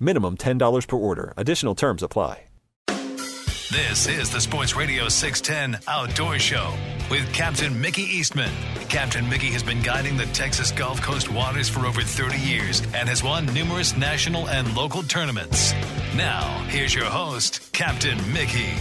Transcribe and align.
Minimum 0.00 0.38
$10 0.38 0.88
per 0.88 0.96
order. 0.96 1.34
Additional 1.36 1.74
terms 1.74 2.02
apply. 2.02 2.44
This 3.70 4.08
is 4.08 4.30
the 4.30 4.40
Sports 4.40 4.74
Radio 4.74 5.08
610 5.08 5.80
Outdoor 5.86 6.40
Show 6.40 6.74
with 7.08 7.32
Captain 7.32 7.80
Mickey 7.80 8.02
Eastman. 8.02 8.50
Captain 8.88 9.28
Mickey 9.28 9.46
has 9.52 9.62
been 9.62 9.80
guiding 9.80 10.16
the 10.16 10.26
Texas 10.26 10.72
Gulf 10.72 11.00
Coast 11.00 11.30
waters 11.30 11.68
for 11.68 11.86
over 11.86 12.02
30 12.02 12.36
years 12.38 12.80
and 12.94 13.08
has 13.08 13.22
won 13.22 13.46
numerous 13.54 13.96
national 13.96 14.48
and 14.48 14.76
local 14.76 15.04
tournaments. 15.04 15.72
Now, 16.16 16.64
here's 16.66 16.92
your 16.92 17.04
host, 17.04 17.72
Captain 17.72 18.18
Mickey. 18.32 18.74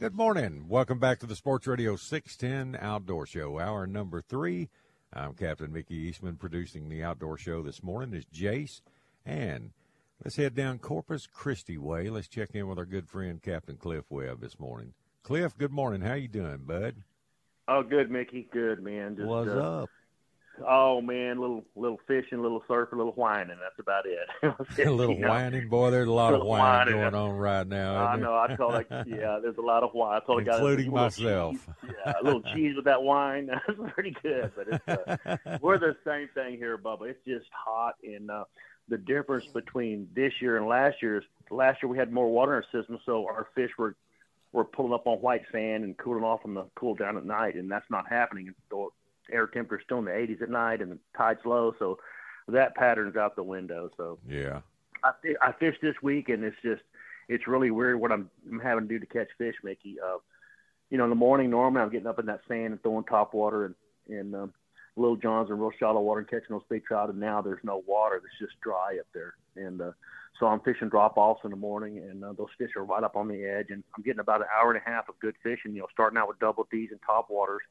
Good 0.00 0.16
morning. 0.16 0.64
Welcome 0.66 0.98
back 0.98 1.18
to 1.18 1.26
the 1.26 1.36
Sports 1.36 1.66
Radio 1.66 1.94
610 1.94 2.80
Outdoor 2.82 3.26
Show, 3.26 3.58
hour 3.58 3.86
number 3.86 4.22
three. 4.22 4.70
I'm 5.12 5.34
Captain 5.34 5.70
Mickey 5.70 5.94
Eastman. 5.94 6.36
Producing 6.36 6.88
the 6.88 7.04
outdoor 7.04 7.36
show 7.36 7.62
this 7.62 7.82
morning 7.82 8.14
is 8.14 8.24
Jace. 8.24 8.80
And 9.26 9.72
let's 10.24 10.36
head 10.36 10.54
down 10.54 10.78
Corpus 10.78 11.26
Christi 11.26 11.76
way. 11.76 12.08
Let's 12.08 12.28
check 12.28 12.54
in 12.54 12.66
with 12.66 12.78
our 12.78 12.86
good 12.86 13.10
friend 13.10 13.42
Captain 13.42 13.76
Cliff 13.76 14.06
Webb 14.08 14.40
this 14.40 14.58
morning. 14.58 14.94
Cliff, 15.22 15.58
good 15.58 15.70
morning. 15.70 16.00
How 16.00 16.14
you 16.14 16.28
doing, 16.28 16.60
bud? 16.64 16.94
Oh, 17.68 17.82
good, 17.82 18.10
Mickey. 18.10 18.48
Good, 18.50 18.82
man. 18.82 19.16
Just, 19.16 19.28
What's 19.28 19.50
uh, 19.50 19.82
up? 19.82 19.90
Oh 20.66 21.00
man, 21.00 21.40
little 21.40 21.64
little 21.74 22.00
fishing, 22.06 22.42
little 22.42 22.62
surfing, 22.68 22.92
a 22.92 22.96
little 22.96 23.12
whining. 23.12 23.56
That's 23.60 23.78
about 23.78 24.04
it. 24.06 24.28
a 24.86 24.90
little 24.90 25.18
whining, 25.18 25.68
boy. 25.68 25.90
There's 25.90 26.08
a 26.08 26.12
lot 26.12 26.34
of 26.34 26.44
whining, 26.44 26.96
whining, 26.96 27.12
going 27.12 27.14
on 27.14 27.38
right 27.38 27.66
now. 27.66 28.04
I 28.04 28.16
know. 28.16 28.34
I 28.34 28.54
told 28.56 28.74
like, 28.74 28.88
yeah, 29.06 29.38
there's 29.42 29.56
a 29.56 29.62
lot 29.62 29.82
of 29.82 29.94
wine. 29.94 30.20
I 30.22 30.26
told 30.26 30.46
including 30.46 30.92
myself. 30.92 31.54
Cheese. 31.54 31.94
Yeah, 32.04 32.12
a 32.20 32.24
little 32.24 32.42
cheese 32.54 32.76
with 32.76 32.84
that 32.84 33.02
wine. 33.02 33.46
That's 33.46 33.78
pretty 33.94 34.14
good. 34.22 34.52
But 34.54 34.66
it's, 34.68 34.88
uh, 35.46 35.58
we're 35.62 35.78
the 35.78 35.96
same 36.04 36.28
thing 36.34 36.56
here, 36.56 36.76
Bubba. 36.76 37.10
It's 37.10 37.24
just 37.26 37.50
hot, 37.52 37.94
and 38.04 38.30
uh, 38.30 38.44
the 38.88 38.98
difference 38.98 39.46
between 39.54 40.08
this 40.14 40.32
year 40.40 40.56
and 40.58 40.66
last 40.66 40.96
year 41.00 41.18
is 41.18 41.24
last 41.50 41.82
year 41.82 41.90
we 41.90 41.96
had 41.96 42.12
more 42.12 42.30
water 42.30 42.58
in 42.58 42.64
our 42.64 42.80
system, 42.80 42.98
so 43.06 43.26
our 43.26 43.48
fish 43.54 43.70
were 43.78 43.96
were 44.52 44.64
pulling 44.64 44.92
up 44.92 45.06
on 45.06 45.18
white 45.18 45.42
sand 45.52 45.84
and 45.84 45.96
cooling 45.96 46.24
off 46.24 46.40
on 46.44 46.54
the 46.54 46.64
cool 46.74 46.94
down 46.94 47.16
at 47.16 47.24
night, 47.24 47.54
and 47.54 47.70
that's 47.70 47.88
not 47.88 48.08
happening 48.08 48.52
air 49.32 49.46
temperature 49.46 49.82
still 49.84 49.98
in 49.98 50.04
the 50.04 50.10
80s 50.10 50.42
at 50.42 50.50
night 50.50 50.80
and 50.80 50.92
the 50.92 50.98
tide's 51.16 51.40
low, 51.44 51.74
so 51.78 51.98
that 52.48 52.74
pattern's 52.74 53.16
out 53.16 53.36
the 53.36 53.42
window. 53.42 53.90
So 53.96 54.18
yeah, 54.28 54.60
I 55.04 55.12
I 55.40 55.52
fished 55.52 55.80
this 55.82 55.96
week 56.02 56.28
and 56.28 56.44
it's 56.44 56.56
just 56.62 56.82
it's 57.28 57.46
really 57.46 57.70
weird 57.70 58.00
what 58.00 58.12
I'm, 58.12 58.28
I'm 58.50 58.60
having 58.60 58.88
to 58.88 58.88
do 58.88 58.98
to 58.98 59.06
catch 59.06 59.28
fish, 59.38 59.54
Mickey. 59.62 59.96
Uh, 60.04 60.18
you 60.90 60.98
know, 60.98 61.04
in 61.04 61.10
the 61.10 61.16
morning 61.16 61.50
normally 61.50 61.82
I'm 61.82 61.90
getting 61.90 62.08
up 62.08 62.18
in 62.18 62.26
that 62.26 62.40
sand 62.48 62.72
and 62.72 62.82
throwing 62.82 63.04
top 63.04 63.34
water 63.34 63.66
and 63.66 63.74
and 64.08 64.34
um, 64.34 64.52
little 64.96 65.16
johns 65.16 65.50
and 65.50 65.60
real 65.60 65.70
shallow 65.78 66.00
water 66.00 66.20
and 66.20 66.28
catching 66.28 66.50
those 66.50 66.62
big 66.68 66.84
trout. 66.84 67.10
And 67.10 67.20
now 67.20 67.40
there's 67.40 67.62
no 67.62 67.82
water; 67.86 68.16
it's 68.16 68.38
just 68.38 68.60
dry 68.60 68.98
up 68.98 69.06
there. 69.14 69.34
And 69.56 69.80
uh, 69.80 69.92
so 70.38 70.46
I'm 70.46 70.60
fishing 70.60 70.88
drop 70.88 71.16
offs 71.16 71.42
in 71.44 71.50
the 71.50 71.56
morning, 71.56 71.98
and 71.98 72.24
uh, 72.24 72.32
those 72.32 72.48
fish 72.58 72.70
are 72.76 72.84
right 72.84 73.04
up 73.04 73.16
on 73.16 73.28
the 73.28 73.44
edge. 73.44 73.66
And 73.70 73.84
I'm 73.96 74.02
getting 74.02 74.20
about 74.20 74.40
an 74.40 74.48
hour 74.54 74.72
and 74.72 74.80
a 74.84 74.90
half 74.90 75.08
of 75.08 75.18
good 75.20 75.34
fishing. 75.42 75.74
You 75.74 75.80
know, 75.80 75.88
starting 75.92 76.18
out 76.18 76.28
with 76.28 76.38
double 76.38 76.66
D's 76.70 76.90
and 76.90 77.00
top 77.06 77.28
waters 77.30 77.62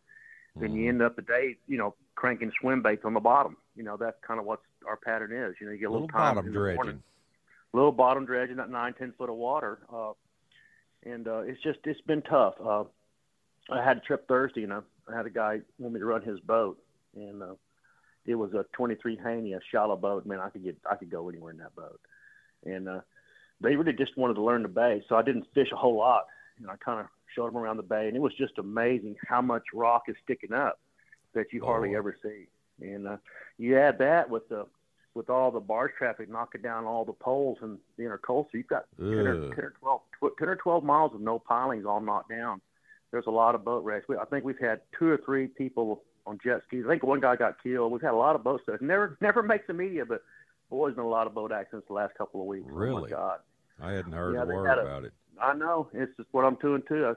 then 0.56 0.74
you 0.74 0.90
end 0.90 1.02
up 1.02 1.16
the 1.16 1.22
day, 1.22 1.58
you 1.68 1.78
know, 1.78 1.96
cranking 2.16 2.52
swim 2.60 2.82
baits 2.82 3.04
on 3.06 3.14
the 3.14 3.20
bottom. 3.20 3.58
You 3.76 3.84
know, 3.84 3.98
that's 3.98 4.18
kind 4.26 4.40
of 4.40 4.46
what 4.46 4.60
our 4.88 4.98
pattern 4.98 5.32
is. 5.32 5.56
You 5.60 5.68
know, 5.68 5.74
you 5.74 5.80
get 5.80 5.86
a 5.86 5.92
little, 5.92 6.08
little 6.08 6.20
bottom 6.20 6.52
dredging, 6.52 7.04
little 7.74 7.92
bottom 7.92 8.26
dredging 8.26 8.60
at 8.60 8.70
nine, 8.70 8.94
ten 8.94 9.14
foot 9.18 9.30
of 9.30 9.36
water, 9.36 9.80
uh, 9.94 10.12
and 11.06 11.28
uh, 11.28 11.40
it's 11.40 11.62
just 11.62 11.80
it's 11.86 12.02
been 12.02 12.22
tough. 12.24 12.56
Uh, 12.64 12.84
I 13.72 13.84
had 13.84 13.98
a 13.98 14.02
trip 14.02 14.28
Thursday, 14.28 14.64
and 14.64 14.74
I, 14.74 14.80
I 15.08 15.16
had 15.16 15.26
a 15.26 15.30
guy 15.30 15.60
want 15.78 15.94
me 15.94 16.00
to 16.00 16.06
run 16.06 16.24
his 16.24 16.40
boat, 16.40 16.80
and 17.16 17.42
uh, 17.42 17.54
it 18.26 18.36
was 18.36 18.54
a 18.54 18.66
23 18.74 19.18
Haynie, 19.24 19.54
a 19.54 19.60
shallow 19.72 19.96
boat. 19.96 20.26
Man, 20.26 20.40
I 20.40 20.50
could 20.50 20.64
get 20.64 20.78
I 20.90 20.96
could 20.96 21.10
go 21.10 21.30
anywhere 21.30 21.52
in 21.52 21.60
that 21.60 21.76
boat, 21.76 22.00
and 22.66 22.90
uh, 22.90 23.02
they 23.62 23.76
really 23.76 23.94
just 23.94 24.18
wanted 24.18 24.36
to 24.36 24.44
learn 24.44 24.64
the 24.64 24.70
bay, 24.70 25.04
so 25.08 25.16
I 25.16 25.22
didn't 25.22 25.48
fish 25.54 25.70
a 25.72 25.78
whole 25.78 25.98
lot. 25.98 26.26
You 26.60 26.66
know, 26.66 26.74
I 26.74 26.78
kind 26.78 27.00
of 27.00 27.06
showed 27.36 27.48
them 27.48 27.58
around 27.58 27.78
the 27.78 27.84
bay, 27.84 28.08
and 28.08 28.16
it 28.16 28.22
was 28.22 28.34
just 28.38 28.58
amazing 28.58 29.16
how 29.28 29.42
much 29.42 29.64
rock 29.74 30.04
is 30.08 30.16
sticking 30.24 30.54
up 30.54 30.80
that 31.34 31.54
you 31.54 31.64
hardly 31.64 31.96
oh. 31.96 32.00
ever 32.00 32.16
see. 32.22 32.48
And 32.82 33.08
uh, 33.08 33.18
you 33.58 33.78
add 33.78 33.98
that 34.00 34.30
with 34.30 34.48
the 34.50 34.66
with 35.16 35.30
all 35.30 35.52
the 35.52 35.60
barge 35.60 35.92
traffic 35.98 36.30
knocking 36.30 36.62
down 36.62 36.86
all 36.86 37.04
the 37.04 37.14
poles 37.14 37.58
in 37.62 37.78
the 37.98 38.04
intercoastal, 38.04 38.54
you've 38.54 38.68
got 38.68 38.86
10 38.98 39.08
or, 39.08 39.50
10 39.50 39.66
or 39.66 39.74
12 39.80 40.02
10 40.38 40.48
or 40.48 40.56
12 40.56 40.84
miles 40.84 41.14
of 41.14 41.22
no 41.22 41.40
pilings 41.40 41.86
all 41.86 42.00
knocked 42.00 42.30
down. 42.30 42.62
There's 43.12 43.26
a 43.26 43.32
lot 43.32 43.56
of 43.56 43.66
boat 43.66 43.84
wrecks. 43.84 44.06
We, 44.08 44.18
I 44.18 44.26
think 44.26 44.46
we've 44.46 44.60
had 44.60 44.82
two 44.98 45.08
or 45.08 45.18
three 45.26 45.48
people 45.48 46.04
on 46.28 46.38
jet 46.44 46.62
skis. 46.68 46.86
I 46.86 46.90
think 46.90 47.04
one 47.04 47.20
guy 47.20 47.36
got 47.36 47.62
killed. 47.62 47.92
We've 47.92 48.02
had 48.02 48.12
a 48.12 48.18
lot 48.18 48.36
of 48.36 48.44
boat 48.44 48.62
stuff. 48.64 48.82
Never 48.82 49.18
never 49.20 49.42
makes 49.42 49.66
the 49.68 49.74
media, 49.74 50.06
but 50.06 50.22
boy, 50.70 50.88
there's 50.88 50.96
been 50.96 51.06
a 51.06 51.10
lot 51.10 51.28
of 51.28 51.34
boat 51.34 51.52
accidents 51.52 51.88
the 51.88 51.94
last 51.94 52.16
couple 52.16 52.42
of 52.42 52.48
weeks. 52.48 52.68
Really? 52.70 52.98
Oh 52.98 53.02
my 53.02 53.10
God. 53.10 53.40
I 53.82 53.92
hadn't 53.94 54.12
heard 54.12 54.36
yeah, 54.36 54.44
a 54.44 54.46
word 54.46 54.80
about 54.80 55.06
it. 55.06 55.14
I 55.42 55.54
know. 55.54 55.90
It's 55.94 56.16
just 56.18 56.30
what 56.32 56.46
I'm 56.46 56.56
doing 56.56 56.84
too. 56.88 57.06
I, 57.06 57.14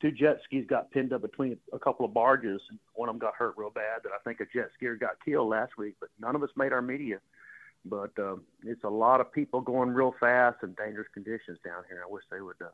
two 0.00 0.10
jet 0.10 0.40
skis 0.44 0.66
got 0.68 0.90
pinned 0.90 1.12
up 1.12 1.22
between 1.22 1.56
a 1.72 1.78
couple 1.78 2.04
of 2.04 2.14
barges. 2.14 2.60
and 2.70 2.78
One 2.94 3.08
of 3.08 3.14
them 3.14 3.20
got 3.20 3.34
hurt 3.34 3.54
real 3.56 3.70
bad. 3.70 4.00
That 4.04 4.12
I 4.12 4.18
think 4.24 4.40
a 4.40 4.46
jet 4.46 4.70
skier 4.80 4.98
got 4.98 5.22
killed 5.24 5.48
last 5.48 5.76
week, 5.78 5.96
but 6.00 6.08
none 6.20 6.34
of 6.34 6.42
us 6.42 6.50
made 6.56 6.72
our 6.72 6.82
media. 6.82 7.18
But 7.84 8.12
um, 8.18 8.42
it's 8.64 8.84
a 8.84 8.88
lot 8.90 9.20
of 9.20 9.32
people 9.32 9.60
going 9.60 9.90
real 9.90 10.14
fast 10.20 10.58
and 10.62 10.76
dangerous 10.76 11.08
conditions 11.14 11.58
down 11.64 11.82
here. 11.88 12.02
I 12.06 12.10
wish 12.10 12.24
they 12.30 12.40
would. 12.40 12.56
Uh, 12.60 12.68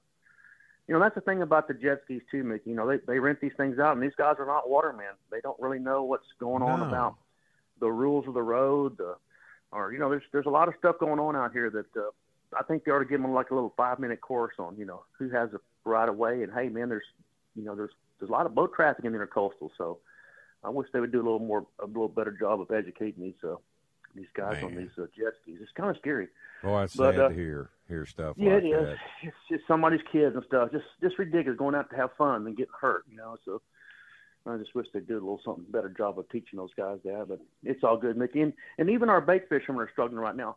you 0.88 0.94
know, 0.94 1.00
that's 1.00 1.14
the 1.14 1.20
thing 1.20 1.42
about 1.42 1.68
the 1.68 1.74
jet 1.74 2.00
skis 2.04 2.22
too, 2.30 2.44
Mickey. 2.44 2.70
You 2.70 2.76
know, 2.76 2.88
they 2.88 2.98
they 3.06 3.18
rent 3.18 3.40
these 3.40 3.52
things 3.56 3.78
out, 3.78 3.94
and 3.94 4.02
these 4.02 4.14
guys 4.16 4.36
are 4.38 4.46
not 4.46 4.70
watermen. 4.70 5.14
They 5.30 5.40
don't 5.40 5.58
really 5.60 5.78
know 5.78 6.04
what's 6.04 6.26
going 6.38 6.62
on 6.62 6.80
no. 6.80 6.86
about 6.86 7.16
the 7.80 7.90
rules 7.90 8.26
of 8.26 8.34
the 8.34 8.42
road, 8.42 8.96
the, 8.98 9.16
or 9.72 9.92
you 9.92 9.98
know, 9.98 10.10
there's 10.10 10.22
there's 10.32 10.46
a 10.46 10.50
lot 10.50 10.68
of 10.68 10.74
stuff 10.78 10.96
going 10.98 11.18
on 11.18 11.36
out 11.36 11.52
here 11.52 11.70
that 11.70 11.96
uh, 11.96 12.10
I 12.58 12.62
think 12.62 12.84
they 12.84 12.92
ought 12.92 13.00
to 13.00 13.04
give 13.04 13.20
them 13.20 13.32
like 13.32 13.50
a 13.50 13.54
little 13.54 13.74
five 13.76 13.98
minute 13.98 14.20
course 14.20 14.54
on, 14.58 14.76
you 14.76 14.84
know, 14.84 15.02
who 15.18 15.30
has 15.30 15.50
a 15.52 15.60
right 15.88 16.08
away. 16.08 16.42
And 16.42 16.52
hey, 16.52 16.68
man, 16.68 16.88
there's, 16.88 17.04
you 17.54 17.64
know, 17.64 17.74
there's 17.74 17.90
there's 18.18 18.28
a 18.28 18.32
lot 18.32 18.46
of 18.46 18.54
boat 18.54 18.72
traffic 18.74 19.04
in 19.04 19.12
the 19.12 19.18
intercoastal, 19.18 19.70
so 19.76 19.98
I 20.64 20.70
wish 20.70 20.88
they 20.92 21.00
would 21.00 21.12
do 21.12 21.18
a 21.18 21.24
little 21.24 21.38
more, 21.38 21.66
a 21.82 21.86
little 21.86 22.08
better 22.08 22.32
job 22.32 22.60
of 22.60 22.70
educating 22.70 23.22
these 23.22 23.44
uh, 23.44 23.56
these 24.14 24.26
guys 24.34 24.54
man. 24.62 24.64
on 24.64 24.76
these 24.76 24.90
uh, 24.98 25.06
jet 25.16 25.34
skis. 25.42 25.58
It's 25.60 25.70
kind 25.76 25.90
of 25.90 25.96
scary. 25.98 26.28
Oh, 26.64 26.78
it's 26.78 26.94
sad 26.94 27.18
uh, 27.18 27.28
to 27.28 27.34
hear 27.34 27.70
hear 27.88 28.06
stuff. 28.06 28.36
Yeah, 28.38 28.54
like 28.54 28.64
it 28.64 28.66
is. 28.68 28.86
That. 28.86 28.96
It's 29.22 29.36
just 29.50 29.62
somebody's 29.68 30.00
kids 30.10 30.34
and 30.34 30.44
stuff. 30.46 30.72
Just 30.72 30.86
just 31.02 31.18
ridiculous 31.18 31.58
going 31.58 31.74
out 31.74 31.90
to 31.90 31.96
have 31.96 32.10
fun 32.16 32.46
and 32.46 32.56
getting 32.56 32.72
hurt. 32.80 33.04
You 33.10 33.18
know, 33.18 33.36
so 33.44 33.60
I 34.46 34.56
just 34.56 34.74
wish 34.74 34.86
they'd 34.92 35.06
do 35.06 35.14
a 35.14 35.14
little 35.14 35.40
something 35.44 35.64
better 35.68 35.88
job 35.88 36.18
of 36.18 36.28
teaching 36.30 36.56
those 36.58 36.74
guys 36.76 36.98
that. 37.04 37.26
But 37.28 37.40
it's 37.62 37.84
all 37.84 37.96
good, 37.96 38.16
Mickey. 38.16 38.42
And, 38.42 38.52
and 38.78 38.90
even 38.90 39.08
our 39.08 39.20
bait 39.20 39.48
fishermen 39.48 39.82
are 39.82 39.90
struggling 39.92 40.20
right 40.20 40.36
now. 40.36 40.56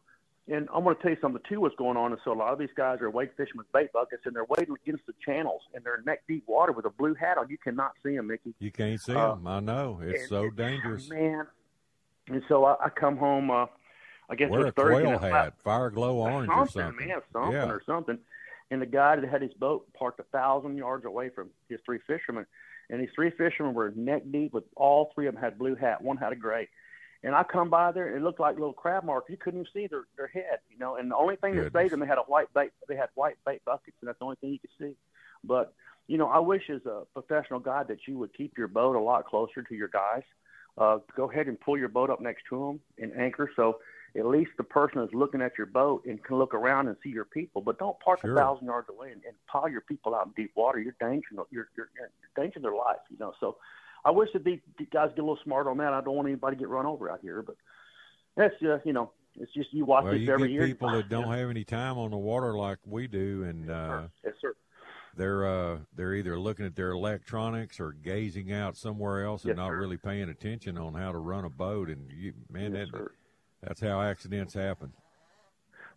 And 0.51 0.68
I'm 0.74 0.84
going 0.84 0.96
to 0.96 1.01
tell 1.01 1.12
you 1.12 1.18
something 1.22 1.42
too. 1.48 1.62
What's 1.62 1.75
going 1.75 1.96
on 1.96 2.12
is 2.12 2.19
so 2.25 2.31
a 2.31 2.34
lot 2.34 2.51
of 2.54 2.57
these 2.60 2.69
guys 2.75 3.01
are 3.01 3.10
wade 3.12 3.30
fishing 3.38 3.56
with 3.57 3.72
bait 3.72 3.92
buckets, 3.94 4.24
and 4.25 4.36
they're 4.36 4.46
wading 4.46 4.75
against 4.84 5.06
the 5.06 5.13
channels, 5.24 5.62
and 5.75 5.84
they're 5.84 6.01
neck 6.07 6.24
deep 6.28 6.44
water 6.48 6.72
with 6.72 6.86
a 6.86 6.90
blue 6.90 7.13
hat 7.13 7.38
on. 7.38 7.48
You 7.50 7.57
cannot 7.60 7.92
see 8.04 8.16
them, 8.16 8.28
Mickey. 8.28 8.56
You 8.60 8.72
can't 8.72 9.00
see 9.00 9.13
Uh, 9.16 9.36
them. 9.36 9.46
I 9.46 9.60
know 9.60 10.00
it's 10.01 10.22
And- 10.22 10.30
so 10.30 10.44
and- 10.46 10.56
dangerous. 10.56 11.10
man. 11.10 11.46
And 12.30 12.44
so 12.48 12.66
I, 12.66 12.86
I 12.86 12.90
come 12.90 13.18
home. 13.18 13.51
Uh, 13.51 13.68
I 14.31 14.36
guess 14.36 14.50
Wear 14.50 14.62
it 14.62 14.63
a 14.63 14.66
was 14.68 14.74
Thursday. 14.75 15.01
quail 15.04 15.16
it's 15.16 15.24
about- 15.24 15.46
hat, 15.46 15.62
fire 15.62 15.90
glow 15.92 16.18
orange 16.18 16.50
or 16.50 16.68
something, 16.68 16.81
something. 16.81 17.07
man, 17.07 17.22
something 17.31 17.51
yeah. 17.54 17.69
or 17.69 17.81
something. 17.86 18.18
And 18.72 18.81
the 18.81 18.86
guy 18.88 19.16
that 19.16 19.28
had 19.30 19.42
his 19.42 19.54
boat 19.56 19.92
parked 19.94 20.19
a 20.19 20.24
thousand 20.24 20.78
yards 20.78 21.06
away 21.06 21.30
from 21.30 21.50
his 21.69 21.80
three 21.86 21.98
fishermen, 22.06 22.46
and 22.92 23.01
these 23.01 23.10
three 23.16 23.31
fishermen 23.31 23.74
were 23.74 23.92
neck 23.96 24.24
deep 24.31 24.54
with 24.54 24.63
all 24.75 25.12
three 25.16 25.28
of 25.28 25.34
them 25.36 25.44
had 25.44 25.57
blue 25.57 25.74
hat, 25.75 26.01
one 26.04 26.18
had 26.18 26.31
a 26.31 26.36
gray. 26.36 26.69
And 27.24 27.36
I 27.36 27.44
come 27.44 27.69
by 27.69 27.92
there, 27.92 28.07
and 28.07 28.16
it 28.18 28.24
looked 28.24 28.39
like 28.39 28.56
little 28.56 28.71
crab 28.74 29.04
marks. 29.04 29.30
You 29.30 29.36
couldn't 29.38 29.62
even 29.62 29.71
see 29.74 29.88
their 29.88 30.06
their 30.16 30.27
head, 30.27 30.60
you 30.69 30.77
know. 30.77 30.95
And 30.95 31.12
the 31.12 31.18
only 31.18 31.36
thing 31.36 31.56
that 31.56 31.63
Goodness. 31.63 31.81
saved 31.81 31.94
them, 31.94 32.00
they 32.00 32.06
had 32.07 32.18
a 32.18 32.21
white 32.21 32.54
bait. 32.54 32.71
They 32.88 32.95
had 32.95 33.10
white 33.16 33.36
bait 33.45 33.62
buckets, 33.66 33.98
and 34.01 34.07
that's 34.07 34.19
the 34.19 34.25
only 34.25 34.38
thing 34.38 34.51
you 34.51 34.60
could 34.60 34.69
see. 34.80 34.95
But 35.44 35.74
you 36.07 36.18
know, 36.18 36.27
I 36.27 36.39
wish 36.39 36.69
as 36.69 36.86
a 36.86 37.04
professional 37.13 37.60
guide 37.60 37.88
that 37.89 38.07
you 38.07 38.18
would 38.18 38.33
keep 38.33 38.57
your 38.57 38.68
boat 38.68 38.95
a 38.95 39.00
lot 39.00 39.25
closer 39.25 39.62
to 39.63 39.75
your 39.75 39.89
guys. 39.89 40.24
Uh, 40.77 41.00
go 41.16 41.30
ahead 41.30 41.48
and 41.48 41.60
pull 41.60 41.77
your 41.77 41.89
boat 41.89 42.10
up 42.10 42.21
next 42.21 42.44
to 42.50 42.57
them 42.57 42.80
and 43.04 43.13
anchor, 43.22 43.51
so 43.56 43.80
at 44.15 44.25
least 44.25 44.51
the 44.57 44.63
person 44.63 45.01
is 45.01 45.10
looking 45.13 45.42
at 45.42 45.57
your 45.57 45.68
boat 45.68 46.04
and 46.06 46.24
can 46.24 46.38
look 46.38 46.54
around 46.54 46.88
and 46.88 46.95
see 47.04 47.10
your 47.10 47.25
people. 47.25 47.62
But 47.62 47.77
don't 47.77 48.00
park 48.00 48.22
Sure. 48.22 48.33
a 48.33 48.36
thousand 48.36 48.65
yards 48.65 48.88
away 48.89 49.12
and, 49.12 49.22
and 49.25 49.36
pile 49.48 49.69
your 49.69 49.81
people 49.81 50.15
out 50.15 50.27
in 50.27 50.33
deep 50.36 50.51
water. 50.56 50.80
You're 50.80 50.95
endangering 51.01 51.45
you're, 51.51 51.68
you're, 51.75 51.89
you're 51.95 52.10
endangering 52.36 52.63
their 52.63 52.74
life, 52.75 52.98
you 53.10 53.18
know. 53.19 53.33
So 53.39 53.57
I 54.06 54.12
wish 54.12 54.30
that 54.34 54.44
these 54.44 54.60
guys 54.92 55.10
get 55.10 55.19
a 55.19 55.28
little 55.28 55.40
smarter 55.44 55.69
on 55.69 55.78
that. 55.78 55.94
I 55.94 56.01
don't 56.01 56.16
want 56.16 56.28
anybody 56.28 56.56
to 56.56 56.60
get 56.60 56.69
run 56.69 56.86
over 56.86 57.10
out 57.12 57.19
here, 57.22 57.42
but 57.42 57.56
that's 58.38 58.54
uh, 58.63 58.80
you 58.86 58.94
know, 58.94 59.12
it's 59.36 59.54
just 59.54 59.74
you 59.74 59.86
watch 59.86 60.04
Well, 60.06 60.13
this 60.13 60.22
you 60.22 60.34
every 60.34 60.48
get 60.50 60.54
year. 60.54 60.68
people 60.68 60.92
that 60.92 61.10
don't 61.10 61.31
have 61.31 61.50
any 61.50 61.63
time 61.63 61.98
on 61.98 62.12
the 62.12 62.18
water 62.18 62.56
like 62.57 62.80
we 62.86 63.07
do, 63.07 63.44
and 63.44 63.69
uh, 63.69 64.04
yes, 64.24 64.34
sir. 64.42 64.54
they're 65.18 65.46
uh, 65.46 65.78
they're 65.96 66.13
either 66.16 66.40
looking 66.40 66.66
at 66.66 66.75
their 66.75 66.92
electronics 66.92 67.80
or 67.80 67.92
gazing 67.92 68.51
out 68.54 68.78
somewhere 68.78 69.25
else 69.25 69.44
and 69.44 69.50
Yes, 69.50 69.57
not 69.57 69.69
sir. 69.69 69.78
really 69.78 69.98
paying 69.98 70.30
attention 70.30 70.78
on 70.78 70.94
how 70.94 71.12
to 71.12 71.18
run 71.18 71.44
a 71.46 71.50
boat. 71.50 71.90
And 71.90 72.10
you, 72.12 72.34
man, 72.50 72.74
Yes, 72.75 72.88
that, 72.94 73.07
that's 73.62 73.81
how 73.81 74.01
accidents 74.01 74.54
happen. 74.54 74.94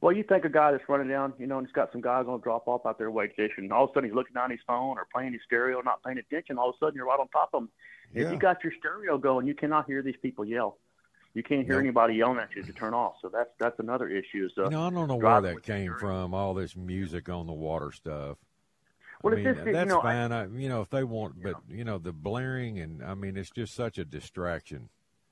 Well, 0.02 0.12
you 0.12 0.24
think 0.24 0.44
a 0.44 0.48
guy 0.48 0.72
that's 0.72 0.82
running 0.88 1.08
down, 1.08 1.32
you 1.38 1.46
know, 1.46 1.58
and 1.58 1.66
he's 1.66 1.72
got 1.72 1.92
some 1.92 2.00
guys 2.00 2.26
on 2.28 2.40
drop 2.40 2.66
off 2.66 2.84
out 2.84 2.98
there 2.98 3.08
wade 3.12 3.30
fishing. 3.36 3.64
and 3.64 3.72
All 3.72 3.84
of 3.84 3.90
a 3.90 3.92
sudden, 3.94 4.10
he's 4.10 4.16
looking 4.16 4.34
down 4.34 4.50
his 4.50 4.58
phone 4.66 4.98
or 4.98 5.06
playing 5.14 5.32
his 5.32 5.42
stereo, 5.46 5.80
not 5.80 6.02
paying 6.02 6.18
attention. 6.18 6.58
All 6.58 6.70
of 6.70 6.74
a 6.74 6.78
sudden, 6.78 6.96
you're 6.96 7.06
right 7.06 7.20
on 7.20 7.28
top 7.28 7.50
of 7.54 7.62
him. 7.62 7.68
If 8.12 8.30
you 8.32 8.36
got 8.36 8.64
your 8.64 8.72
stereo 8.80 9.16
going, 9.16 9.46
you 9.46 9.54
cannot 9.54 9.86
hear 9.86 10.02
these 10.02 10.16
people 10.20 10.44
yell. 10.44 10.76
You 11.34 11.44
can't 11.44 11.64
hear 11.64 11.78
anybody 11.78 12.14
yelling 12.14 12.40
at 12.40 12.54
you 12.54 12.64
to 12.64 12.72
turn 12.72 12.94
off. 12.94 13.14
So 13.22 13.30
that's 13.32 13.48
that's 13.58 13.78
another 13.78 14.08
issue. 14.08 14.46
Is 14.46 14.52
uh, 14.58 14.64
You 14.64 14.70
know, 14.70 14.86
I 14.86 14.90
don't 14.90 15.06
know 15.06 15.16
where 15.16 15.40
that 15.40 15.62
came 15.62 15.94
from. 15.98 16.34
All 16.34 16.52
this 16.52 16.76
music 16.76 17.28
on 17.28 17.46
the 17.46 17.52
water 17.52 17.92
stuff. 17.92 18.38
Well, 19.22 19.34
I 19.34 19.36
mean, 19.36 19.44
just 19.44 19.58
that, 19.58 19.66
you 19.68 19.72
that's 19.72 19.88
know, 19.88 20.02
fine. 20.02 20.32
I, 20.32 20.46
you 20.48 20.68
know, 20.68 20.82
if 20.82 20.90
they 20.90 21.04
want, 21.04 21.40
but 21.40 21.54
you 21.70 21.84
know, 21.84 21.98
the 21.98 22.12
blaring 22.12 22.80
and 22.80 23.04
I 23.04 23.14
mean, 23.14 23.36
it's 23.36 23.50
just 23.50 23.74
such 23.74 23.98
a 23.98 24.04
distraction, 24.04 24.88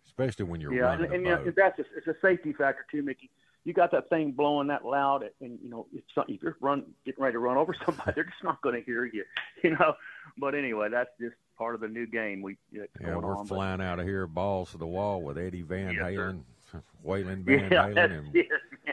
especially 0.06 0.44
when 0.44 0.60
you're 0.60 0.72
yeah, 0.72 0.82
running 0.82 1.06
and, 1.06 1.14
and 1.14 1.26
a 1.26 1.28
you 1.28 1.34
know, 1.46 1.52
that's 1.56 1.78
a, 1.80 1.84
it's 1.96 2.06
a 2.06 2.14
safety 2.22 2.52
factor 2.52 2.86
too, 2.88 3.02
Mickey. 3.02 3.30
You 3.64 3.74
got 3.74 3.90
that 3.92 4.08
thing 4.08 4.32
blowing 4.32 4.68
that 4.68 4.84
loud, 4.86 5.22
and 5.40 5.58
you 5.62 5.68
know 5.68 5.86
if, 5.92 6.02
some, 6.14 6.24
if 6.28 6.42
you're 6.42 6.56
run 6.60 6.84
getting 7.04 7.22
ready 7.22 7.34
to 7.34 7.38
run 7.38 7.56
over 7.58 7.74
somebody, 7.84 8.12
they're 8.14 8.24
just 8.24 8.42
not 8.42 8.60
going 8.62 8.74
to 8.74 8.82
hear 8.82 9.04
you, 9.04 9.24
you 9.62 9.70
know. 9.70 9.94
But 10.38 10.54
anyway, 10.54 10.88
that's 10.90 11.10
just 11.20 11.34
part 11.58 11.74
of 11.74 11.80
the 11.82 11.88
new 11.88 12.06
game 12.06 12.40
we 12.40 12.52
uh, 12.74 12.84
yeah, 13.00 13.06
going 13.10 13.20
we're 13.22 13.36
on. 13.36 13.46
but- 13.46 13.54
flying 13.54 13.80
out 13.82 13.98
of 14.00 14.06
here, 14.06 14.26
balls 14.26 14.70
to 14.72 14.78
the 14.78 14.86
wall 14.86 15.20
with 15.22 15.36
Eddie 15.36 15.60
Van 15.62 15.92
Yes, 15.94 16.14
sir. 16.14 16.32
Halen, 16.72 16.82
Waylon 17.06 17.42
Van 17.44 17.68
Yeah, 17.70 17.88
Halen, 17.88 18.18
and 18.18 18.32
man. 18.32 18.44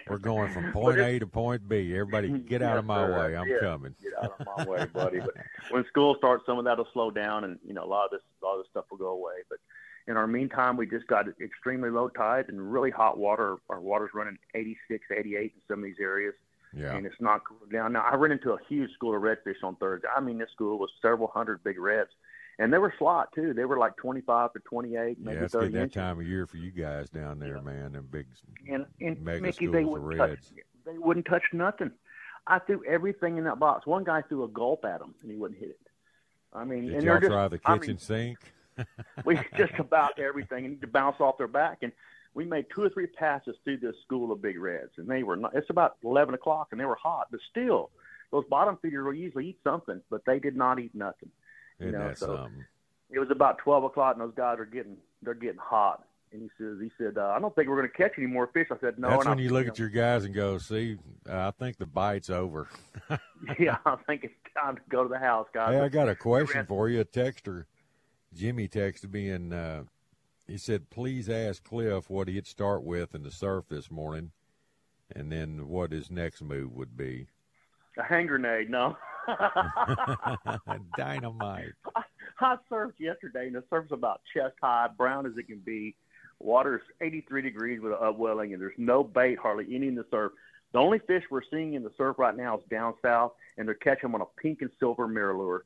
we're 0.09 0.17
going 0.17 0.49
from 0.49 0.71
point 0.73 0.99
A 0.99 1.17
to 1.19 1.27
point 1.27 1.67
B. 1.69 1.93
Everybody, 1.93 2.29
get 2.39 2.61
out 2.61 2.71
Yes, 2.71 2.79
of 2.79 2.85
my 2.85 3.05
sir. 3.05 3.17
way. 3.19 3.35
I'm 3.37 3.47
Yeah. 3.47 3.59
coming. 3.61 3.95
Get 4.03 4.13
out 4.21 4.33
of 4.37 4.45
my 4.45 4.65
way, 4.65 4.85
buddy. 4.93 5.19
But 5.21 5.35
when 5.69 5.85
school 5.85 6.15
starts, 6.17 6.45
some 6.45 6.57
of 6.59 6.65
that'll 6.65 6.87
slow 6.91 7.09
down, 7.09 7.45
and 7.45 7.57
you 7.65 7.73
know 7.73 7.83
a 7.83 7.87
lot 7.87 8.05
of 8.05 8.11
this, 8.11 8.21
a 8.41 8.45
lot 8.45 8.55
of 8.57 8.63
this 8.63 8.69
stuff 8.71 8.85
will 8.91 8.97
go 8.97 9.09
away. 9.11 9.33
But 9.49 9.59
in 10.07 10.15
our 10.17 10.27
meantime, 10.27 10.77
we 10.77 10.85
just 10.87 11.07
got 11.07 11.25
extremely 11.41 11.89
low 11.89 12.07
tide 12.09 12.45
and 12.49 12.71
really 12.71 12.91
hot 12.91 13.17
water. 13.17 13.57
Our 13.69 13.79
water's 13.81 14.11
running 14.13 14.37
86, 14.55 15.05
88 15.15 15.41
in 15.41 15.51
some 15.67 15.79
of 15.79 15.83
these 15.85 15.99
areas, 16.01 16.33
Yeah, 16.73 16.95
and 16.95 17.05
it's 17.05 17.19
not 17.19 17.41
cooling 17.45 17.69
down. 17.71 17.93
Now 17.93 18.03
I 18.09 18.15
ran 18.15 18.31
into 18.31 18.51
a 18.53 18.57
huge 18.69 18.91
school 18.93 19.15
of 19.15 19.21
redfish 19.21 19.63
on 19.63 19.75
Thursday. 19.75 20.07
I 20.15 20.21
mean, 20.21 20.37
this 20.37 20.49
school 20.51 20.79
was 20.79 20.89
several 21.01 21.27
hundred 21.27 21.63
big 21.63 21.77
reds, 21.79 22.11
and 22.59 22.71
they 22.73 22.77
were 22.77 22.93
slot 22.97 23.29
too. 23.35 23.53
They 23.53 23.65
were 23.65 23.77
like 23.77 23.97
25 23.97 24.53
to 24.53 24.59
28, 24.59 25.17
maybe 25.19 25.37
yeah. 25.37 25.43
It's 25.43 25.53
30 25.53 25.69
good 25.69 25.81
that 25.81 25.93
time 25.93 26.19
of 26.19 26.27
year 26.27 26.45
for 26.45 26.57
you 26.57 26.71
guys 26.71 27.09
down 27.09 27.39
there, 27.39 27.55
Yeah. 27.57 27.61
man. 27.63 27.91
Them 27.91 28.07
big. 28.11 28.27
and, 28.69 28.85
and 29.01 29.21
Mega 29.21 29.41
Mickey, 29.41 29.65
schools 29.65 29.73
they 29.73 29.81
of 29.83 29.89
wouldn't 29.89 30.17
touch. 30.17 30.29
reds. 30.29 30.53
They 30.85 30.97
wouldn't 30.97 31.25
touch 31.25 31.43
nothing. 31.51 31.91
I 32.49 32.59
threw 32.59 32.81
everything 32.85 33.37
in 33.37 33.43
that 33.43 33.59
box. 33.59 33.85
One 33.85 34.05
guy 34.05 34.21
threw 34.21 34.45
a 34.45 34.47
gulp 34.47 34.85
at 34.85 35.01
him, 35.01 35.13
and 35.21 35.29
he 35.29 35.35
wouldn't 35.37 35.59
hit 35.59 35.71
it. 35.71 35.79
I 36.53 36.63
mean, 36.63 36.85
Did 36.85 36.93
and 36.93 37.03
y'all 37.03 37.13
they're 37.15 37.21
just, 37.29 37.31
try 37.33 37.47
the 37.49 37.59
I 37.65 37.73
kitchen 37.77 37.87
mean, 37.95 37.97
sink? 37.97 38.37
We 39.25 39.39
just 39.57 39.73
about 39.79 40.19
everything 40.19 40.65
and 40.65 40.81
to 40.81 40.87
bounce 40.87 41.19
off 41.19 41.37
their 41.37 41.47
back. 41.47 41.79
And 41.81 41.91
we 42.33 42.45
made 42.45 42.65
two 42.73 42.83
or 42.83 42.89
three 42.89 43.07
passes 43.07 43.55
through 43.63 43.77
this 43.77 43.95
school 44.05 44.31
of 44.31 44.41
big 44.41 44.59
reds, 44.59 44.91
and 44.97 45.07
they 45.07 45.23
were 45.23 45.35
not. 45.35 45.55
It's 45.55 45.69
about 45.69 45.97
eleven 46.03 46.35
o'clock, 46.35 46.69
and 46.71 46.79
they 46.79 46.85
were 46.85 46.95
hot, 46.95 47.27
but 47.31 47.39
still, 47.49 47.89
those 48.31 48.45
bottom 48.49 48.77
feeders 48.81 49.05
will 49.05 49.13
usually 49.13 49.49
eat 49.49 49.59
something, 49.63 50.01
but 50.09 50.21
they 50.25 50.39
did 50.39 50.55
not 50.55 50.79
eat 50.79 50.93
nothing. 50.93 51.29
Isn't 51.79 51.93
know, 51.93 52.13
so- 52.13 52.25
something? 52.27 52.65
It 53.09 53.19
was 53.19 53.31
about 53.31 53.57
twelve 53.59 53.85
o'clock, 53.85 54.17
and 54.17 54.21
those 54.21 54.35
guys 54.35 54.59
are 54.59 54.65
getting 54.65 54.97
they're 55.21 55.33
getting 55.33 55.57
hot. 55.57 56.03
And 56.33 56.41
he 56.41 56.49
says, 56.57 56.77
he 56.81 56.91
said, 56.97 57.17
uh, 57.17 57.27
I 57.27 57.39
don't 57.39 57.55
think 57.55 57.69
we're 57.69 57.77
going 57.77 57.89
to 57.89 57.97
catch 57.97 58.11
any 58.17 58.27
more 58.27 58.47
fish. 58.47 58.67
I 58.69 58.75
said, 58.81 58.99
no. 58.99 59.09
That's 59.09 59.25
when 59.25 59.39
I, 59.39 59.41
you 59.41 59.49
look 59.49 59.65
know, 59.65 59.71
at 59.71 59.79
your 59.79 59.87
guys 59.87 60.25
and 60.25 60.35
go, 60.35 60.57
"See, 60.57 60.97
uh, 61.27 61.47
I 61.47 61.51
think 61.57 61.77
the 61.77 61.85
bite's 61.85 62.29
over." 62.29 62.67
yeah, 63.59 63.77
I 63.85 63.95
think 64.07 64.25
it's 64.25 64.33
time 64.61 64.75
to 64.75 64.81
go 64.89 65.03
to 65.03 65.09
the 65.09 65.19
house, 65.19 65.47
guys. 65.53 65.73
Hey, 65.73 65.79
I 65.79 65.87
got 65.87 66.09
a 66.09 66.15
question 66.15 66.65
for 66.65 66.89
you. 66.89 66.99
A 66.99 67.05
texter, 67.05 67.63
Jimmy 68.37 68.67
texted 68.67 69.11
me, 69.11 69.29
and 69.29 69.51
uh, 69.51 69.83
he 70.45 70.57
said, 70.57 70.91
"Please 70.91 71.27
ask 71.27 71.63
Cliff 71.63 72.07
what 72.09 72.27
he'd 72.27 72.45
start 72.45 72.83
with 72.83 73.15
in 73.15 73.23
the 73.23 73.31
surf 73.31 73.65
this 73.67 73.89
morning, 73.89 74.31
and 75.13 75.31
then 75.31 75.67
what 75.67 75.91
his 75.91 76.11
next 76.11 76.43
move 76.43 76.71
would 76.73 76.95
be." 76.95 77.27
A 77.97 78.03
hand 78.03 78.27
grenade, 78.27 78.69
no. 78.69 78.95
Dynamite. 80.97 81.73
I 82.39 82.57
surfed 82.71 82.99
yesterday, 82.99 83.47
and 83.47 83.55
the 83.55 83.63
surf's 83.71 83.91
about 83.91 84.21
chest 84.31 84.53
high, 84.61 84.87
brown 84.95 85.25
as 85.25 85.33
it 85.35 85.47
can 85.47 85.59
be. 85.59 85.95
Water's 86.39 86.83
83 87.01 87.41
degrees 87.41 87.81
with 87.81 87.93
an 87.93 87.97
upwelling, 87.99 88.53
and 88.53 88.61
there's 88.61 88.77
no 88.77 89.03
bait, 89.03 89.39
hardly 89.39 89.65
any 89.73 89.87
in 89.87 89.95
the 89.95 90.05
surf. 90.11 90.31
The 90.73 90.79
only 90.79 90.99
fish 90.99 91.23
we're 91.31 91.41
seeing 91.49 91.73
in 91.73 91.81
the 91.81 91.91
surf 91.97 92.19
right 92.19 92.37
now 92.37 92.57
is 92.57 92.63
down 92.69 92.93
south, 93.01 93.31
and 93.57 93.67
they're 93.67 93.73
catching 93.73 94.03
them 94.03 94.15
on 94.15 94.21
a 94.21 94.41
pink 94.41 94.61
and 94.61 94.69
silver 94.79 95.07
MirrOlure, 95.07 95.61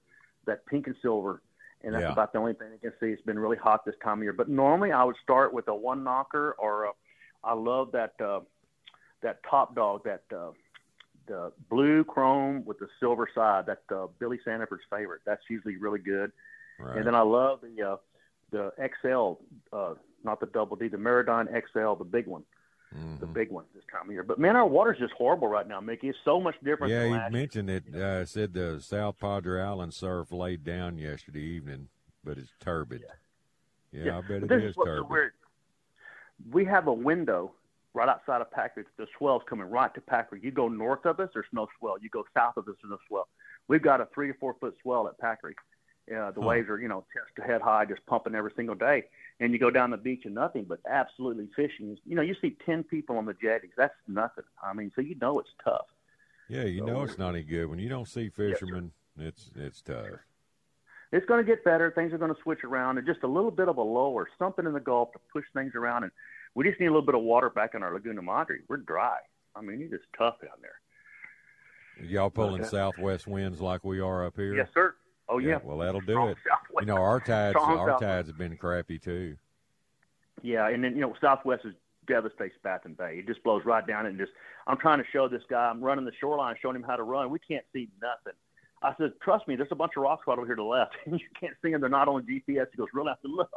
that 0.45 0.65
pink 0.67 0.87
and 0.87 0.95
silver, 1.01 1.41
and 1.83 1.93
that's 1.93 2.03
Yeah. 2.03 2.11
about 2.11 2.31
the 2.33 2.39
only 2.39 2.53
thing 2.53 2.69
I 2.73 2.77
can 2.77 2.93
see. 2.99 3.07
It's 3.07 3.21
been 3.21 3.39
really 3.39 3.57
hot 3.57 3.85
this 3.85 3.95
time 4.03 4.19
of 4.19 4.23
year. 4.23 4.33
But 4.33 4.49
normally 4.49 4.91
I 4.91 5.03
would 5.03 5.17
start 5.23 5.53
with 5.53 5.67
a 5.67 5.75
one 5.75 6.03
knocker, 6.03 6.55
or 6.59 6.85
a, 6.85 6.91
I 7.43 7.53
love 7.53 7.91
that 7.93 8.19
uh, 8.21 8.41
that 9.21 9.39
top 9.49 9.75
dog, 9.75 10.03
that 10.03 10.23
uh, 10.35 10.51
the 11.27 11.51
blue 11.69 12.03
chrome 12.03 12.63
with 12.65 12.79
the 12.79 12.87
silver 12.99 13.27
side. 13.33 13.65
That's 13.65 13.81
uh, 13.91 14.07
Billy 14.19 14.39
Sanford's 14.43 14.83
favorite. 14.89 15.21
That's 15.25 15.43
usually 15.49 15.77
really 15.77 15.99
good. 15.99 16.31
Right. 16.79 16.97
And 16.97 17.05
then 17.07 17.15
I 17.15 17.21
love 17.21 17.61
the 17.61 17.83
uh, 17.83 17.97
the 18.51 18.71
XL, 19.01 19.43
uh, 19.75 19.93
not 20.23 20.39
the 20.39 20.47
double 20.47 20.75
D, 20.75 20.87
the 20.87 20.97
MirrOdine 20.97 21.47
XL, 21.71 21.93
the 21.95 22.03
big 22.03 22.27
one, 22.27 22.43
the 22.91 23.25
Mhm. 23.25 23.33
big 23.33 23.51
one 23.51 23.65
this 23.73 23.83
time 23.91 24.07
of 24.07 24.11
year. 24.11 24.23
But 24.23 24.37
man, 24.39 24.55
our 24.55 24.65
water's 24.67 24.97
just 24.97 25.13
horrible 25.13 25.47
right 25.47 25.67
now, 25.67 25.79
Mickey. 25.79 26.09
It's 26.09 26.19
so 26.25 26.41
much 26.41 26.55
different. 26.63 26.91
Yeah, 26.91 26.99
than 27.03 27.07
he 27.07 27.13
last 27.13 27.31
year. 27.33 27.41
mentioned 27.41 27.69
it. 27.69 27.95
Uh, 27.95 28.25
said 28.25 28.53
the 28.53 28.79
South 28.81 29.17
Padre 29.17 29.61
Island 29.61 29.93
surf 29.93 30.31
laid 30.31 30.63
down 30.63 30.97
yesterday 30.97 31.39
evening, 31.39 31.87
but 32.23 32.37
it's 32.37 32.53
turbid. 32.59 33.05
Yeah, 33.91 34.17
I 34.17 34.21
bet 34.21 34.41
But 34.41 34.51
it 34.51 34.63
is 34.65 34.75
turbid. 34.75 35.09
weird. 35.09 35.33
We 36.51 36.65
have 36.65 36.87
a 36.87 36.93
window 36.93 37.53
right 37.93 38.09
outside 38.09 38.41
of 38.41 38.49
Packery. 38.51 38.85
The 38.97 39.07
swell's 39.17 39.43
coming 39.47 39.69
right 39.69 39.93
to 39.93 40.01
Packery. 40.01 40.41
You 40.43 40.51
go 40.51 40.67
north 40.67 41.05
of 41.05 41.19
us, 41.19 41.29
there's 41.33 41.45
no 41.51 41.67
swell. 41.79 41.97
You 41.99 42.09
go 42.09 42.25
south 42.33 42.57
of 42.57 42.67
us, 42.67 42.75
there's 42.81 42.89
no 42.91 42.97
swell. 43.07 43.27
We've 43.67 43.81
got 43.81 44.01
a 44.01 44.05
three 44.07 44.29
or 44.29 44.33
four 44.35 44.55
foot 44.55 44.75
swell 44.81 45.07
at 45.07 45.17
Packery. 45.19 45.53
Uh, 46.13 46.31
the 46.31 46.41
Huh. 46.41 46.47
waves 46.47 46.69
are, 46.69 46.79
you 46.79 46.87
know, 46.87 47.05
chest 47.13 47.27
to 47.35 47.41
head 47.43 47.61
high, 47.61 47.85
just 47.85 48.05
pumping 48.05 48.33
every 48.35 48.51
single 48.55 48.75
day. 48.75 49.07
And 49.41 49.51
you 49.51 49.59
go 49.59 49.71
down 49.71 49.89
the 49.89 49.97
beach 49.97 50.21
and 50.25 50.35
nothing 50.35 50.65
but 50.69 50.79
absolutely 50.89 51.49
fishing. 51.55 51.97
You 52.05 52.15
know, 52.15 52.21
you 52.21 52.35
see 52.41 52.55
10 52.65 52.83
people 52.83 53.17
on 53.17 53.25
the 53.25 53.33
jetties. 53.33 53.71
That's 53.75 53.93
nothing. 54.07 54.43
I 54.63 54.71
mean, 54.73 54.91
so 54.95 55.01
you 55.01 55.15
know 55.19 55.39
it's 55.39 55.49
tough. 55.63 55.87
Yeah, 56.47 56.63
you 56.65 56.79
So 56.81 56.85
know 56.85 57.01
it's 57.03 57.17
not 57.17 57.29
any 57.29 57.41
good 57.43 57.65
when 57.65 57.79
you 57.79 57.89
don't 57.89 58.07
see 58.07 58.29
fishermen. 58.29 58.91
it's 59.17 59.49
it's 59.55 59.81
tough. 59.81 60.05
It's 61.11 61.25
going 61.25 61.43
to 61.43 61.49
get 61.49 61.63
better. 61.65 61.91
Things 61.91 62.13
are 62.13 62.17
going 62.19 62.33
to 62.33 62.39
switch 62.41 62.63
around, 62.63 62.97
and 62.99 63.05
just 63.07 63.23
a 63.23 63.27
little 63.27 63.51
bit 63.51 63.67
of 63.67 63.75
a 63.77 63.81
lower, 63.81 64.29
something 64.39 64.65
in 64.65 64.71
the 64.73 64.79
Gulf 64.79 65.11
to 65.13 65.19
push 65.33 65.43
things 65.53 65.73
around. 65.75 66.03
And 66.03 66.11
we 66.55 66.63
just 66.63 66.79
need 66.79 66.85
a 66.85 66.89
little 66.91 67.05
bit 67.05 67.15
of 67.15 67.21
water 67.23 67.49
back 67.49 67.71
in 67.73 67.83
our 67.83 67.91
Laguna 67.93 68.21
Madre. 68.21 68.59
We're 68.69 68.77
dry. 68.77 69.17
I 69.55 69.61
mean, 69.61 69.81
it 69.81 69.93
is 69.93 69.99
tough 70.17 70.35
down 70.41 70.51
there. 70.61 72.07
Y'all 72.07 72.29
pulling 72.29 72.61
Okay. 72.61 72.69
southwest 72.69 73.27
winds 73.27 73.59
like 73.59 73.83
we 73.83 73.99
are 73.99 74.25
up 74.25 74.37
here. 74.37 74.55
Yes, 74.55 74.69
sir. 74.73 74.95
Oh 75.29 75.37
yeah. 75.37 75.59
well 75.63 75.77
that'll 75.77 76.01
do 76.01 76.13
Strong 76.13 76.29
it. 76.29 76.37
southwest. 76.47 76.81
You 76.81 76.85
know, 76.93 77.01
our 77.01 77.19
tides, 77.19 77.53
Strong 77.53 77.69
our 77.77 77.77
southwest. 77.89 78.01
tides 78.01 78.27
have 78.29 78.37
been 78.37 78.57
crappy 78.57 78.99
too. 78.99 79.37
Yeah, 80.41 80.67
and 80.69 80.83
then 80.83 80.95
you 80.95 81.01
know 81.01 81.13
Southwest 81.21 81.65
is 81.65 81.73
devastates 82.07 82.55
Baffin 82.63 82.93
Bay. 82.93 83.17
It 83.19 83.27
just 83.27 83.43
blows 83.43 83.63
right 83.65 83.85
down 83.85 84.05
it 84.05 84.09
and 84.09 84.17
just. 84.19 84.31
I'm 84.67 84.77
trying 84.77 84.99
to 84.99 85.05
show 85.11 85.27
this 85.27 85.41
guy. 85.49 85.69
I'm 85.69 85.81
running 85.83 86.05
the 86.05 86.11
shoreline, 86.19 86.55
showing 86.61 86.75
him 86.75 86.83
how 86.83 86.95
to 86.95 87.03
run. 87.03 87.29
We 87.29 87.39
can't 87.39 87.65
see 87.73 87.89
nothing. 88.01 88.37
I 88.83 88.93
said, 88.97 89.13
trust 89.21 89.47
me, 89.47 89.55
there's 89.55 89.71
a 89.71 89.75
bunch 89.75 89.93
of 89.95 90.03
rocks 90.03 90.25
right 90.27 90.37
over 90.37 90.45
here 90.45 90.55
to 90.55 90.61
the 90.61 90.67
left, 90.67 90.93
and 91.05 91.19
you 91.19 91.25
can't 91.39 91.53
see 91.63 91.71
them. 91.71 91.81
They're 91.81 91.89
not 91.89 92.07
on 92.07 92.23
GPS. 92.23 92.65
He 92.71 92.77
goes, 92.77 92.87
really? 92.93 93.09
I 93.09 93.15
said, 93.21 93.29
look, 93.31 93.49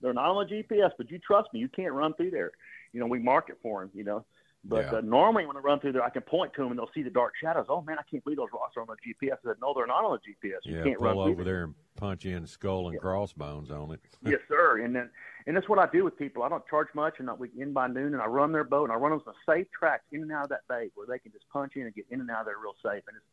they're 0.00 0.12
not 0.12 0.30
on 0.30 0.46
the 0.48 0.54
GPS, 0.62 0.90
but 0.96 1.10
you 1.10 1.18
trust 1.18 1.48
me, 1.52 1.58
you 1.60 1.68
can't 1.68 1.92
run 1.92 2.14
through 2.14 2.30
there. 2.30 2.52
You 2.92 3.00
know, 3.00 3.06
we 3.06 3.18
mark 3.18 3.48
it 3.50 3.58
for 3.62 3.82
him. 3.82 3.90
You 3.94 4.04
know. 4.04 4.24
But 4.62 4.84
Yeah. 4.92 4.98
uh, 4.98 5.00
normally, 5.00 5.46
when 5.46 5.56
I 5.56 5.60
run 5.60 5.80
through 5.80 5.92
there, 5.92 6.02
I 6.02 6.10
can 6.10 6.22
point 6.22 6.52
to 6.54 6.62
them 6.62 6.70
and 6.72 6.78
they'll 6.78 6.90
see 6.92 7.02
the 7.02 7.10
dark 7.10 7.34
shadows. 7.36 7.66
Oh 7.68 7.80
man, 7.80 7.98
I 7.98 8.02
can't 8.02 8.22
believe 8.22 8.36
those 8.36 8.52
rocks 8.52 8.76
are 8.76 8.82
on 8.82 8.88
the 8.88 8.96
GPS. 8.96 9.38
I 9.44 9.48
said, 9.48 9.56
no, 9.60 9.72
they're 9.74 9.86
not 9.86 10.04
on 10.04 10.18
the 10.22 10.30
GPS. 10.48 10.58
You 10.64 10.76
Yeah, 10.76 10.82
can't 10.84 11.00
run 11.00 11.14
pull 11.14 11.24
through 11.24 11.32
over 11.32 11.44
there 11.44 11.64
and 11.64 11.74
punch 11.96 12.26
in 12.26 12.46
skull 12.46 12.88
and 12.88 13.00
crossbones 13.00 13.70
on 13.70 13.92
it. 13.92 14.00
yes, 14.22 14.40
sir. 14.48 14.80
And 14.84 14.94
then, 14.94 15.10
and 15.46 15.56
that's 15.56 15.68
what 15.68 15.78
I 15.78 15.86
do 15.86 16.04
with 16.04 16.18
people. 16.18 16.42
I 16.42 16.50
don't 16.50 16.66
charge 16.66 16.88
much, 16.94 17.20
and 17.20 17.30
I, 17.30 17.32
we 17.32 17.50
in 17.56 17.72
by 17.72 17.86
noon, 17.88 18.12
and 18.12 18.22
I 18.22 18.26
run 18.26 18.52
their 18.52 18.64
boat, 18.64 18.84
and 18.84 18.92
I 18.92 18.96
run 18.96 19.12
them 19.12 19.22
some 19.24 19.34
safe 19.46 19.66
tracks 19.76 20.04
in 20.12 20.22
and 20.22 20.30
out 20.32 20.44
of 20.44 20.48
that 20.50 20.68
bay 20.68 20.90
where 20.94 21.06
they 21.06 21.18
can 21.18 21.32
just 21.32 21.48
punch 21.48 21.76
in 21.76 21.82
and 21.82 21.94
get 21.94 22.04
in 22.10 22.20
and 22.20 22.30
out 22.30 22.40
of 22.40 22.46
there 22.46 22.58
real 22.62 22.76
safe. 22.82 23.02
And 23.08 23.16
it's 23.16 23.26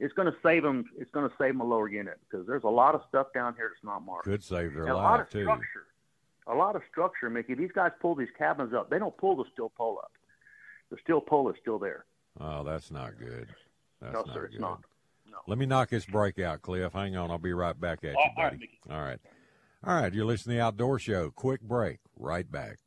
it's 0.00 0.12
going 0.12 0.30
to 0.30 0.36
save 0.42 0.64
them. 0.64 0.84
It's 0.98 1.10
going 1.12 1.28
to 1.28 1.34
save 1.38 1.52
them 1.54 1.60
a 1.60 1.64
lower 1.64 1.88
unit 1.88 2.18
because 2.28 2.46
there's 2.46 2.64
a 2.64 2.68
lot 2.68 2.94
of 2.94 3.02
stuff 3.08 3.28
down 3.32 3.54
here 3.54 3.70
that's 3.72 3.84
not 3.84 4.04
marked. 4.04 4.24
Could 4.24 4.42
save 4.42 4.74
their 4.74 4.82
And 4.82 4.92
a 4.92 4.96
lot 4.96 5.20
of 5.20 5.30
too. 5.30 5.44
structure. 5.44 5.86
A 6.48 6.54
lot 6.54 6.76
of 6.76 6.82
structure, 6.90 7.30
Mickey. 7.30 7.54
These 7.54 7.72
guys 7.72 7.92
pull 8.00 8.14
these 8.14 8.28
cabins 8.36 8.74
up. 8.74 8.90
They 8.90 8.98
don't 8.98 9.16
pull 9.16 9.36
the 9.36 9.44
steel 9.52 9.70
pole 9.70 9.98
up. 10.02 10.12
The 10.90 10.96
steel 11.02 11.20
pole 11.20 11.48
is 11.50 11.56
still 11.60 11.78
there. 11.78 12.04
Oh, 12.40 12.64
that's 12.64 12.90
not 12.90 13.18
good. 13.18 13.48
That's 14.00 14.12
no, 14.12 14.22
not 14.22 14.34
sir, 14.34 14.44
it's 14.46 14.58
not. 14.58 14.82
No. 15.30 15.38
Let 15.46 15.58
me 15.58 15.66
knock 15.66 15.90
this 15.90 16.04
break 16.04 16.38
out, 16.38 16.62
Cliff. 16.62 16.92
Hang 16.92 17.16
on, 17.16 17.30
I'll 17.30 17.38
be 17.38 17.52
right 17.52 17.78
back 17.78 18.04
at 18.04 18.12
you, 18.12 18.16
all 18.18 18.24
right, 18.36 18.50
buddy. 18.50 18.56
Mickey. 18.58 18.80
all 18.90 19.02
right. 19.02 19.18
All 19.86 20.00
right, 20.00 20.12
you're 20.14 20.24
listening 20.24 20.54
to 20.54 20.58
the 20.58 20.64
Outdoor 20.64 20.98
Show. 20.98 21.30
Quick 21.30 21.60
break. 21.60 21.98
Right 22.16 22.50
back. 22.50 22.78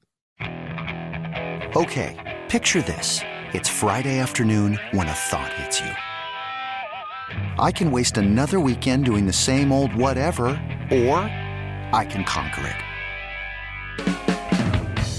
Okay, 1.75 2.41
picture 2.49 2.81
this. 2.81 3.21
It's 3.53 3.69
Friday 3.69 4.19
afternoon 4.19 4.79
when 4.91 5.07
a 5.07 5.13
thought 5.13 5.53
hits 5.53 5.79
you. 5.79 5.91
I 7.59 7.71
can 7.71 7.91
waste 7.91 8.17
another 8.17 8.59
weekend 8.59 9.05
doing 9.05 9.25
the 9.25 9.33
same 9.33 9.71
old 9.71 9.93
whatever, 9.95 10.49
or 10.91 11.17
I 11.93 12.07
can 12.09 12.23
conquer 12.23 12.65
it. 12.65 12.86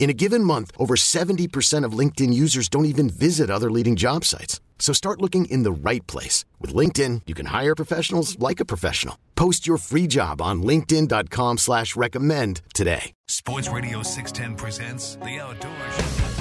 In 0.00 0.08
a 0.08 0.14
given 0.14 0.42
month, 0.42 0.72
over 0.78 0.96
70% 0.96 1.84
of 1.84 1.92
LinkedIn 1.92 2.32
users 2.32 2.68
don't 2.70 2.86
even 2.86 3.10
visit 3.10 3.50
other 3.50 3.70
leading 3.70 3.96
job 3.96 4.24
sites. 4.24 4.58
So 4.78 4.94
start 4.94 5.20
looking 5.20 5.44
in 5.44 5.62
the 5.62 5.70
right 5.70 6.04
place. 6.06 6.46
With 6.58 6.74
LinkedIn, 6.74 7.22
you 7.26 7.34
can 7.34 7.46
hire 7.46 7.74
professionals 7.74 8.38
like 8.38 8.60
a 8.60 8.64
professional. 8.64 9.16
Post 9.36 9.66
your 9.66 9.76
free 9.76 10.06
job 10.08 10.40
on 10.40 10.62
linkedin.com 10.62 11.58
slash 11.58 11.94
recommend 11.96 12.62
today. 12.74 13.12
Sports 13.28 13.68
Radio 13.68 14.02
610 14.02 14.56
presents 14.56 15.16
The 15.16 15.38
Outdoor 15.38 16.39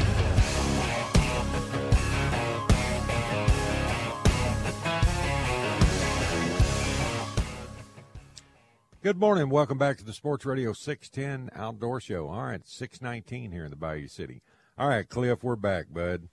Good 9.02 9.18
morning. 9.18 9.50
Welcome 9.50 9.78
back 9.78 9.98
to 10.00 10.04
the 10.04 10.12
Sports 10.12 10.46
Radio 10.46 10.74
610 10.74 11.52
Outdoor 11.58 12.02
Show. 12.02 12.28
All 12.28 12.44
right, 12.44 12.66
619 12.68 13.52
here 13.52 13.64
in 13.64 13.70
the 13.70 13.78
Bayou 13.78 14.08
City. 14.10 14.42
All 14.78 14.90
right, 14.90 15.08
Cliff, 15.08 15.42
we're 15.42 15.56
back, 15.56 15.86
bud. 15.92 16.28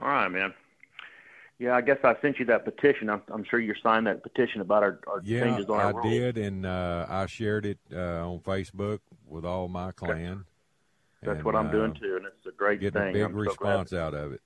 All 0.00 0.08
right, 0.08 0.28
man. 0.28 0.54
Yeah, 1.58 1.76
I 1.76 1.82
guess 1.82 1.98
I 2.02 2.14
sent 2.22 2.38
you 2.38 2.46
that 2.46 2.64
petition. 2.64 3.10
I'm, 3.10 3.20
I'm 3.30 3.44
sure 3.44 3.60
you 3.60 3.74
signed 3.82 4.06
that 4.06 4.22
petition 4.22 4.62
about 4.62 4.82
our, 4.82 5.00
our 5.06 5.20
Yeah, 5.22 5.40
changes 5.44 5.66
on 5.68 5.80
our 5.80 5.86
I 5.88 5.90
rules. 5.90 6.06
did, 6.12 6.38
and 6.38 6.64
uh, 6.64 7.06
I 7.10 7.26
shared 7.26 7.66
it 7.66 7.78
uh, 7.92 8.26
on 8.26 8.40
Facebook 8.40 9.00
with 9.28 9.44
all 9.44 9.68
my 9.68 9.92
clan. 9.92 10.44
That's 11.22 11.36
And, 11.36 11.44
what 11.44 11.54
I'm 11.54 11.68
uh, 11.68 11.72
doing 11.72 11.94
too, 11.94 12.16
and 12.16 12.24
it's 12.26 12.46
a 12.46 12.56
great 12.56 12.80
Getting 12.80 13.00
thing. 13.02 13.10
a 13.10 13.12
big 13.12 13.22
I'm 13.22 13.32
so 13.32 13.38
response 13.38 13.92
out 13.92 14.14
of 14.14 14.32
it. 14.32 14.40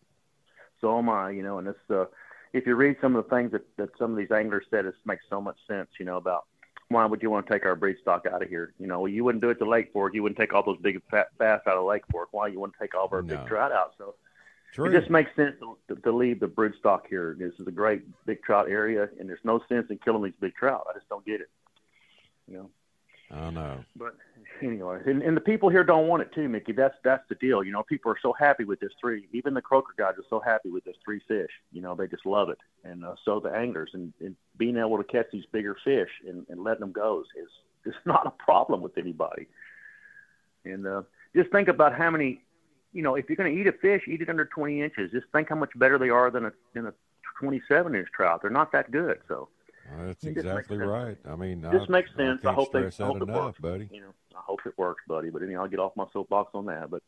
So 0.80 0.98
am 0.98 1.08
I, 1.08 1.30
you 1.30 1.42
know. 1.44 1.58
And 1.58 1.68
it's 1.68 1.90
uh, 1.90 2.06
if 2.52 2.66
you 2.66 2.74
read 2.74 2.96
some 3.00 3.14
of 3.14 3.24
the 3.24 3.30
things 3.34 3.52
that, 3.52 3.64
that 3.76 3.90
some 3.98 4.10
of 4.10 4.16
these 4.18 4.32
anglers 4.32 4.64
said, 4.68 4.84
it 4.84 4.94
makes 5.06 5.24
so 5.30 5.40
much 5.40 5.56
sense, 5.68 5.88
you 5.98 6.04
know, 6.04 6.16
about 6.16 6.44
why 6.88 7.04
would 7.04 7.22
you 7.22 7.30
want 7.30 7.46
to 7.46 7.52
take 7.52 7.66
our 7.66 7.74
breed 7.74 7.96
stock 8.00 8.26
out 8.32 8.42
of 8.42 8.48
here? 8.48 8.72
You 8.78 8.86
know, 8.86 9.06
you 9.06 9.24
wouldn't 9.24 9.42
do 9.42 9.50
it 9.50 9.58
to 9.58 9.68
Lake 9.68 9.92
Fork. 9.92 10.14
You 10.14 10.22
wouldn't 10.22 10.38
take 10.38 10.52
all 10.54 10.62
those 10.62 10.78
big 10.80 11.00
fat 11.10 11.28
bass 11.38 11.60
out 11.66 11.76
of 11.76 11.84
Lake 11.84 12.02
Fork. 12.10 12.28
Why 12.32 12.46
you 12.48 12.60
want 12.60 12.74
to 12.74 12.78
take 12.78 12.94
all 12.94 13.06
of 13.06 13.12
our 13.12 13.22
No. 13.22 13.36
big 13.36 13.46
trout 13.46 13.72
out? 13.72 13.94
So 13.98 14.14
True. 14.72 14.86
it 14.86 14.98
just 14.98 15.10
makes 15.10 15.34
sense 15.34 15.56
to, 15.88 15.96
to 15.96 16.12
leave 16.12 16.38
the 16.40 16.46
brood 16.46 16.74
stock 16.78 17.06
here. 17.08 17.34
This 17.38 17.52
is 17.58 17.66
a 17.66 17.72
great 17.72 18.02
big 18.24 18.42
trout 18.42 18.68
area, 18.68 19.08
and 19.18 19.28
there's 19.28 19.40
no 19.44 19.60
sense 19.68 19.90
in 19.90 19.98
killing 19.98 20.22
these 20.22 20.34
big 20.40 20.54
trout. 20.54 20.86
I 20.88 20.94
just 20.94 21.08
don't 21.08 21.24
get 21.26 21.40
it. 21.40 21.50
You 22.48 22.56
know. 22.58 22.70
I 23.30 23.50
know. 23.50 23.84
But 23.96 24.16
anyway, 24.62 25.00
and, 25.06 25.22
and 25.22 25.36
the 25.36 25.40
people 25.40 25.68
here 25.68 25.82
don't 25.82 26.06
want 26.06 26.22
it 26.22 26.32
too, 26.32 26.48
Mickey. 26.48 26.72
That's 26.72 26.94
that's 27.02 27.24
the 27.28 27.34
deal. 27.36 27.64
You 27.64 27.72
know, 27.72 27.82
people 27.82 28.10
are 28.12 28.18
so 28.20 28.32
happy 28.32 28.64
with 28.64 28.80
this 28.80 28.92
three. 29.00 29.26
Even 29.32 29.54
the 29.54 29.62
croaker 29.62 29.94
guys 29.96 30.14
are 30.18 30.24
so 30.30 30.40
happy 30.40 30.70
with 30.70 30.84
this 30.84 30.96
three 31.04 31.20
fish. 31.26 31.50
You 31.72 31.82
know, 31.82 31.94
they 31.94 32.06
just 32.06 32.24
love 32.24 32.50
it, 32.50 32.58
and 32.84 33.04
uh, 33.04 33.14
so 33.24 33.40
the 33.40 33.50
anglers 33.50 33.90
and, 33.94 34.12
and 34.20 34.36
being 34.56 34.76
able 34.76 34.98
to 34.98 35.04
catch 35.04 35.26
these 35.32 35.44
bigger 35.50 35.76
fish 35.84 36.10
and, 36.26 36.46
and 36.48 36.62
letting 36.62 36.80
them 36.80 36.92
go 36.92 37.24
is 37.36 37.48
is 37.84 37.94
not 38.04 38.26
a 38.26 38.30
problem 38.30 38.80
with 38.80 38.96
anybody. 38.96 39.46
And 40.64 40.86
uh, 40.86 41.02
just 41.34 41.50
think 41.50 41.68
about 41.68 41.94
how 41.96 42.10
many, 42.10 42.42
you 42.92 43.02
know, 43.02 43.14
if 43.14 43.28
you're 43.28 43.36
going 43.36 43.54
to 43.54 43.60
eat 43.60 43.66
a 43.66 43.72
fish, 43.72 44.02
eat 44.08 44.20
it 44.20 44.28
under 44.28 44.44
20 44.44 44.82
inches. 44.82 45.12
Just 45.12 45.26
think 45.32 45.48
how 45.48 45.54
much 45.54 45.70
better 45.76 45.98
they 45.98 46.10
are 46.10 46.30
than 46.30 46.46
a 46.46 46.52
than 46.74 46.86
a 46.86 46.94
27 47.40 47.94
inch 47.94 48.08
trout. 48.14 48.40
They're 48.42 48.50
not 48.50 48.72
that 48.72 48.90
good. 48.90 49.18
So 49.28 49.48
Well, 49.96 50.06
That's 50.06 50.24
exactly 50.24 50.78
right. 50.78 51.16
I 51.28 51.36
mean, 51.36 51.60
This 51.62 51.82
I, 51.88 51.92
makes 51.92 52.10
sense. 52.16 52.40
I, 52.42 52.46
can't 52.46 52.54
hope 52.56 52.72
they 52.72 52.78
I 52.78 52.82
hope 53.06 53.18
that 53.18 53.22
it 53.24 53.28
enough, 53.28 53.44
works, 53.44 53.60
buddy. 53.60 53.88
You 53.92 54.00
know, 54.00 54.14
I 54.34 54.40
hope 54.46 54.60
it 54.66 54.76
works, 54.76 55.02
buddy. 55.08 55.30
But 55.30 55.42
anyhow, 55.42 55.62
I'll 55.62 55.68
get 55.68 55.78
off 55.80 55.92
my 55.96 56.06
soapbox 56.12 56.50
on 56.54 56.66
that. 56.66 56.90
But 56.90 57.02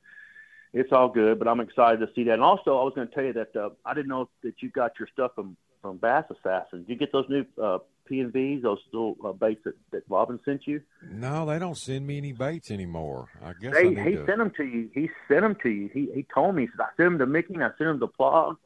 it's 0.72 0.92
all 0.92 1.08
good. 1.08 1.38
But 1.38 1.48
I'm 1.48 1.60
excited 1.60 2.00
to 2.00 2.08
see 2.14 2.24
that. 2.24 2.34
And 2.34 2.42
also, 2.42 2.78
I 2.78 2.84
was 2.84 2.92
going 2.94 3.08
to 3.08 3.14
tell 3.14 3.24
you 3.24 3.32
that 3.34 3.56
uh, 3.56 3.70
I 3.84 3.94
didn't 3.94 4.08
know 4.08 4.28
that 4.42 4.54
you 4.62 4.70
got 4.70 4.92
your 4.98 5.08
stuff 5.12 5.32
from 5.34 5.56
from 5.82 5.96
Bass 5.96 6.24
Assassin. 6.30 6.80
Did 6.80 6.88
you 6.88 6.96
get 6.96 7.12
those 7.12 7.26
new 7.28 7.44
uh, 7.62 7.78
P 8.06 8.18
and 8.18 8.32
V's, 8.32 8.62
those 8.64 8.78
little 8.92 9.16
uh, 9.24 9.30
baits 9.32 9.60
that, 9.64 9.74
that 9.92 10.02
Robin 10.08 10.40
sent 10.44 10.66
you? 10.66 10.82
No, 11.08 11.46
they 11.46 11.60
don't 11.60 11.76
send 11.78 12.04
me 12.04 12.16
any 12.18 12.32
baits 12.32 12.72
anymore. 12.72 13.28
I 13.44 13.52
guess 13.60 13.74
They, 13.74 13.86
I 13.96 14.04
he 14.08 14.16
to. 14.16 14.26
sent 14.26 14.38
them 14.38 14.50
to 14.56 14.64
you. 14.64 14.90
He 14.92 15.08
sent 15.28 15.42
them 15.42 15.56
to 15.62 15.68
you. 15.68 15.88
He 15.94 16.08
he 16.12 16.26
told 16.34 16.56
me. 16.56 16.62
He 16.62 16.68
said 16.76 16.80
I 16.80 16.86
sent 16.96 17.10
them 17.10 17.18
to 17.20 17.26
Mickey 17.26 17.54
and 17.54 17.62
I 17.62 17.68
sent 17.78 17.78
them 17.78 18.00
to 18.00 18.08
Plog, 18.08 18.56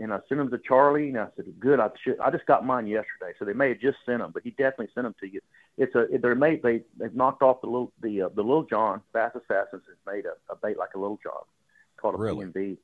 and 0.00 0.12
I 0.12 0.18
sent 0.28 0.38
them 0.38 0.50
to 0.50 0.58
Charlie. 0.58 1.08
And 1.10 1.18
I 1.18 1.28
said, 1.36 1.44
good. 1.60 1.78
I 1.78 1.90
should, 2.02 2.18
I 2.20 2.30
just 2.30 2.46
got 2.46 2.66
mine 2.66 2.86
yesterday, 2.86 3.32
so 3.38 3.44
they 3.44 3.52
may 3.52 3.68
have 3.68 3.80
just 3.80 3.98
sent 4.06 4.18
them, 4.18 4.30
but 4.32 4.42
he 4.42 4.50
definitely 4.50 4.88
sent 4.94 5.04
them 5.04 5.14
to 5.20 5.26
you. 5.28 5.40
It's 5.78 5.94
a 5.94 6.06
they're 6.20 6.34
made. 6.34 6.62
They 6.62 6.82
they've 6.98 7.14
knocked 7.14 7.42
off 7.42 7.60
the 7.60 7.68
little 7.68 7.92
the 8.02 8.22
uh, 8.22 8.28
the 8.34 8.42
little 8.42 8.64
John 8.64 9.00
Bass 9.12 9.32
Assassins 9.34 9.82
has 9.86 9.96
made 10.06 10.24
a, 10.26 10.52
a 10.52 10.56
bait 10.56 10.76
like 10.76 10.90
a 10.94 10.98
little 10.98 11.18
John 11.22 11.42
called 11.96 12.14
a 12.16 12.18
Really? 12.18 12.44
and 12.54 12.76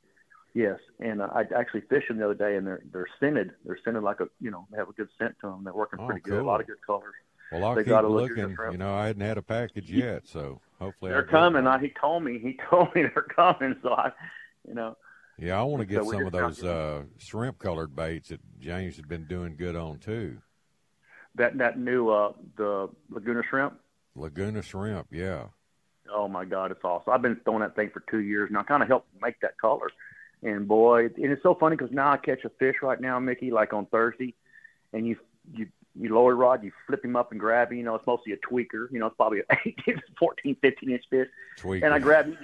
Yes, 0.54 0.78
and 1.00 1.20
uh, 1.20 1.28
I 1.34 1.42
actually 1.54 1.82
fished 1.82 2.08
them 2.08 2.16
the 2.16 2.24
other 2.24 2.34
day, 2.34 2.56
and 2.56 2.66
they're 2.66 2.82
they're 2.90 3.08
scented. 3.20 3.50
They're 3.66 3.78
scented 3.84 4.02
like 4.02 4.20
a 4.20 4.28
you 4.40 4.50
know 4.50 4.66
they 4.70 4.78
have 4.78 4.88
a 4.88 4.92
good 4.92 5.08
scent 5.18 5.34
to 5.42 5.48
them. 5.48 5.64
They're 5.64 5.74
working 5.74 5.98
Oh, 6.00 6.06
pretty 6.06 6.22
good. 6.22 6.40
A 6.40 6.44
lot 6.44 6.62
of 6.62 6.66
good 6.66 6.80
colors. 6.86 7.12
well, 7.52 7.62
I'll 7.66 7.74
they 7.74 7.82
keep 7.82 7.90
got 7.90 8.04
a 8.06 8.08
looking. 8.08 8.56
You 8.70 8.78
know, 8.78 8.94
I 8.94 9.06
hadn't 9.08 9.20
had 9.20 9.36
a 9.36 9.42
package 9.42 9.90
yet, 9.90 10.26
so 10.26 10.58
hopefully 10.78 11.10
They're 11.10 11.24
coming. 11.24 11.66
I, 11.66 11.78
he 11.78 11.92
told 12.00 12.24
me. 12.24 12.38
He 12.38 12.58
told 12.70 12.94
me 12.94 13.02
they're 13.02 13.26
coming. 13.36 13.76
So 13.82 13.92
I, 13.92 14.12
you 14.66 14.72
know, 14.72 14.96
Yeah, 15.38 15.60
I 15.60 15.62
want 15.64 15.80
to 15.80 15.86
get 15.86 16.04
we're 16.04 16.14
some 16.14 16.26
of 16.26 16.32
those 16.32 16.64
uh, 16.64 17.02
shrimp 17.18 17.58
colored 17.58 17.94
baits 17.94 18.30
that 18.30 18.40
James 18.58 18.96
had 18.96 19.08
been 19.08 19.26
doing 19.26 19.56
good 19.56 19.76
on 19.76 19.98
too. 19.98 20.38
that 21.34 21.58
that 21.58 21.78
new 21.78 22.08
uh 22.08 22.32
the 22.56 22.88
Laguna 23.10 23.42
shrimp. 23.48 23.78
Laguna 24.14 24.62
shrimp, 24.62 25.08
yeah. 25.10 25.44
Oh 26.10 26.28
my 26.28 26.44
God, 26.44 26.70
it's 26.70 26.84
awesome! 26.84 27.12
I've 27.12 27.22
been 27.22 27.36
throwing 27.44 27.60
that 27.60 27.76
thing 27.76 27.90
for 27.90 28.02
two 28.10 28.20
years 28.20 28.50
now. 28.50 28.62
Kind 28.62 28.82
of 28.82 28.88
helped 28.88 29.08
make 29.20 29.38
that 29.40 29.58
color, 29.58 29.88
and 30.42 30.66
boy, 30.66 31.06
and 31.06 31.32
it's 31.32 31.42
so 31.42 31.54
funny 31.54 31.76
because 31.76 31.92
now 31.92 32.12
I 32.12 32.16
catch 32.16 32.44
a 32.44 32.48
fish 32.48 32.76
right 32.82 33.00
now, 33.00 33.18
Mickey, 33.18 33.50
like 33.50 33.72
on 33.72 33.86
Thursday, 33.86 34.34
and 34.92 35.06
you 35.06 35.16
you 35.52 35.66
you 35.98 36.14
lower 36.14 36.34
rod, 36.34 36.62
you 36.62 36.72
flip 36.86 37.04
him 37.04 37.16
up 37.16 37.30
and 37.30 37.40
grab 37.40 37.72
him. 37.72 37.78
You 37.78 37.84
know, 37.84 37.94
it's 37.94 38.06
mostly 38.06 38.32
a 38.32 38.36
tweaker. 38.36 38.90
You 38.90 38.98
know, 38.98 39.06
it's 39.06 39.16
probably 39.16 39.40
an 39.48 39.58
18, 39.66 40.02
14, 40.18 40.56
15 40.60 40.90
inch 40.90 41.04
fish. 41.08 41.28
Tweaker. 41.58 41.84
And 41.84 41.94
I 41.94 41.98
grab 41.98 42.26
him, 42.26 42.38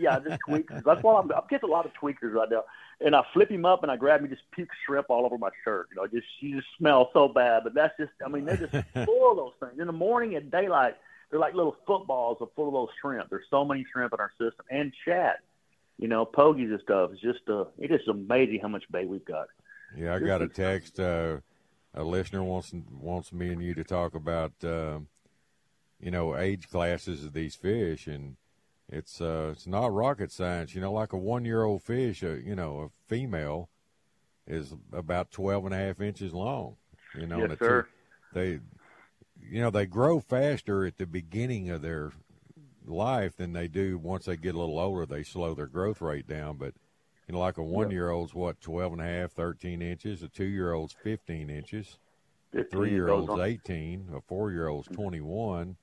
yeah, 0.00 0.16
I 0.16 0.20
just 0.20 0.40
tweakers. 0.48 0.84
That's 0.84 1.02
why 1.02 1.20
I'm, 1.20 1.30
I'm 1.32 1.42
getting 1.48 1.68
a 1.68 1.72
lot 1.72 1.86
of 1.86 1.92
tweakers 1.94 2.32
right 2.32 2.48
now. 2.50 2.64
And 3.00 3.14
I 3.14 3.22
flip 3.32 3.50
him 3.50 3.64
up 3.64 3.82
and 3.82 3.92
I 3.92 3.96
grab 3.96 4.22
him, 4.22 4.30
just 4.30 4.42
puke 4.52 4.70
shrimp 4.84 5.10
all 5.10 5.24
over 5.24 5.38
my 5.38 5.50
shirt. 5.64 5.88
You 5.90 5.96
know, 5.96 6.06
just 6.06 6.26
you 6.40 6.56
just 6.56 6.68
smell 6.78 7.10
so 7.12 7.28
bad. 7.28 7.64
But 7.64 7.74
that's 7.74 7.94
just, 7.98 8.12
I 8.24 8.28
mean, 8.28 8.44
they're 8.44 8.56
just 8.56 8.72
full 9.04 9.30
of 9.30 9.36
those 9.36 9.52
things. 9.60 9.80
In 9.80 9.86
the 9.86 9.92
morning 9.92 10.34
at 10.34 10.50
daylight, 10.50 10.96
they're 11.30 11.40
like 11.40 11.54
little 11.54 11.76
footballs 11.86 12.38
are 12.40 12.48
full 12.56 12.68
of 12.68 12.74
those 12.74 12.88
shrimp. 13.00 13.30
There's 13.30 13.46
so 13.50 13.64
many 13.64 13.84
shrimp 13.92 14.12
in 14.12 14.20
our 14.20 14.30
system 14.38 14.64
and 14.70 14.92
chat. 15.04 15.40
You 15.98 16.08
know, 16.08 16.26
pogies 16.26 16.70
and 16.70 16.80
stuff. 16.82 17.10
It's 17.12 17.22
just, 17.22 17.48
uh, 17.48 17.64
it 17.78 17.90
is 17.90 18.06
amazing 18.06 18.60
how 18.60 18.68
much 18.68 18.84
bait 18.90 19.08
we've 19.08 19.24
got. 19.24 19.46
Yeah, 19.96 20.14
I 20.14 20.18
got 20.18 20.42
a 20.42 20.48
text. 20.48 21.00
Uh, 21.00 21.38
a 21.96 22.04
listener 22.04 22.42
wants 22.44 22.72
wants 23.00 23.32
me 23.32 23.48
and 23.50 23.62
you 23.62 23.74
to 23.74 23.84
talk 23.84 24.14
about, 24.14 24.52
uh, 24.62 25.00
you 25.98 26.10
know, 26.10 26.36
age 26.36 26.68
classes 26.68 27.24
of 27.24 27.32
these 27.32 27.54
fish, 27.56 28.06
and 28.06 28.36
it's 28.88 29.20
uh, 29.20 29.48
it's 29.52 29.66
not 29.66 29.92
rocket 29.92 30.30
science. 30.30 30.74
You 30.74 30.80
know, 30.80 30.92
like 30.92 31.12
a 31.12 31.18
one 31.18 31.44
year 31.44 31.64
old 31.64 31.82
fish, 31.82 32.22
uh, 32.22 32.34
you 32.34 32.54
know, 32.54 32.80
a 32.80 33.08
female 33.08 33.68
is 34.46 34.74
about 34.92 35.30
twelve 35.30 35.64
and 35.64 35.74
a 35.74 35.78
half 35.78 36.00
inches 36.00 36.32
long. 36.32 36.76
You 37.18 37.26
know, 37.26 37.40
Yes, 37.40 37.58
two- 37.58 37.64
sir. 37.64 37.86
they, 38.32 38.60
you 39.40 39.60
know, 39.60 39.70
they 39.70 39.86
grow 39.86 40.20
faster 40.20 40.84
at 40.84 40.98
the 40.98 41.06
beginning 41.06 41.70
of 41.70 41.80
their 41.80 42.12
life 42.86 43.36
than 43.36 43.52
they 43.54 43.68
do 43.68 43.96
once 43.98 44.26
they 44.26 44.36
get 44.36 44.54
a 44.54 44.58
little 44.58 44.78
older. 44.78 45.06
They 45.06 45.22
slow 45.22 45.54
their 45.54 45.66
growth 45.66 46.00
rate 46.00 46.28
down, 46.28 46.58
but 46.58 46.74
you 47.26 47.32
know, 47.34 47.40
like 47.40 47.58
a 47.58 47.62
one 47.62 47.90
year 47.90 48.10
old's 48.10 48.34
what, 48.34 48.60
12 48.60 48.92
and 48.94 49.02
a 49.02 49.04
half, 49.04 49.32
13 49.32 49.82
inches, 49.82 50.22
a 50.22 50.28
two 50.28 50.44
year 50.44 50.72
old's 50.72 50.94
15 51.02 51.50
inches, 51.50 51.98
a 52.52 52.58
15 52.58 52.70
three 52.78 52.90
year 52.90 53.08
old's 53.08 53.40
18, 53.40 54.08
a 54.14 54.20
four 54.20 54.52
year 54.52 54.68
old's 54.68 54.88
21, 54.88 55.76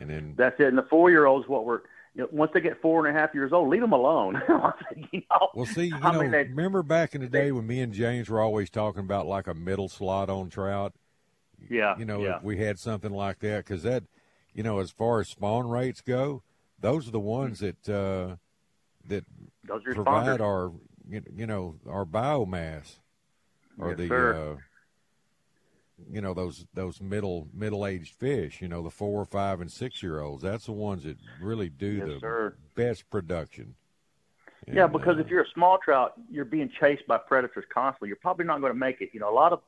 and 0.00 0.10
then, 0.10 0.34
That's 0.36 0.58
it. 0.60 0.66
And 0.68 0.78
the 0.78 0.86
four 0.88 1.10
year 1.10 1.26
olds, 1.26 1.48
what 1.48 1.64
we're, 1.64 1.80
you 2.14 2.22
know, 2.22 2.28
once 2.30 2.52
they 2.54 2.60
get 2.60 2.80
four 2.80 3.06
and 3.06 3.16
a 3.16 3.20
half 3.20 3.34
years 3.34 3.52
old, 3.52 3.68
leave 3.68 3.80
them 3.80 3.92
alone. 3.92 4.40
you 5.12 5.22
know? 5.30 5.48
well, 5.54 5.66
see, 5.66 5.86
you 5.86 5.96
I 6.00 6.12
know, 6.12 6.20
mean, 6.22 6.30
they- 6.30 6.44
remember 6.44 6.82
back 6.82 7.14
in 7.14 7.20
the 7.20 7.28
day 7.28 7.50
when 7.52 7.66
me 7.66 7.80
and 7.80 7.92
James 7.92 8.28
were 8.28 8.40
always 8.40 8.70
talking 8.70 9.00
about 9.00 9.26
like 9.26 9.46
a 9.48 9.54
middle 9.54 9.88
slot 9.88 10.30
on 10.30 10.48
trout? 10.50 10.94
yeah, 11.68 11.98
You 11.98 12.04
know, 12.04 12.22
yeah. 12.22 12.36
if 12.36 12.42
we 12.44 12.58
had 12.58 12.78
something 12.78 13.10
like 13.12 13.40
that, 13.40 13.64
because 13.64 13.82
that, 13.82 14.04
you 14.54 14.62
know, 14.62 14.78
as 14.78 14.92
far 14.92 15.18
as 15.20 15.28
spawn 15.28 15.68
rates 15.68 16.00
go, 16.00 16.42
those 16.80 17.08
are 17.08 17.12
the 17.12 17.18
ones 17.20 17.58
that, 17.58 17.88
uh, 17.88 18.36
that 19.06 19.24
Those 19.68 19.86
are 19.86 19.94
provide 19.94 20.40
our 20.40 20.72
you 21.08 21.46
know 21.46 21.76
our 21.88 22.04
biomass 22.04 22.96
or 23.78 23.90
Yes, 23.90 23.98
the 23.98 24.14
uh, 24.36 24.56
you 26.10 26.20
know 26.20 26.34
those 26.34 26.66
those 26.74 27.00
middle 27.00 27.48
middle 27.52 27.86
aged 27.86 28.14
fish 28.14 28.60
you 28.60 28.68
know 28.68 28.82
the 28.82 28.90
four 28.90 29.24
five 29.24 29.60
and 29.60 29.70
six 29.70 30.02
year 30.02 30.20
olds 30.20 30.42
that's 30.42 30.66
the 30.66 30.72
ones 30.72 31.04
that 31.04 31.16
really 31.40 31.68
do 31.68 31.96
Yes, 31.96 32.06
the 32.06 32.20
sir. 32.20 32.56
best 32.74 33.08
production 33.10 33.74
Yeah, 34.72 34.86
because 34.86 35.16
uh, 35.16 35.20
if 35.20 35.28
you're 35.28 35.42
a 35.42 35.50
small 35.54 35.78
trout, 35.78 36.14
you're 36.30 36.44
being 36.44 36.70
chased 36.80 37.06
by 37.06 37.18
predators 37.18 37.64
constantly. 37.72 38.08
You're 38.08 38.16
probably 38.16 38.44
not 38.44 38.60
going 38.60 38.72
to 38.72 38.78
make 38.78 39.00
it. 39.00 39.10
You 39.12 39.20
know, 39.20 39.30
a 39.30 39.34
lot 39.34 39.52
of 39.52 39.60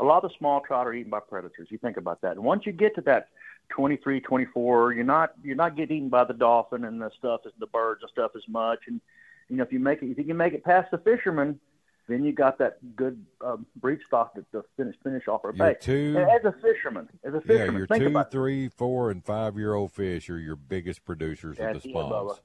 a 0.00 0.04
lot 0.04 0.24
of 0.24 0.30
small 0.38 0.60
trout 0.60 0.86
are 0.86 0.92
eaten 0.94 1.10
by 1.10 1.20
predators. 1.20 1.68
You 1.70 1.78
think 1.78 1.96
about 1.96 2.20
that. 2.22 2.32
And 2.32 2.44
once 2.44 2.66
you 2.66 2.72
get 2.72 2.94
to 2.96 3.00
that 3.02 3.28
23, 3.70 4.20
24, 4.20 4.92
you're 4.92 5.04
not 5.04 5.32
you're 5.42 5.56
not 5.56 5.76
getting 5.76 5.96
eaten 5.98 6.08
by 6.08 6.24
the 6.24 6.34
dolphin 6.34 6.84
and 6.84 7.00
the 7.00 7.10
stuff, 7.18 7.40
the 7.58 7.66
birds 7.66 8.02
and 8.02 8.10
stuff 8.10 8.32
as 8.36 8.46
much. 8.48 8.80
And 8.86 9.00
you 9.48 9.56
know, 9.56 9.62
if 9.64 9.72
you 9.72 9.78
make 9.80 10.02
it, 10.02 10.10
if 10.10 10.18
you 10.18 10.24
can 10.24 10.36
make 10.36 10.52
it 10.52 10.64
past 10.64 10.90
the 10.90 10.98
fishermen, 10.98 11.58
then 12.08 12.24
you 12.24 12.32
got 12.32 12.58
that 12.58 12.78
good 12.96 13.24
um, 13.44 13.66
breed 13.76 13.98
stock 14.06 14.34
to, 14.34 14.44
to 14.52 14.64
finish 14.76 14.94
finish 15.02 15.28
off 15.28 15.44
our 15.44 15.52
bait. 15.52 15.80
two- 15.80 16.14
And 16.18 16.30
as 16.30 16.44
a 16.44 16.52
fisherman, 16.60 17.08
as 17.24 17.34
a 17.34 17.40
fisherman, 17.40 17.72
yeah 17.74 17.78
your 17.78 17.86
think 17.86 18.02
two 18.04 18.08
about 18.08 18.30
three 18.30 18.68
four 18.68 19.10
and 19.10 19.24
five 19.24 19.56
year 19.56 19.74
old 19.74 19.92
fish 19.92 20.28
are 20.30 20.38
your 20.38 20.56
biggest 20.56 21.04
producers 21.04 21.56
That's 21.58 21.76
of 21.76 21.82
the 21.82 21.88
spawns 21.90 22.40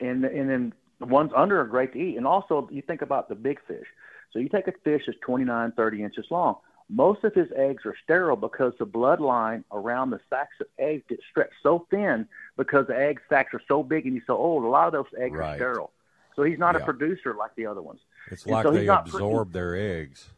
and 0.00 0.24
and 0.24 0.50
then 0.50 0.72
the 0.98 1.06
ones 1.06 1.32
under 1.34 1.60
are 1.60 1.66
great 1.66 1.92
to 1.94 1.98
eat. 1.98 2.16
And 2.16 2.26
also, 2.26 2.68
you 2.70 2.82
think 2.82 3.02
about 3.02 3.28
the 3.28 3.34
big 3.34 3.58
fish. 3.66 3.86
So 4.32 4.38
you 4.38 4.48
take 4.48 4.68
a 4.68 4.72
fish 4.84 5.02
that's 5.06 5.18
29, 5.22 5.72
30 5.72 6.02
inches 6.02 6.26
long. 6.30 6.56
Most 6.88 7.24
of 7.24 7.34
his 7.34 7.48
eggs 7.56 7.84
are 7.86 7.94
sterile 8.04 8.36
because 8.36 8.72
the 8.78 8.86
bloodline 8.86 9.64
around 9.72 10.10
the 10.10 10.20
sacs 10.30 10.54
of 10.60 10.66
eggs 10.78 11.02
gets 11.08 11.22
stretched 11.30 11.54
so 11.62 11.86
thin 11.90 12.28
because 12.56 12.86
the 12.86 12.96
egg 12.96 13.20
sacs 13.28 13.52
are 13.54 13.60
so 13.66 13.82
big 13.82 14.04
and 14.06 14.14
he's 14.14 14.22
so 14.26 14.36
old. 14.36 14.62
A 14.64 14.68
lot 14.68 14.86
of 14.86 14.92
those 14.92 15.06
eggs 15.18 15.34
Right. 15.34 15.54
are 15.54 15.56
sterile. 15.56 15.92
So 16.36 16.42
he's 16.42 16.58
not 16.58 16.74
Yeah. 16.74 16.82
a 16.82 16.84
producer 16.84 17.34
like 17.34 17.54
the 17.56 17.66
other 17.66 17.82
ones. 17.82 18.00
it's 18.30 18.44
And 18.44 18.52
like 18.52 18.62
so 18.64 18.70
they 18.72 18.86
absorb 18.88 19.52
their 19.52 19.76
eggs 19.76 20.30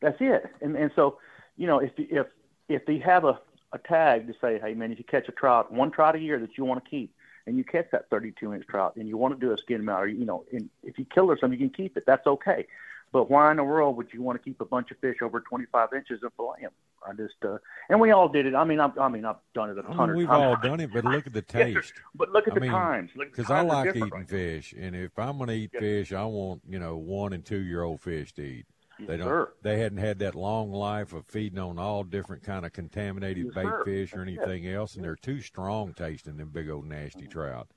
That's 0.00 0.20
it. 0.20 0.46
And 0.60 0.76
and 0.76 0.90
so, 0.94 1.18
you 1.56 1.66
know, 1.66 1.78
if 1.80 1.92
if 1.96 2.26
if 2.68 2.86
they 2.86 2.98
have 2.98 3.24
a 3.24 3.40
a 3.72 3.78
tag 3.78 4.26
to 4.28 4.34
say, 4.40 4.58
hey 4.58 4.74
man, 4.74 4.92
if 4.92 4.98
you 4.98 5.04
catch 5.04 5.28
a 5.28 5.32
trout, 5.32 5.70
one 5.72 5.90
trout 5.90 6.16
a 6.16 6.18
year 6.18 6.38
that 6.38 6.56
you 6.56 6.64
want 6.64 6.82
to 6.82 6.88
keep, 6.90 7.14
and 7.46 7.58
you 7.58 7.64
catch 7.64 7.90
that 7.92 8.08
32 8.10 8.54
inch 8.54 8.66
trout, 8.66 8.96
and 8.96 9.08
you 9.08 9.16
want 9.16 9.38
to 9.38 9.46
do 9.46 9.52
a 9.52 9.58
skin 9.58 9.84
mount, 9.84 10.02
or 10.04 10.08
you 10.08 10.24
know, 10.24 10.44
and 10.52 10.70
if 10.82 10.98
you 10.98 11.04
kill 11.04 11.30
or 11.30 11.38
something, 11.38 11.58
you 11.60 11.68
can 11.68 11.74
keep 11.74 11.96
it. 11.96 12.04
That's 12.06 12.26
okay. 12.26 12.66
But 13.12 13.30
why 13.30 13.50
in 13.50 13.56
the 13.56 13.64
world 13.64 13.96
would 13.96 14.12
you 14.12 14.22
want 14.22 14.38
to 14.38 14.44
keep 14.44 14.60
a 14.60 14.64
bunch 14.64 14.90
of 14.90 14.98
fish 14.98 15.16
over 15.22 15.40
25 15.40 15.88
inches 15.94 16.20
and 16.22 16.30
fillet 16.36 16.62
them? 16.62 16.72
I 17.06 17.12
just, 17.12 17.34
uh, 17.44 17.58
and 17.88 18.00
we 18.00 18.10
all 18.10 18.28
did 18.28 18.44
it. 18.46 18.54
I 18.54 18.64
mean, 18.64 18.80
I've, 18.80 18.98
I 18.98 19.08
mean, 19.08 19.24
I've 19.24 19.36
done 19.54 19.70
it 19.70 19.78
a 19.78 19.82
ton 19.82 20.08
mean, 20.08 20.16
we've 20.16 20.30
all 20.30 20.56
done 20.56 20.80
it 20.80 20.92
but 20.92 21.04
look 21.04 21.26
at 21.26 21.32
the 21.32 21.42
Yes, 21.54 21.68
taste 21.74 21.94
But 22.14 22.30
look 22.32 22.46
at 22.48 22.52
I 22.52 22.54
the 22.56 22.60
mean, 22.60 22.72
times. 22.72 23.10
Because 23.16 23.50
I 23.50 23.60
like 23.62 23.94
eating 23.96 24.10
right 24.10 24.28
fish, 24.28 24.74
and 24.78 24.94
if 24.96 25.18
I'm 25.18 25.38
going 25.38 25.48
to 25.48 25.54
eat 25.54 25.70
Yes. 25.72 25.80
fish, 25.80 26.12
I 26.12 26.24
want 26.24 26.62
you 26.68 26.78
know 26.78 26.96
one 26.96 27.32
and 27.32 27.44
two 27.44 27.60
year 27.60 27.82
old 27.82 28.00
fish 28.00 28.32
to 28.34 28.42
eat. 28.42 28.66
Yes, 28.98 29.08
They 29.08 29.16
don't. 29.16 29.28
sir. 29.28 29.48
They 29.62 29.78
hadn't 29.80 29.98
had 29.98 30.18
that 30.20 30.34
long 30.34 30.70
life 30.72 31.12
of 31.12 31.26
feeding 31.26 31.58
on 31.58 31.78
all 31.78 32.04
different 32.04 32.42
kind 32.44 32.64
of 32.64 32.72
contaminated 32.72 33.46
Yes, 33.46 33.54
bait 33.54 33.64
sir. 33.64 33.82
fish 33.84 34.14
or 34.14 34.22
anything 34.22 34.66
else, 34.68 34.94
and 34.94 35.04
they're 35.04 35.16
too 35.16 35.40
strong 35.40 35.94
tasting. 35.94 36.36
Them 36.36 36.50
big 36.50 36.68
old 36.70 36.86
nasty 36.86 37.26
trout, 37.26 37.68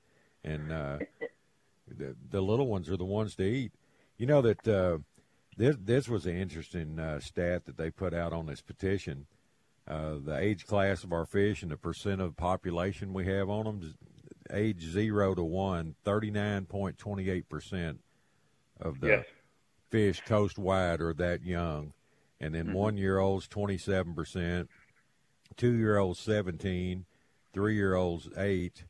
and 0.44 0.70
uh, 0.72 0.98
the 1.88 2.16
the 2.30 2.40
little 2.40 2.66
ones 2.66 2.88
are 2.90 2.96
the 2.96 3.04
ones 3.04 3.34
to 3.36 3.44
eat. 3.44 3.72
You 4.18 4.26
know 4.26 4.42
that 4.42 4.68
uh, 4.68 4.98
this 5.56 5.76
this 5.82 6.08
was 6.08 6.26
an 6.26 6.36
interesting 6.36 6.98
uh, 6.98 7.20
stat 7.20 7.64
that 7.66 7.76
they 7.76 7.90
put 7.90 8.14
out 8.14 8.32
on 8.32 8.46
this 8.46 8.60
petition. 8.60 9.26
Uh, 9.86 10.14
the 10.24 10.38
age 10.38 10.64
class 10.66 11.02
of 11.02 11.12
our 11.12 11.26
fish 11.26 11.62
and 11.62 11.70
the 11.72 11.76
percent 11.76 12.20
of 12.20 12.36
population 12.36 13.12
we 13.12 13.26
have 13.26 13.50
on 13.50 13.64
them, 13.64 13.94
age 14.52 14.80
zero 14.82 15.34
to 15.34 15.42
one, 15.42 15.96
39.28% 16.06 17.98
of 18.80 19.00
the 19.00 19.08
Yes. 19.08 19.24
fish 19.90 20.20
coast 20.24 20.56
wide 20.58 21.00
are 21.00 21.12
that 21.14 21.42
young. 21.42 21.92
And 22.40 22.54
Mm-hmm. 22.54 22.66
then 22.68 22.74
one 22.74 22.96
year 22.96 23.18
olds, 23.18 23.48
27%, 23.48 24.68
two 25.56 25.72
year 25.72 25.98
olds, 25.98 26.20
17, 26.20 27.04
three 27.52 27.74
year 27.74 27.94
olds, 27.94 28.28
8, 28.36 28.84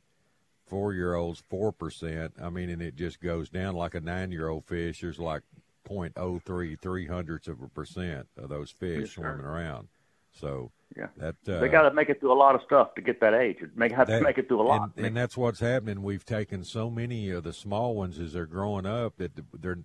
four 0.66 0.92
year 0.94 1.14
olds, 1.14 1.42
4%. 1.50 2.32
I 2.40 2.50
mean, 2.50 2.68
and 2.70 2.82
it 2.82 2.96
just 2.96 3.20
goes 3.20 3.48
down 3.50 3.74
like 3.74 3.94
a 3.94 4.00
nine 4.00 4.30
year 4.30 4.48
old 4.48 4.66
fish. 4.66 5.00
There's 5.00 5.18
like 5.18 5.42
0.03, 5.88 6.80
three 6.80 7.06
hundredths 7.06 7.48
of 7.48 7.62
a 7.62 7.68
percent 7.68 8.28
of 8.36 8.48
those 8.48 8.70
fish 8.70 9.00
Yes, 9.00 9.10
swimming 9.10 9.44
around. 9.46 9.88
So 10.32 10.72
Yeah. 10.96 11.08
that 11.16 11.36
uh, 11.48 11.60
they 11.60 11.68
got 11.68 11.88
to 11.88 11.94
make 11.94 12.08
it 12.08 12.20
through 12.20 12.32
a 12.32 12.34
lot 12.34 12.54
of 12.54 12.62
stuff 12.62 12.94
to 12.94 13.02
get 13.02 13.20
that 13.20 13.34
age. 13.34 13.58
Make 13.74 13.92
have 13.92 14.06
to 14.08 14.20
make 14.20 14.38
it 14.38 14.48
through 14.48 14.60
a 14.60 14.62
lot. 14.62 14.90
And, 14.96 15.06
and 15.06 15.16
that's 15.16 15.36
what's 15.36 15.60
happening. 15.60 16.02
We've 16.02 16.24
taken 16.24 16.64
so 16.64 16.90
many 16.90 17.30
of 17.30 17.44
the 17.44 17.52
small 17.52 17.94
ones 17.94 18.18
as 18.18 18.32
they're 18.32 18.46
growing 18.46 18.86
up 18.86 19.16
that 19.18 19.32
they're 19.54 19.78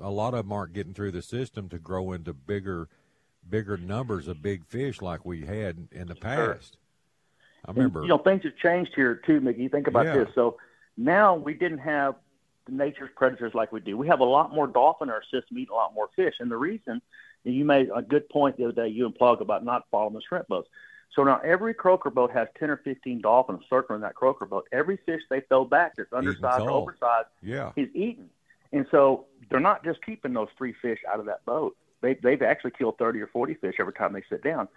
a 0.00 0.10
lot 0.10 0.34
of 0.34 0.44
them 0.44 0.52
aren't 0.52 0.74
getting 0.74 0.92
through 0.94 1.12
the 1.12 1.22
system 1.22 1.68
to 1.70 1.78
grow 1.78 2.12
into 2.12 2.34
bigger, 2.34 2.88
bigger 3.48 3.76
numbers 3.76 4.28
of 4.28 4.42
big 4.42 4.66
fish 4.66 5.00
like 5.00 5.24
we 5.24 5.46
had 5.46 5.88
in 5.90 6.08
the 6.08 6.14
past. 6.14 6.76
I 7.64 7.70
remember. 7.70 8.00
And, 8.00 8.08
you 8.08 8.14
know, 8.14 8.22
things 8.22 8.42
have 8.44 8.56
changed 8.56 8.92
here 8.94 9.14
too, 9.26 9.40
Mickey. 9.40 9.68
Think 9.68 9.86
about 9.86 10.06
Yeah. 10.06 10.24
this. 10.24 10.28
So 10.34 10.58
now 10.96 11.34
we 11.34 11.54
didn't 11.54 11.78
have 11.78 12.16
nature's 12.68 13.10
predators 13.16 13.52
like 13.54 13.72
we 13.72 13.80
do. 13.80 13.96
We 13.96 14.08
have 14.08 14.20
a 14.20 14.24
lot 14.24 14.54
more 14.54 14.66
dolphin 14.66 15.08
in 15.08 15.14
our 15.14 15.22
system, 15.22 15.58
eating 15.58 15.72
a 15.72 15.74
lot 15.74 15.94
more 15.94 16.08
fish. 16.16 16.34
And 16.40 16.50
the 16.50 16.56
reason, 16.56 17.00
and 17.44 17.54
you 17.54 17.64
made 17.64 17.88
a 17.94 18.02
good 18.02 18.28
point 18.28 18.56
the 18.56 18.64
other 18.64 18.72
day, 18.72 18.88
you 18.88 19.06
and 19.06 19.14
Plug, 19.14 19.40
about 19.40 19.64
not 19.64 19.84
following 19.90 20.14
the 20.14 20.22
shrimp 20.28 20.48
boats. 20.48 20.68
So 21.14 21.24
now 21.24 21.40
every 21.44 21.72
croaker 21.72 22.10
boat 22.10 22.30
has 22.32 22.48
10 22.58 22.70
or 22.70 22.76
15 22.78 23.22
dolphins 23.22 23.62
circling 23.70 24.02
that 24.02 24.14
croaker 24.14 24.44
boat. 24.44 24.68
Every 24.72 24.98
fish 25.06 25.22
they 25.30 25.40
throw 25.40 25.64
back 25.64 25.94
that's 25.96 26.12
undersized 26.12 26.62
or 26.62 26.70
oversized 26.70 27.28
yeah. 27.42 27.72
is 27.76 27.88
eaten. 27.94 28.28
And 28.72 28.86
so 28.90 29.26
they're 29.50 29.60
not 29.60 29.84
just 29.84 30.04
keeping 30.04 30.34
those 30.34 30.48
three 30.58 30.74
fish 30.82 30.98
out 31.10 31.20
of 31.20 31.26
that 31.26 31.44
boat. 31.46 31.76
They, 32.02 32.14
they've 32.14 32.42
actually 32.42 32.72
killed 32.72 32.98
30 32.98 33.20
or 33.20 33.28
40 33.28 33.54
fish 33.54 33.76
every 33.78 33.94
time 33.94 34.12
they 34.12 34.22
sit 34.28 34.42
down. 34.42 34.68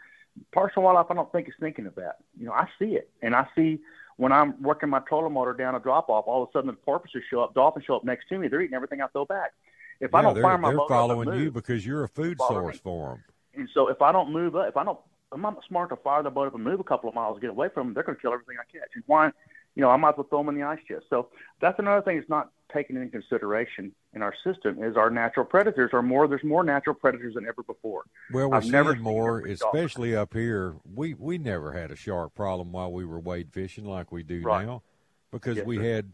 Parcel 0.53 0.83
wildlife, 0.83 1.07
I 1.09 1.13
don't 1.15 1.31
think 1.31 1.47
is 1.47 1.53
thinking 1.59 1.85
of 1.85 1.95
that. 1.95 2.17
You 2.39 2.45
know, 2.45 2.53
I 2.53 2.67
see 2.79 2.95
it. 2.95 3.09
And 3.21 3.35
I 3.35 3.47
see 3.55 3.79
when 4.17 4.31
I'm 4.31 4.61
working 4.61 4.89
my 4.89 4.99
trolling 4.99 5.33
motor 5.33 5.53
down 5.53 5.75
a 5.75 5.79
drop 5.79 6.09
off, 6.09 6.25
all 6.27 6.43
of 6.43 6.49
a 6.49 6.51
sudden 6.51 6.67
the 6.67 6.73
porpoises 6.73 7.23
show 7.29 7.41
up, 7.41 7.53
dolphins 7.53 7.85
show 7.85 7.95
up 7.95 8.03
next 8.03 8.27
to 8.29 8.37
me. 8.37 8.47
They're 8.47 8.61
eating 8.61 8.75
everything 8.75 9.01
I 9.01 9.07
throw 9.07 9.25
back. 9.25 9.53
If 9.99 10.13
I 10.13 10.21
don't 10.21 10.41
fire 10.41 10.57
my 10.57 10.69
they're 10.69 10.77
motor 10.77 10.93
following 10.93 11.39
you 11.39 11.51
because 11.51 11.85
you're 11.85 12.03
a 12.03 12.09
food 12.09 12.37
source 12.39 12.75
me. 12.75 12.81
for 12.83 13.09
them. 13.09 13.23
and 13.55 13.69
so 13.73 13.89
if 13.89 14.01
I 14.01 14.11
don't 14.11 14.31
move 14.31 14.55
up, 14.55 14.69
if 14.69 14.77
I 14.77 14.83
don't, 14.83 14.99
I'm 15.31 15.41
not 15.41 15.57
smart 15.67 15.89
to 15.89 15.97
fire 15.97 16.23
the 16.23 16.29
boat 16.29 16.47
up 16.47 16.55
and 16.55 16.63
move 16.63 16.79
a 16.79 16.83
couple 16.83 17.09
of 17.09 17.15
miles 17.15 17.39
get 17.39 17.49
away 17.49 17.69
from 17.73 17.87
them, 17.87 17.93
they're 17.93 18.03
going 18.03 18.15
to 18.15 18.21
kill 18.21 18.33
everything 18.33 18.55
I 18.59 18.71
catch. 18.71 18.89
And 18.95 19.03
why, 19.07 19.31
you 19.75 19.81
know, 19.81 19.89
I 19.89 19.97
might 19.97 20.09
as 20.09 20.17
well 20.17 20.27
throw 20.29 20.39
them 20.39 20.49
in 20.49 20.55
the 20.55 20.63
ice 20.67 20.79
chest. 20.87 21.05
So 21.09 21.29
that's 21.61 21.79
another 21.79 22.01
thing 22.01 22.17
that's 22.17 22.29
not 22.29 22.49
taken 22.73 22.97
into 22.97 23.09
consideration 23.09 23.91
in 24.13 24.21
our 24.21 24.33
system 24.43 24.83
is 24.83 24.95
our 24.95 25.09
natural 25.09 25.45
predators 25.45 25.91
are 25.93 26.01
more. 26.01 26.27
There's 26.27 26.43
more 26.43 26.63
natural 26.63 26.95
predators 26.95 27.35
than 27.35 27.45
ever 27.47 27.63
before. 27.63 28.03
Well, 28.31 28.49
we're 28.49 28.57
I've 28.57 28.65
never 28.65 28.91
seeing 28.93 29.03
more, 29.03 29.39
especially 29.45 30.15
up 30.15 30.33
here. 30.33 30.75
We 30.93 31.13
we 31.13 31.37
never 31.37 31.71
had 31.71 31.91
a 31.91 31.95
shark 31.95 32.35
problem 32.35 32.71
while 32.71 32.91
we 32.91 33.05
were 33.05 33.19
wade 33.19 33.51
fishing 33.51 33.85
like 33.85 34.11
we 34.11 34.23
do 34.23 34.41
Right. 34.41 34.65
now, 34.65 34.83
because 35.31 35.57
Yes, 35.57 35.65
we 35.65 35.77
sir. 35.77 35.83
had 35.83 36.11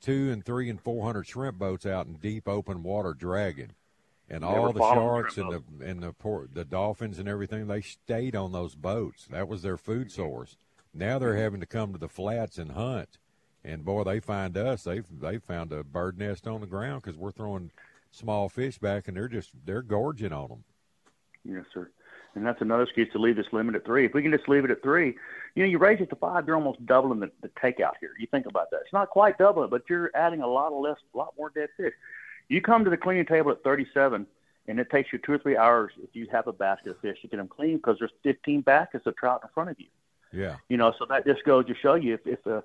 two 0.00 0.30
and 0.30 0.44
three 0.44 0.68
and 0.70 0.80
four 0.80 1.04
hundred 1.04 1.26
shrimp 1.26 1.58
boats 1.58 1.86
out 1.86 2.06
in 2.06 2.14
deep 2.14 2.46
open 2.48 2.82
water 2.84 3.14
dragging, 3.14 3.70
and 4.28 4.42
Never 4.42 4.56
all 4.58 4.72
the 4.72 4.80
sharks 4.80 5.36
and 5.38 5.50
the 5.52 5.62
and 5.84 6.02
the 6.02 6.12
por- 6.12 6.48
the 6.52 6.64
dolphins 6.64 7.18
and 7.18 7.28
everything 7.28 7.66
they 7.66 7.80
stayed 7.80 8.36
on 8.36 8.52
those 8.52 8.74
boats. 8.76 9.26
That 9.30 9.48
was 9.48 9.62
their 9.62 9.76
food 9.78 10.12
source. 10.12 10.56
Now 10.94 11.18
they're 11.18 11.36
having 11.36 11.60
to 11.60 11.66
come 11.66 11.92
to 11.92 11.98
the 11.98 12.08
flats 12.08 12.58
and 12.58 12.72
hunt, 12.72 13.18
and 13.64 13.84
boy, 13.84 14.04
they 14.04 14.20
find 14.20 14.56
us. 14.56 14.84
They 14.84 15.00
they 15.00 15.38
found 15.38 15.72
a 15.72 15.84
bird 15.84 16.18
nest 16.18 16.46
on 16.46 16.60
the 16.60 16.66
ground 16.66 17.02
because 17.02 17.18
we're 17.18 17.30
throwing 17.30 17.70
small 18.10 18.48
fish 18.48 18.78
back, 18.78 19.08
and 19.08 19.16
they're 19.16 19.28
just 19.28 19.50
they're 19.64 19.82
gorging 19.82 20.32
on 20.32 20.48
them. 20.48 20.64
Yes, 21.44 21.64
sir. 21.72 21.90
And 22.34 22.46
that's 22.46 22.60
another 22.60 22.82
excuse 22.84 23.10
to 23.12 23.18
leave 23.18 23.36
this 23.36 23.52
limit 23.52 23.74
at 23.74 23.84
three. 23.84 24.04
If 24.04 24.14
we 24.14 24.22
can 24.22 24.30
just 24.30 24.48
leave 24.48 24.64
it 24.64 24.70
at 24.70 24.82
three, 24.82 25.16
you 25.54 25.62
know, 25.62 25.68
you 25.68 25.78
raise 25.78 26.00
it 26.00 26.10
to 26.10 26.16
five, 26.16 26.46
you're 26.46 26.56
almost 26.56 26.84
doubling 26.86 27.20
the, 27.20 27.30
the 27.42 27.48
takeout 27.48 27.94
here. 28.00 28.10
You 28.18 28.26
think 28.30 28.46
about 28.46 28.70
that. 28.70 28.80
It's 28.84 28.92
not 28.92 29.08
quite 29.08 29.38
doubling, 29.38 29.70
but 29.70 29.82
you're 29.88 30.10
adding 30.14 30.40
a 30.40 30.46
lot 30.46 30.72
of 30.72 30.80
less, 30.80 30.98
a 31.14 31.18
lot 31.18 31.34
more 31.36 31.50
dead 31.50 31.70
fish. 31.76 31.94
You 32.48 32.60
come 32.60 32.84
to 32.84 32.90
the 32.90 32.96
cleaning 32.96 33.26
table 33.26 33.50
at 33.50 33.62
37, 33.64 34.26
and 34.68 34.80
it 34.80 34.90
takes 34.90 35.12
you 35.12 35.18
two 35.18 35.32
or 35.32 35.38
three 35.38 35.56
hours 35.56 35.92
if 36.02 36.14
you 36.14 36.28
have 36.30 36.46
a 36.46 36.52
basket 36.52 36.90
of 36.90 37.00
fish 37.00 37.20
to 37.22 37.28
get 37.28 37.38
them 37.38 37.48
clean 37.48 37.76
because 37.76 37.96
there's 37.98 38.12
15 38.22 38.60
baskets 38.60 39.06
of 39.06 39.16
trout 39.16 39.40
in 39.42 39.48
front 39.52 39.70
of 39.70 39.80
you. 39.80 39.86
Yeah. 40.32 40.56
You 40.68 40.76
know, 40.76 40.92
so 40.98 41.06
that 41.08 41.26
just 41.26 41.44
goes 41.44 41.66
to 41.66 41.74
show 41.74 41.94
you 41.94 42.14
if, 42.14 42.26
if 42.26 42.46
a 42.46 42.62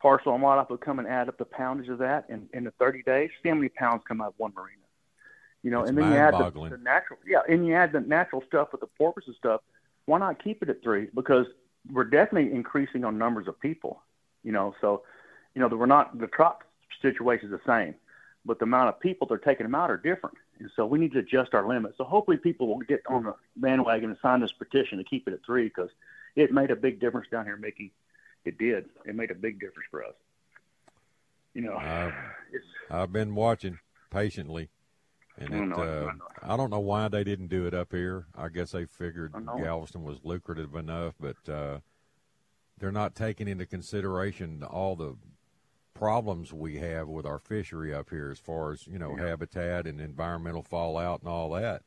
Parks 0.00 0.24
and 0.26 0.42
Wildlife 0.42 0.70
would 0.70 0.80
come 0.80 0.98
and 0.98 1.08
add 1.08 1.28
up 1.28 1.38
the 1.38 1.44
poundage 1.44 1.88
of 1.88 1.98
that 1.98 2.26
in, 2.28 2.48
in 2.52 2.64
the 2.64 2.70
30 2.72 3.02
days, 3.02 3.30
see 3.42 3.48
how 3.48 3.54
many 3.54 3.68
pounds 3.68 4.02
come 4.06 4.20
out 4.20 4.28
of 4.28 4.34
one 4.36 4.52
marina. 4.54 4.82
You 5.62 5.70
know, 5.70 5.80
It's 5.80 5.90
and 5.90 5.98
then 5.98 6.12
you 6.12 6.16
add 6.16 6.34
the, 6.34 6.50
the 6.50 6.78
natural, 6.78 7.18
yeah, 7.26 7.40
and 7.48 7.66
you 7.66 7.74
add 7.74 7.92
the 7.92 8.00
natural 8.00 8.42
stuff 8.46 8.68
with 8.72 8.82
the 8.82 8.86
porpoise 8.86 9.24
and 9.26 9.34
stuff. 9.36 9.62
Why 10.04 10.18
not 10.18 10.42
keep 10.42 10.62
it 10.62 10.68
at 10.68 10.82
three? 10.82 11.08
Because 11.14 11.46
we're 11.90 12.04
definitely 12.04 12.52
increasing 12.52 13.04
on 13.04 13.18
numbers 13.18 13.48
of 13.48 13.58
people. 13.58 14.02
You 14.44 14.52
know, 14.52 14.74
so 14.80 15.02
you 15.54 15.60
know, 15.60 15.68
we're 15.68 15.86
not 15.86 16.18
the 16.18 16.28
trout 16.28 16.62
situation 17.02 17.52
is 17.52 17.58
the 17.58 17.66
same, 17.66 17.94
but 18.44 18.58
the 18.58 18.64
amount 18.64 18.90
of 18.90 19.00
people 19.00 19.26
that 19.26 19.34
are 19.34 19.38
taking 19.38 19.64
them 19.64 19.74
out 19.74 19.90
are 19.90 19.96
different. 19.96 20.36
And 20.60 20.70
so 20.76 20.86
we 20.86 20.98
need 20.98 21.12
to 21.12 21.18
adjust 21.18 21.54
our 21.54 21.66
limits. 21.66 21.96
So 21.98 22.04
hopefully 22.04 22.36
people 22.36 22.68
will 22.68 22.78
get 22.80 23.02
on 23.08 23.24
the 23.24 23.34
bandwagon 23.56 24.10
and 24.10 24.18
sign 24.22 24.40
this 24.40 24.52
petition 24.52 24.98
to 24.98 25.04
keep 25.04 25.26
it 25.26 25.34
at 25.34 25.44
three 25.44 25.64
because 25.64 25.90
it 26.36 26.52
made 26.52 26.70
a 26.70 26.76
big 26.76 27.00
difference 27.00 27.28
down 27.30 27.44
here, 27.44 27.56
Mickey. 27.56 27.92
It 28.44 28.58
did. 28.58 28.86
It 29.04 29.16
made 29.16 29.30
a 29.30 29.34
big 29.34 29.58
difference 29.58 29.88
for 29.90 30.04
us. 30.04 30.14
You 31.54 31.62
know, 31.62 31.76
I've, 31.76 32.12
it's, 32.52 32.64
I've 32.90 33.12
been 33.12 33.34
watching 33.34 33.78
patiently, 34.10 34.68
and 35.38 35.54
I 35.54 35.58
it, 35.58 35.66
know, 35.66 35.76
I 35.76 35.80
uh, 35.80 36.12
know. 36.12 36.12
I 36.42 36.56
don't 36.56 36.70
know 36.70 36.80
why 36.80 37.08
they 37.08 37.24
didn't 37.24 37.48
do 37.48 37.66
it 37.66 37.74
up 37.74 37.92
here. 37.92 38.26
I 38.36 38.48
guess 38.48 38.72
they 38.72 38.84
figured 38.84 39.34
Galveston 39.58 40.04
was 40.04 40.18
lucrative 40.22 40.74
enough, 40.74 41.14
but 41.18 41.48
uh, 41.48 41.78
they're 42.78 42.92
not 42.92 43.14
taking 43.14 43.48
into 43.48 43.66
consideration 43.66 44.62
all 44.62 44.94
the 44.94 45.16
problems 45.94 46.52
we 46.52 46.76
have 46.76 47.08
with 47.08 47.24
our 47.24 47.38
fishery 47.38 47.92
up 47.92 48.10
here, 48.10 48.30
as 48.30 48.38
far 48.38 48.72
as 48.72 48.86
you 48.86 48.98
know, 48.98 49.16
habitat 49.16 49.86
and 49.86 49.98
environmental 50.00 50.62
fallout 50.62 51.20
and 51.20 51.30
all 51.30 51.50
that. 51.50 51.82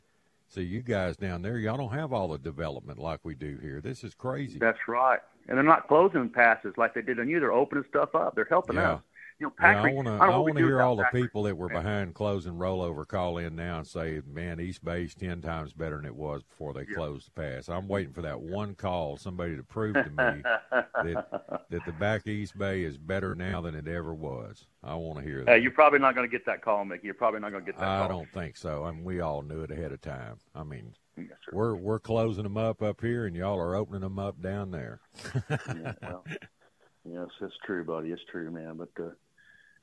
So 0.50 0.62
you 0.62 0.82
guys 0.82 1.16
down 1.16 1.44
there, 1.44 1.60
y'all 1.60 1.78
don't 1.78 1.94
have 1.94 2.12
all 2.12 2.28
the 2.30 2.40
development 2.40 2.98
like 2.98 3.20
we 3.24 3.36
do 3.36 3.60
here. 3.62 3.82
This 3.82 4.04
is 4.04 4.16
crazy. 4.16 4.58
That's 4.58 4.80
right. 4.88 5.20
And 5.48 5.56
they're 5.58 5.64
not 5.64 5.88
closing 5.88 6.28
passes 6.28 6.74
like 6.76 6.96
they 6.96 7.04
did 7.04 7.20
on 7.20 7.30
you. 7.30 7.40
They're 7.40 7.52
opening 7.52 7.84
stuff 7.88 8.16
up. 8.16 8.34
They're 8.34 8.48
helping 8.50 8.76
Yeah. 8.78 8.94
us. 8.94 9.02
You 9.40 9.48
know, 9.48 9.54
Yeah, 9.62 9.84
I 9.84 9.94
want 9.94 10.08
to. 10.08 10.14
I 10.14 10.38
want 10.38 10.58
to 10.58 10.64
hear 10.66 10.82
all 10.82 10.98
the 10.98 11.08
people 11.14 11.44
that 11.44 11.56
were 11.56 11.70
behind 11.70 12.14
closing 12.14 12.54
rollover 12.54 13.08
call 13.08 13.38
in 13.38 13.56
now 13.56 13.78
and 13.78 13.88
say, 13.88 14.22
"Man, 14.28 14.60
East 14.60 14.84
Bay's 14.84 15.16
ten 15.16 15.42
times 15.42 15.72
better 15.72 15.96
than 15.96 16.06
it 16.06 16.16
was 16.16 16.44
before 16.44 16.74
they 16.74 16.86
closed 16.86 17.28
the 17.28 17.42
pass." 17.42 17.70
I'm 17.70 17.88
waiting 17.88 18.12
for 18.12 18.22
that 18.22 18.42
one 18.42 18.76
call, 18.76 19.18
somebody 19.18 19.56
to 19.56 19.64
prove 19.64 19.94
to 19.94 20.10
me 20.10 20.42
that 20.72 21.66
that 21.70 21.86
the 21.86 21.94
back 21.94 22.28
East 22.28 22.58
Bay 22.58 22.84
is 22.84 22.98
better 22.98 23.34
now 23.34 23.62
than 23.62 23.76
it 23.76 23.88
ever 23.88 24.14
was. 24.14 24.66
I 24.84 24.96
want 24.96 25.20
to 25.20 25.26
hear 25.26 25.46
that. 25.46 25.56
Hey, 25.56 25.62
you're 25.62 25.72
probably 25.72 26.00
not 26.00 26.16
going 26.16 26.30
to 26.30 26.32
get 26.32 26.46
that 26.46 26.62
call, 26.62 26.84
Mickey. 26.84 27.06
You're 27.06 27.14
probably 27.14 27.40
not 27.40 27.52
going 27.52 27.64
to 27.64 27.72
get 27.72 27.80
that 27.80 27.88
I 27.88 28.00
call. 28.00 28.10
don't 28.10 28.32
think 28.34 28.58
so. 28.58 28.84
I 28.84 28.92
mean, 28.92 29.04
we 29.04 29.22
all 29.22 29.42
knew 29.42 29.62
it 29.62 29.72
ahead 29.72 29.92
of 29.92 30.02
time. 30.02 30.38
I 30.54 30.64
mean, 30.64 30.94
Yes, 31.18 31.38
we're 31.52 31.76
we're 31.76 32.00
closing 32.00 32.44
them 32.44 32.58
up 32.58 32.82
up 32.82 33.02
here, 33.02 33.26
and 33.26 33.36
y'all 33.36 33.60
are 33.60 33.76
opening 33.76 34.02
them 34.02 34.20
up 34.20 34.42
down 34.42 34.72
there. 34.72 35.02
yeah, 35.50 35.94
well, 36.02 36.24
yes, 37.06 37.28
it's 37.42 37.56
true, 37.66 37.84
buddy. 37.84 38.12
It's 38.12 38.22
true, 38.32 38.52
man. 38.52 38.78
But 38.78 39.04
uh, 39.04 39.10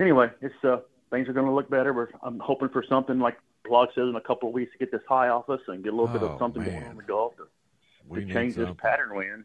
anyway, 0.00 0.30
it's 0.40 0.54
uh, 0.64 0.78
things 1.10 1.28
are 1.28 1.32
going 1.32 1.46
to 1.46 1.52
look 1.52 1.70
better. 1.70 1.92
We're, 1.92 2.08
I'm 2.22 2.38
hoping 2.38 2.68
for 2.68 2.84
something 2.88 3.18
like 3.18 3.38
Blog 3.64 3.88
says 3.94 4.08
in 4.08 4.16
a 4.16 4.20
couple 4.20 4.48
of 4.48 4.54
weeks 4.54 4.72
to 4.72 4.78
get 4.78 4.92
this 4.92 5.02
high 5.08 5.28
off 5.28 5.48
us 5.50 5.60
and 5.68 5.82
get 5.82 5.92
a 5.92 5.96
little 5.96 6.12
bit 6.12 6.22
Oh, 6.22 6.26
of 6.32 6.38
something 6.38 6.62
going 6.62 6.82
on 6.84 6.90
in 6.92 6.96
the 6.96 7.02
Gulf 7.02 7.36
to, 7.36 7.46
We 8.08 8.24
to 8.24 8.32
change 8.32 8.54
this 8.54 8.68
pattern 8.78 9.10
we're 9.14 9.34
in. 9.34 9.44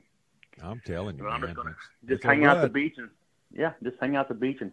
I'm 0.63 0.81
telling 0.85 1.17
you, 1.17 1.27
I'm 1.27 1.41
man. 1.41 1.49
just 1.49 1.55
gonna 1.57 1.75
just 2.05 2.11
it's 2.17 2.25
hang 2.25 2.45
out 2.45 2.61
the 2.61 2.69
beach 2.69 2.95
and 2.97 3.09
yeah, 3.51 3.73
just 3.81 3.97
hang 3.99 4.15
out 4.15 4.27
the 4.27 4.35
beach 4.35 4.57
and 4.61 4.71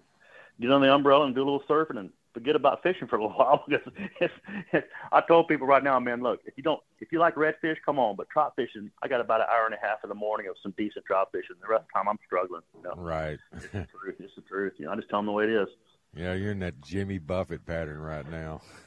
get 0.60 0.70
on 0.70 0.82
the 0.82 0.92
umbrella 0.92 1.24
and 1.24 1.34
do 1.34 1.40
a 1.42 1.44
little 1.48 1.62
surfing 1.68 1.98
and 1.98 2.10
forget 2.38 2.54
about 2.54 2.82
fishing 2.84 3.08
for 3.08 3.16
a 3.16 3.22
little 3.22 3.36
while 3.38 3.64
because 3.66 3.86
it's, 4.20 4.34
it's, 4.72 4.86
I 5.10 5.20
told 5.22 5.48
people 5.48 5.66
right 5.66 5.82
now, 5.82 5.98
man, 5.98 6.22
look, 6.22 6.40
if 6.44 6.54
you 6.56 6.62
don't, 6.62 6.80
if 7.00 7.10
you 7.10 7.18
like 7.18 7.34
redfish, 7.34 7.76
come 7.84 7.98
on, 7.98 8.14
but 8.16 8.28
trout 8.30 8.52
fishing, 8.56 8.90
I 9.02 9.08
got 9.08 9.20
about 9.20 9.40
an 9.40 9.46
hour 9.50 9.66
and 9.66 9.74
a 9.74 9.78
half 9.84 9.98
in 10.04 10.08
the 10.08 10.14
morning 10.14 10.46
of 10.48 10.54
some 10.62 10.72
decent 10.78 11.04
trout 11.04 11.30
fishing. 11.32 11.56
The 11.60 11.68
rest 11.68 11.82
of 11.82 11.86
the 11.88 11.98
time, 11.98 12.08
I'm 12.08 12.18
struggling. 12.24 12.62
You 12.76 12.82
know, 12.84 12.94
Right. 12.96 13.38
it's 13.52 13.64
the 13.72 13.86
truth. 14.00 14.14
It's 14.20 14.34
the 14.36 14.42
truth. 14.42 14.74
You 14.78 14.86
know, 14.86 14.92
I 14.92 14.96
just 14.96 15.08
tell 15.08 15.18
them 15.18 15.26
the 15.26 15.32
way 15.32 15.44
it 15.44 15.50
is. 15.50 15.68
Yeah, 16.16 16.34
you're 16.34 16.52
in 16.52 16.60
that 16.60 16.80
Jimmy 16.80 17.18
Buffett 17.18 17.66
pattern 17.66 17.98
right 17.98 18.28
now. 18.30 18.62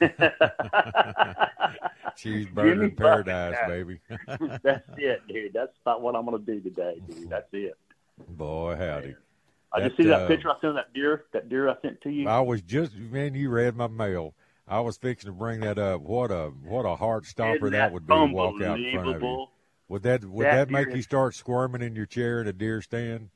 Cheeseburger 2.18 2.74
Jimmy 2.74 2.90
paradise, 2.90 3.54
Buffett 3.54 3.68
baby. 3.68 4.00
That's 4.62 4.84
it, 4.98 5.22
dude. 5.28 5.52
That's 5.52 5.72
about 5.82 6.02
what 6.02 6.16
I'm 6.16 6.24
going 6.26 6.44
to 6.44 6.52
do 6.54 6.60
today, 6.60 7.00
dude. 7.08 7.30
That's 7.30 7.46
it. 7.52 7.74
Boy, 8.28 8.76
howdy. 8.76 9.14
I 9.74 9.80
just 9.80 9.96
see 9.96 10.04
that 10.04 10.22
uh, 10.22 10.28
picture 10.28 10.50
I 10.50 10.54
sent 10.60 10.74
that 10.74 10.92
deer. 10.92 11.24
That 11.32 11.48
deer 11.48 11.68
I 11.68 11.74
sent 11.82 12.00
to 12.02 12.10
you. 12.10 12.28
I 12.28 12.40
was 12.40 12.62
just 12.62 12.94
man, 12.96 13.34
you 13.34 13.50
read 13.50 13.76
my 13.76 13.88
mail. 13.88 14.34
I 14.68 14.80
was 14.80 14.96
fixing 14.96 15.30
to 15.30 15.36
bring 15.36 15.60
that 15.60 15.78
up. 15.78 16.00
What 16.02 16.30
a 16.30 16.52
what 16.64 16.82
a 16.82 16.96
heart 16.96 17.26
stopper 17.26 17.56
Isn't 17.56 17.72
that 17.72 17.92
would 17.92 18.06
be 18.06 18.14
to 18.14 18.26
walk 18.26 18.62
out 18.62 18.78
in 18.78 18.92
front 18.92 19.16
of 19.16 19.22
you. 19.22 19.46
Would 19.88 20.02
that 20.04 20.24
would 20.24 20.46
That 20.46 20.68
that, 20.68 20.70
make 20.70 20.94
you 20.94 21.02
start 21.02 21.34
squirming 21.34 21.82
in 21.82 21.94
your 21.94 22.06
chair 22.06 22.40
in 22.40 22.46
a 22.46 22.52
deer 22.52 22.80
stand? 22.80 23.30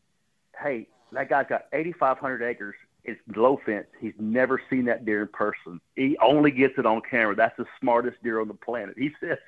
hey, 0.62 0.88
that 1.12 1.28
guy's 1.28 1.46
got 1.48 1.66
8,500 1.72 2.42
acres. 2.42 2.74
It's 3.04 3.20
low 3.36 3.60
fence. 3.64 3.86
He's 4.00 4.14
never 4.18 4.60
seen 4.68 4.86
that 4.86 5.04
deer 5.04 5.22
in 5.22 5.28
person. 5.28 5.80
He 5.94 6.16
only 6.18 6.50
gets 6.50 6.74
it 6.76 6.86
on 6.86 7.02
camera. 7.08 7.36
That's 7.36 7.56
the 7.56 7.66
smartest 7.80 8.22
deer 8.22 8.40
on 8.40 8.48
the 8.48 8.54
planet. 8.54 8.96
He 8.98 9.10
says, 9.20 9.38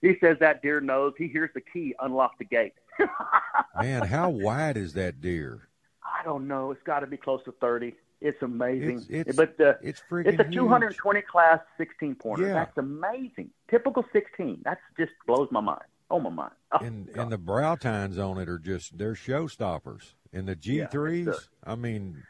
he 0.00 0.14
says 0.20 0.38
that 0.40 0.62
deer 0.62 0.80
knows. 0.80 1.12
He 1.18 1.28
hears 1.28 1.50
the 1.54 1.60
key, 1.60 1.94
unlock 2.00 2.38
the 2.38 2.44
gate. 2.44 2.72
Man, 3.80 4.02
how 4.02 4.30
wide 4.30 4.76
is 4.76 4.94
that 4.94 5.20
deer? 5.20 5.68
I 6.04 6.22
don't 6.24 6.48
know. 6.48 6.70
It's 6.70 6.82
got 6.82 7.00
to 7.00 7.06
be 7.06 7.16
close 7.16 7.42
to 7.44 7.52
30. 7.60 7.94
It's 8.20 8.40
amazing. 8.42 8.98
It's- 9.08 9.20
it's- 9.28 9.36
but 9.36 9.60
uh, 9.60 9.74
it's 9.82 10.00
freaking 10.10 10.26
It's 10.28 10.40
a 10.40 10.44
huge. 10.44 10.54
220 10.54 11.22
class 11.22 11.60
16 11.78 12.14
pointer. 12.16 12.46
Yeah. 12.46 12.54
That's 12.54 12.78
amazing. 12.78 13.50
Typical 13.68 14.04
16. 14.12 14.62
That's 14.64 14.80
just 14.98 15.12
blows 15.26 15.48
my 15.50 15.60
mind. 15.60 15.82
Oh 16.10 16.20
my 16.20 16.30
mind. 16.30 16.52
Oh, 16.72 16.78
And 16.84 17.06
God. 17.12 17.22
and 17.22 17.32
the 17.32 17.38
brow 17.38 17.74
tines 17.74 18.18
on 18.18 18.38
it 18.38 18.48
are 18.48 18.58
just 18.58 18.96
they're 18.98 19.14
showstoppers. 19.14 20.14
And 20.32 20.46
the 20.46 20.54
G 20.56 20.78
Yeah, 20.78 20.86
threes, 20.86 21.26
it's 21.28 21.48
I 21.64 21.74
mean, 21.74 22.22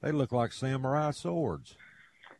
they 0.00 0.12
look 0.12 0.32
like 0.32 0.52
samurai 0.52 1.10
swords. 1.10 1.76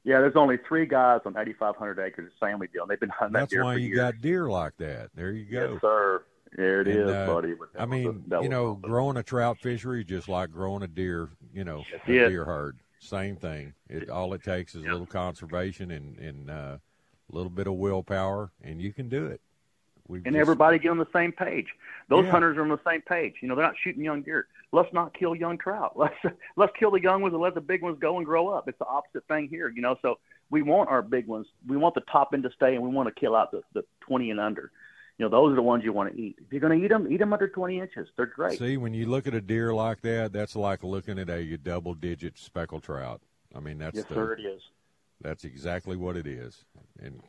Yeah, 0.05 0.21
there's 0.21 0.37
only 0.37 0.57
three 0.69 0.87
guys 0.87 1.21
on 1.27 1.37
8,500 1.37 1.99
acres. 1.99 2.29
It's 2.31 2.39
family 2.39 2.69
deal. 2.73 2.87
They've 2.87 3.01
been 3.01 3.09
hunting 3.09 3.33
That's 3.33 3.51
that 3.51 3.57
deer 3.57 3.65
why 3.65 3.75
you 3.75 3.89
years. 3.89 3.97
got 3.99 4.21
deer 4.21 4.49
like 4.49 4.77
that. 4.79 5.11
There 5.17 5.33
you 5.33 5.45
go. 5.51 5.73
Yes, 5.73 5.81
sir. 5.81 6.23
There 6.57 6.81
it 6.81 6.89
And, 6.89 7.01
is, 7.01 7.09
uh, 7.15 7.27
buddy. 7.27 7.55
I 7.79 7.85
mean, 7.87 8.25
a- 8.33 8.43
you 8.43 8.49
know, 8.49 8.73
something. 8.75 8.91
growing 8.91 9.17
a 9.19 9.23
trout 9.23 9.59
fishery 9.59 10.01
is 10.01 10.07
just 10.07 10.29
like 10.29 10.51
growing 10.51 10.83
a 10.83 10.89
deer, 10.89 11.29
you 11.53 11.65
know, 11.65 11.85
a 12.07 12.11
it. 12.11 12.29
deer 12.31 12.45
herd. 12.45 12.79
Same 12.99 13.37
thing. 13.37 13.75
It 13.89 14.09
all 14.09 14.33
it 14.35 14.43
takes 14.43 14.75
is 14.75 14.85
a 14.85 14.89
little 14.89 15.07
conservation 15.07 15.91
and 15.91 16.19
and 16.19 16.51
uh, 16.51 16.79
a 17.31 17.35
little 17.37 17.51
bit 17.51 17.67
of 17.67 17.75
willpower, 17.75 18.51
and 18.63 18.81
you 18.81 18.93
can 18.93 19.09
do 19.09 19.27
it. 19.27 19.41
We 20.09 20.23
and 20.25 20.35
everybody 20.37 20.79
get 20.79 20.91
on 20.91 20.99
the 20.99 21.07
same 21.13 21.33
page. 21.33 21.67
Those 22.09 22.25
Yeah. 22.25 22.31
hunters 22.31 22.57
are 22.57 22.63
on 22.63 22.69
the 22.69 22.81
same 22.87 23.03
page. 23.03 23.35
You 23.43 23.49
know, 23.49 23.55
they're 23.57 23.67
not 23.67 23.77
shooting 23.83 24.03
young 24.03 24.23
deer. 24.23 24.47
Let's 24.73 24.93
not 24.93 25.13
kill 25.15 25.35
young 25.35 25.59
trout. 25.59 25.93
Let's 25.99 26.15
let's 26.57 26.73
kill 26.79 26.91
the 26.91 27.01
young 27.03 27.21
ones 27.23 27.35
and 27.35 27.43
let 27.43 27.55
the 27.55 27.61
big 27.61 27.83
ones 27.83 27.99
go 28.01 28.17
and 28.17 28.25
grow 28.25 28.49
up. 28.49 28.67
It's 28.69 28.79
the 28.79 28.87
opposite 28.87 29.27
thing 29.29 29.49
here. 29.49 29.69
You 29.69 29.83
know, 29.83 29.97
so 30.03 30.19
we 30.51 30.63
want 30.63 30.89
our 30.89 31.03
big 31.03 31.27
ones. 31.27 31.47
We 31.67 31.77
want 31.77 31.95
the 31.95 32.03
top 32.03 32.31
end 32.33 32.45
to 32.45 32.51
stay, 32.53 32.75
and 32.75 32.83
we 32.83 32.89
want 32.89 33.09
to 33.09 33.15
kill 33.21 33.37
out 33.37 33.51
the, 33.51 33.63
the 33.75 33.85
20 34.01 34.31
and 34.31 34.41
under. 34.41 34.71
You 35.19 35.25
know, 35.25 35.31
those 35.31 35.53
are 35.53 35.57
the 35.57 35.63
ones 35.63 35.83
you 35.83 35.93
want 35.95 36.15
to 36.15 36.21
eat. 36.21 36.37
If 36.39 36.53
you're 36.53 36.61
going 36.61 36.79
to 36.79 36.85
eat 36.85 36.89
them, 36.89 37.11
eat 37.11 37.19
them 37.19 37.33
under 37.33 37.49
20 37.49 37.81
inches. 37.81 38.09
They're 38.17 38.27
great. 38.27 38.59
See, 38.59 38.77
when 38.77 38.93
you 38.93 39.07
look 39.07 39.27
at 39.27 39.35
a 39.35 39.41
deer 39.41 39.73
like 39.73 40.03
that, 40.03 40.33
that's 40.33 40.55
like 40.55 40.83
looking 40.85 41.19
at 41.19 41.31
a 41.31 41.57
double-digit 41.57 42.39
speckled 42.39 42.83
trout. 42.83 43.23
I 43.55 43.61
mean, 43.61 43.79
that's 43.79 43.97
yes, 43.97 44.05
the, 44.09 44.15
sir, 44.15 44.33
it 44.35 44.43
is. 44.43 44.61
that's 45.23 45.45
exactly 45.45 45.97
what 45.97 46.17
it 46.17 46.27
is. 46.27 46.65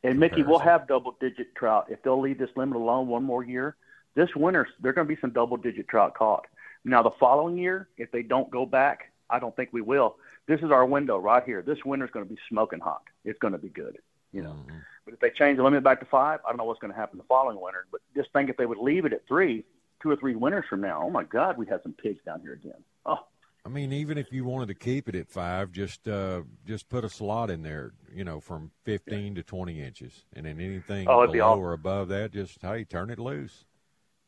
And 0.03 0.19
Mickey, 0.19 0.43
we'll 0.43 0.59
have 0.59 0.87
double 0.87 1.15
digit 1.21 1.55
trout 1.55 1.85
if 1.89 2.03
they'll 2.03 2.19
leave 2.19 2.37
this 2.37 2.49
limit 2.57 2.75
alone 2.75 3.07
one 3.07 3.23
more 3.23 3.43
year. 3.43 3.77
This 4.15 4.29
winter, 4.35 4.67
there're 4.81 4.93
going 4.93 5.07
to 5.07 5.15
be 5.15 5.19
some 5.21 5.31
double 5.31 5.55
digit 5.55 5.87
trout 5.87 6.13
caught. 6.15 6.45
Now, 6.83 7.03
the 7.03 7.11
following 7.19 7.57
year, 7.57 7.87
if 7.97 8.11
they 8.11 8.21
don't 8.21 8.49
go 8.49 8.65
back, 8.65 9.13
I 9.29 9.39
don't 9.39 9.55
think 9.55 9.69
we 9.71 9.81
will. 9.81 10.17
This 10.47 10.59
is 10.61 10.71
our 10.71 10.85
window 10.85 11.17
right 11.17 11.43
here. 11.43 11.61
This 11.61 11.77
winter's 11.85 12.11
going 12.11 12.25
to 12.25 12.33
be 12.33 12.39
smoking 12.49 12.79
hot. 12.79 13.03
It's 13.23 13.39
going 13.39 13.53
to 13.53 13.59
be 13.59 13.69
good, 13.69 13.97
you 14.33 14.41
know. 14.41 14.51
Mm-hmm. 14.51 14.77
But 15.07 15.13
if 15.13 15.21
they 15.21 15.29
change 15.29 15.55
the 15.55 15.63
limit 15.63 15.85
back 15.85 16.01
to 16.01 16.05
five, 16.05 16.41
I 16.45 16.49
don't 16.49 16.57
know 16.57 16.65
what's 16.65 16.81
going 16.81 16.91
to 16.91 16.99
happen 16.99 17.17
the 17.17 17.23
following 17.23 17.61
winter. 17.61 17.85
But 17.89 18.01
just 18.13 18.29
think 18.33 18.49
if 18.49 18.57
they 18.57 18.65
would 18.65 18.77
leave 18.77 19.05
it 19.05 19.13
at 19.13 19.25
three, 19.25 19.63
two 20.01 20.11
or 20.11 20.17
three 20.17 20.35
winters 20.35 20.65
from 20.69 20.81
now, 20.81 21.01
oh 21.01 21.09
my 21.09 21.23
God, 21.23 21.57
we'd 21.57 21.69
have 21.69 21.79
some 21.81 21.93
pigs 21.93 22.19
down 22.25 22.41
here 22.41 22.51
again. 22.51 22.83
Oh, 23.05 23.25
I 23.65 23.69
mean, 23.69 23.93
even 23.93 24.17
if 24.17 24.33
you 24.33 24.43
wanted 24.43 24.67
to 24.67 24.73
keep 24.73 25.07
it 25.07 25.15
at 25.15 25.29
five, 25.29 25.71
just 25.71 26.09
uh, 26.09 26.41
just 26.65 26.89
put 26.89 27.05
a 27.05 27.09
slot 27.09 27.49
in 27.49 27.63
there, 27.63 27.93
you 28.13 28.25
know, 28.25 28.41
from 28.41 28.71
fifteen 28.83 29.33
to 29.35 29.43
twenty 29.43 29.81
inches, 29.81 30.25
and 30.33 30.45
then 30.45 30.59
anything 30.59 31.07
Oh, 31.07 31.23
it'd 31.23 31.31
be 31.31 31.39
below 31.39 31.57
or 31.57 31.71
above 31.71 32.09
that, 32.09 32.31
just 32.33 32.61
hey, 32.61 32.83
turn 32.83 33.09
it 33.09 33.17
loose. 33.19 33.65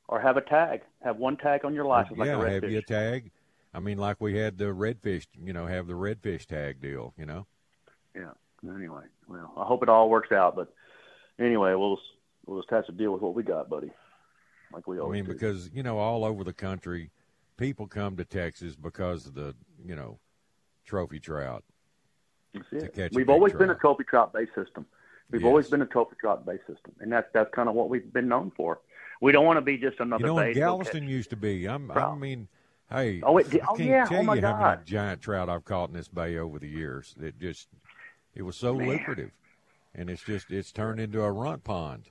or 0.07 0.19
have 0.21 0.37
a 0.37 0.41
tag. 0.41 0.81
Have 1.03 1.17
one 1.17 1.37
tag 1.37 1.65
on 1.65 1.73
your 1.73 1.85
license, 1.85 2.17
like 2.17 2.27
yeah, 2.27 2.41
a 2.41 2.49
have 2.49 2.63
you 2.69 2.79
a 2.79 2.81
tag? 2.81 3.31
I 3.73 3.79
mean, 3.79 3.97
like 3.97 4.19
we 4.21 4.37
had 4.37 4.57
the 4.57 4.65
redfish, 4.65 5.27
you 5.43 5.53
know, 5.53 5.67
have 5.67 5.87
the 5.87 5.93
redfish 5.93 6.45
tag 6.45 6.81
deal, 6.81 7.13
you 7.17 7.25
know. 7.25 7.47
Yeah. 8.15 8.31
Anyway, 8.63 9.03
well, 9.27 9.53
I 9.57 9.63
hope 9.63 9.83
it 9.83 9.89
all 9.89 10.09
works 10.09 10.31
out. 10.31 10.55
But 10.55 10.73
anyway, 11.39 11.73
we'll 11.75 11.95
just, 11.95 12.07
we'll 12.45 12.61
just 12.61 12.71
have 12.71 12.85
to 12.87 12.91
deal 12.91 13.11
with 13.11 13.21
what 13.21 13.33
we 13.33 13.43
got, 13.43 13.69
buddy. 13.69 13.91
Like 14.73 14.87
we 14.87 14.99
always. 14.99 15.11
I 15.11 15.21
mean, 15.21 15.25
do. 15.25 15.33
because 15.33 15.69
you 15.73 15.83
know, 15.83 15.97
all 15.97 16.23
over 16.23 16.43
the 16.43 16.53
country, 16.53 17.11
people 17.57 17.87
come 17.87 18.17
to 18.17 18.25
Texas 18.25 18.75
because 18.75 19.25
of 19.25 19.33
the, 19.33 19.55
you 19.85 19.95
know, 19.95 20.19
trophy 20.85 21.19
trout. 21.19 21.63
We've 23.13 23.29
always 23.29 23.53
been 23.53 23.69
a 23.69 23.75
trophy 23.75 24.03
trout 24.03 24.33
based 24.33 24.55
system. 24.55 24.85
We've 25.31 25.45
always 25.45 25.69
been 25.69 25.83
a 25.83 25.85
trophy 25.85 26.15
trout 26.19 26.45
based 26.45 26.65
system, 26.65 26.93
and 26.99 27.11
that's 27.11 27.27
that's 27.33 27.53
kind 27.53 27.69
of 27.69 27.75
what 27.75 27.89
we've 27.89 28.11
been 28.11 28.27
known 28.27 28.51
for. 28.57 28.79
We 29.21 29.31
don't 29.31 29.45
want 29.45 29.57
to 29.57 29.61
be 29.61 29.77
just 29.77 29.99
another 29.99 30.21
You 30.21 30.27
know, 30.27 30.35
bait. 30.37 30.47
in 30.49 30.53
to 30.55 30.59
go 30.59 30.65
Galveston 30.65 31.07
used 31.07 31.29
to 31.31 31.35
be. 31.35 31.67
I'm, 31.67 31.91
I 31.91 32.15
mean, 32.15 32.47
hey, 32.89 33.21
Oh, 33.21 33.37
it 33.37 33.53
I 33.53 33.59
oh, 33.67 33.75
can't 33.75 33.89
yeah. 33.89 34.03
Oh, 34.05 34.09
tell 34.09 34.19
Oh, 34.19 34.23
my 34.23 34.35
you 34.35 34.41
how 34.41 34.71
many 34.71 34.81
giant 34.85 35.21
trout 35.21 35.49
I've 35.49 35.65
caught 35.65 35.89
in 35.89 35.95
this 35.95 36.07
bay 36.07 36.37
over 36.37 36.57
the 36.57 36.67
years. 36.67 37.15
It 37.21 37.37
just, 37.39 37.67
it 38.35 38.43
was 38.43 38.55
so 38.55 38.75
Man. 38.75 38.87
lucrative, 38.87 39.31
and 39.95 40.09
it's 40.09 40.23
just, 40.23 40.51
it's 40.51 40.71
turned 40.71 40.99
into 40.99 41.21
a 41.21 41.31
runt 41.31 41.63
pond. 41.63 42.09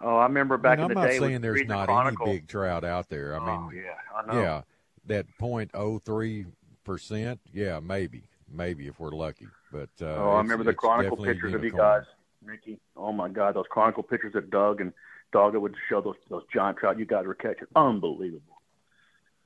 Oh, 0.00 0.16
I 0.16 0.24
remember 0.24 0.56
back 0.58 0.78
I 0.78 0.82
mean, 0.82 0.84
in 0.84 0.84
I'm 0.84 0.88
the 0.94 1.00
not 1.02 1.06
day. 1.08 1.18
saying 1.18 1.32
when 1.32 1.42
there's 1.42 1.54
reading 1.56 1.68
the 1.68 1.74
not 1.74 1.86
Chronicle, 1.86 2.26
any 2.28 2.38
big 2.38 2.48
trout 2.48 2.84
out 2.84 3.08
there. 3.08 3.34
I 3.34 3.38
Oh, 3.38 3.68
mean, 3.68 3.82
yeah, 3.84 3.94
I 4.16 4.26
know. 4.32 4.40
yeah, 4.40 4.62
that 5.06 5.26
point 5.38 5.70
oh 5.74 5.98
three 5.98 6.46
percent, 6.84 7.40
yeah, 7.52 7.80
maybe, 7.80 8.22
maybe 8.50 8.86
if 8.86 9.00
we're 9.00 9.10
lucky. 9.10 9.48
But 9.72 9.90
uh, 10.00 10.06
oh, 10.06 10.30
I 10.30 10.38
remember 10.38 10.64
the 10.64 10.72
Chronicle 10.74 11.16
pictures 11.16 11.52
of 11.52 11.64
you 11.64 11.72
guys, 11.72 12.04
Ricky. 12.44 12.78
Oh 12.96 13.12
my 13.12 13.28
God, 13.28 13.54
those 13.56 13.66
Chronicle 13.70 14.04
pictures 14.04 14.34
of 14.36 14.50
Doug 14.50 14.80
and 14.80 14.92
Dogger 15.32 15.58
would 15.60 15.74
show 15.88 16.00
those 16.00 16.14
those 16.30 16.44
giant 16.54 16.78
trout 16.78 16.98
you 16.98 17.04
guys 17.04 17.26
were 17.26 17.34
catching. 17.34 17.66
Unbelievable. 17.74 18.62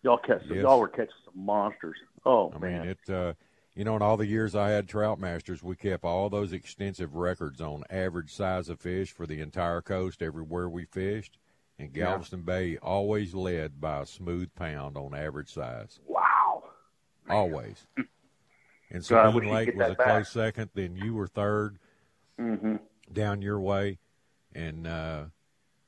Y'all 0.03 0.19
catch 0.19 0.43
Yes. 0.49 0.63
y'all 0.63 0.81
were 0.81 0.89
catching 0.89 1.15
some 1.25 1.45
monsters. 1.47 1.97
Oh 2.27 2.53
I 2.55 2.59
man. 2.59 2.81
mean, 2.83 2.91
it. 2.91 3.11
Uh, 3.11 3.33
you 3.75 3.85
know, 3.85 3.97
in 3.97 4.03
all 4.03 4.17
the 4.17 4.27
years 4.27 4.55
I 4.55 4.71
had 4.71 4.89
Trout 4.89 5.19
Masters, 5.19 5.63
we 5.63 5.77
kept 5.77 6.05
all 6.05 6.29
those 6.29 6.53
extensive 6.53 7.15
records 7.15 7.61
on 7.61 7.85
average 7.91 8.33
size 8.33 8.69
of 8.69 8.81
fish 8.81 9.13
for 9.13 9.27
the 9.27 9.41
entire 9.41 9.81
coast, 9.81 10.23
everywhere 10.23 10.69
we 10.69 10.85
fished. 10.85 11.39
And 11.79 11.91
Yeah. 11.97 12.05
Galveston 12.05 12.43
Bay 12.43 12.77
always 12.79 13.35
led 13.35 13.81
by 13.81 14.03
a 14.03 14.07
smooth 14.07 14.55
pound 14.55 14.97
on 14.97 15.15
average 15.15 15.51
size, 15.53 16.01
wow. 16.07 16.65
always. 17.29 17.87
And 18.95 19.03
Sabine 19.03 19.51
Lake 19.51 19.75
was 19.75 19.93
a 19.93 19.95
back. 19.95 20.07
close 20.07 20.29
second. 20.31 20.69
Then 20.75 20.97
you 20.97 21.15
were 21.15 21.27
third 21.27 21.79
Mm-hmm. 22.39 22.77
down 23.11 23.41
your 23.41 23.59
way, 23.59 23.99
and 24.55 24.87
uh, 24.87 25.25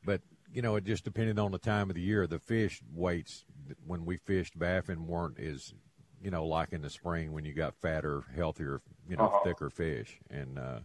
but 0.05 0.23
you 0.51 0.63
know 0.63 0.77
it 0.77 0.85
just 0.85 1.05
depended 1.05 1.39
on 1.39 1.53
the 1.53 1.59
time 1.59 1.91
of 1.91 1.97
the 1.97 2.01
year. 2.03 2.27
The 2.27 2.39
fish 2.39 2.81
weights 2.95 3.45
when 3.87 4.07
we 4.07 4.17
fished 4.17 4.59
Baffin 4.59 5.07
weren't 5.07 5.39
as 5.39 5.75
you 6.25 6.31
know 6.31 6.47
like 6.47 6.73
in 6.73 6.81
the 6.81 6.89
spring 6.91 7.33
when 7.33 7.45
you 7.45 7.53
got 7.53 7.75
fatter, 7.75 8.25
healthier, 8.35 8.81
you 9.09 9.17
know, 9.17 9.25
Uh-huh. 9.27 9.41
thicker 9.45 9.69
fish, 9.71 10.19
and 10.31 10.59
uh, 10.59 10.81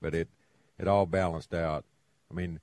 but 0.00 0.14
it 0.14 0.28
it 0.78 0.86
all 0.86 1.06
balanced 1.06 1.54
out. 1.54 1.84
I 2.30 2.34
mean, 2.34 2.60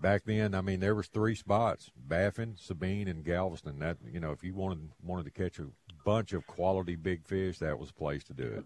back 0.00 0.24
then, 0.26 0.54
I 0.54 0.60
mean 0.60 0.80
there 0.80 0.94
was 0.94 1.06
three 1.08 1.34
spots: 1.34 1.90
Baffin, 1.96 2.56
Sabine, 2.58 3.08
and 3.08 3.24
Galveston. 3.24 3.78
That 3.78 3.96
you 4.06 4.20
know, 4.20 4.32
if 4.32 4.44
you 4.44 4.52
wanted 4.54 4.90
wanted 5.02 5.24
to 5.24 5.30
catch 5.30 5.58
a 5.58 5.66
bunch 6.04 6.34
of 6.34 6.46
quality 6.46 6.94
big 6.94 7.24
fish, 7.24 7.58
that 7.60 7.78
was 7.78 7.88
the 7.88 7.94
place 7.94 8.22
to 8.24 8.34
do 8.34 8.44
it. 8.44 8.64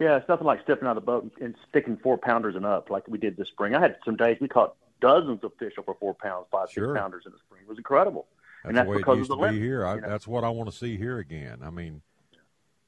Yeah, 0.00 0.16
it's 0.16 0.28
nothing 0.28 0.46
like 0.46 0.62
stepping 0.62 0.88
out 0.88 0.96
of 0.96 1.04
the 1.04 1.06
boat 1.06 1.32
and, 1.40 1.54
sticking 1.68 1.96
four 1.96 2.18
pounders 2.18 2.56
and 2.56 2.66
up 2.66 2.90
like 2.90 3.06
we 3.08 3.18
did 3.18 3.36
this 3.36 3.48
spring. 3.48 3.74
I 3.74 3.80
had 3.80 3.96
some 4.04 4.16
days 4.16 4.38
we 4.40 4.48
caught 4.48 4.74
dozens 5.00 5.44
of 5.44 5.52
fish 5.58 5.74
over 5.78 5.94
four 5.94 6.14
pounds, 6.14 6.46
five, 6.50 6.68
Sure. 6.70 6.94
six 6.94 7.00
pounders 7.00 7.24
in 7.26 7.32
the 7.32 7.38
spring. 7.38 7.62
It 7.62 7.68
was 7.68 7.78
incredible. 7.78 8.26
That's, 8.64 8.70
and 8.70 8.76
that's 8.76 8.86
the 8.86 8.90
way 8.90 8.96
because 8.98 9.16
it 9.16 9.18
used 9.18 9.30
to 9.30 9.36
the 9.36 9.42
be 9.42 9.46
limit. 9.46 9.62
here. 9.62 9.86
I, 9.86 9.94
you 9.96 10.00
know? 10.00 10.08
That's 10.08 10.26
what 10.26 10.42
I 10.44 10.48
want 10.48 10.70
to 10.70 10.76
see 10.76 10.96
here 10.96 11.18
again. 11.18 11.58
I 11.62 11.70
mean, 11.70 12.00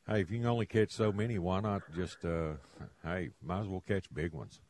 hey, 0.09 0.21
if 0.23 0.31
you 0.31 0.39
can 0.39 0.47
only 0.47 0.67
catch 0.67 0.91
so 0.91 1.13
many, 1.13 1.39
why 1.39 1.61
not 1.61 1.83
just, 1.95 2.25
uh, 2.25 2.53
hey, 3.05 3.31
might 3.43 3.61
as 3.61 3.67
well 3.69 3.85
catch 3.87 4.13
big 4.13 4.33
ones. 4.33 4.61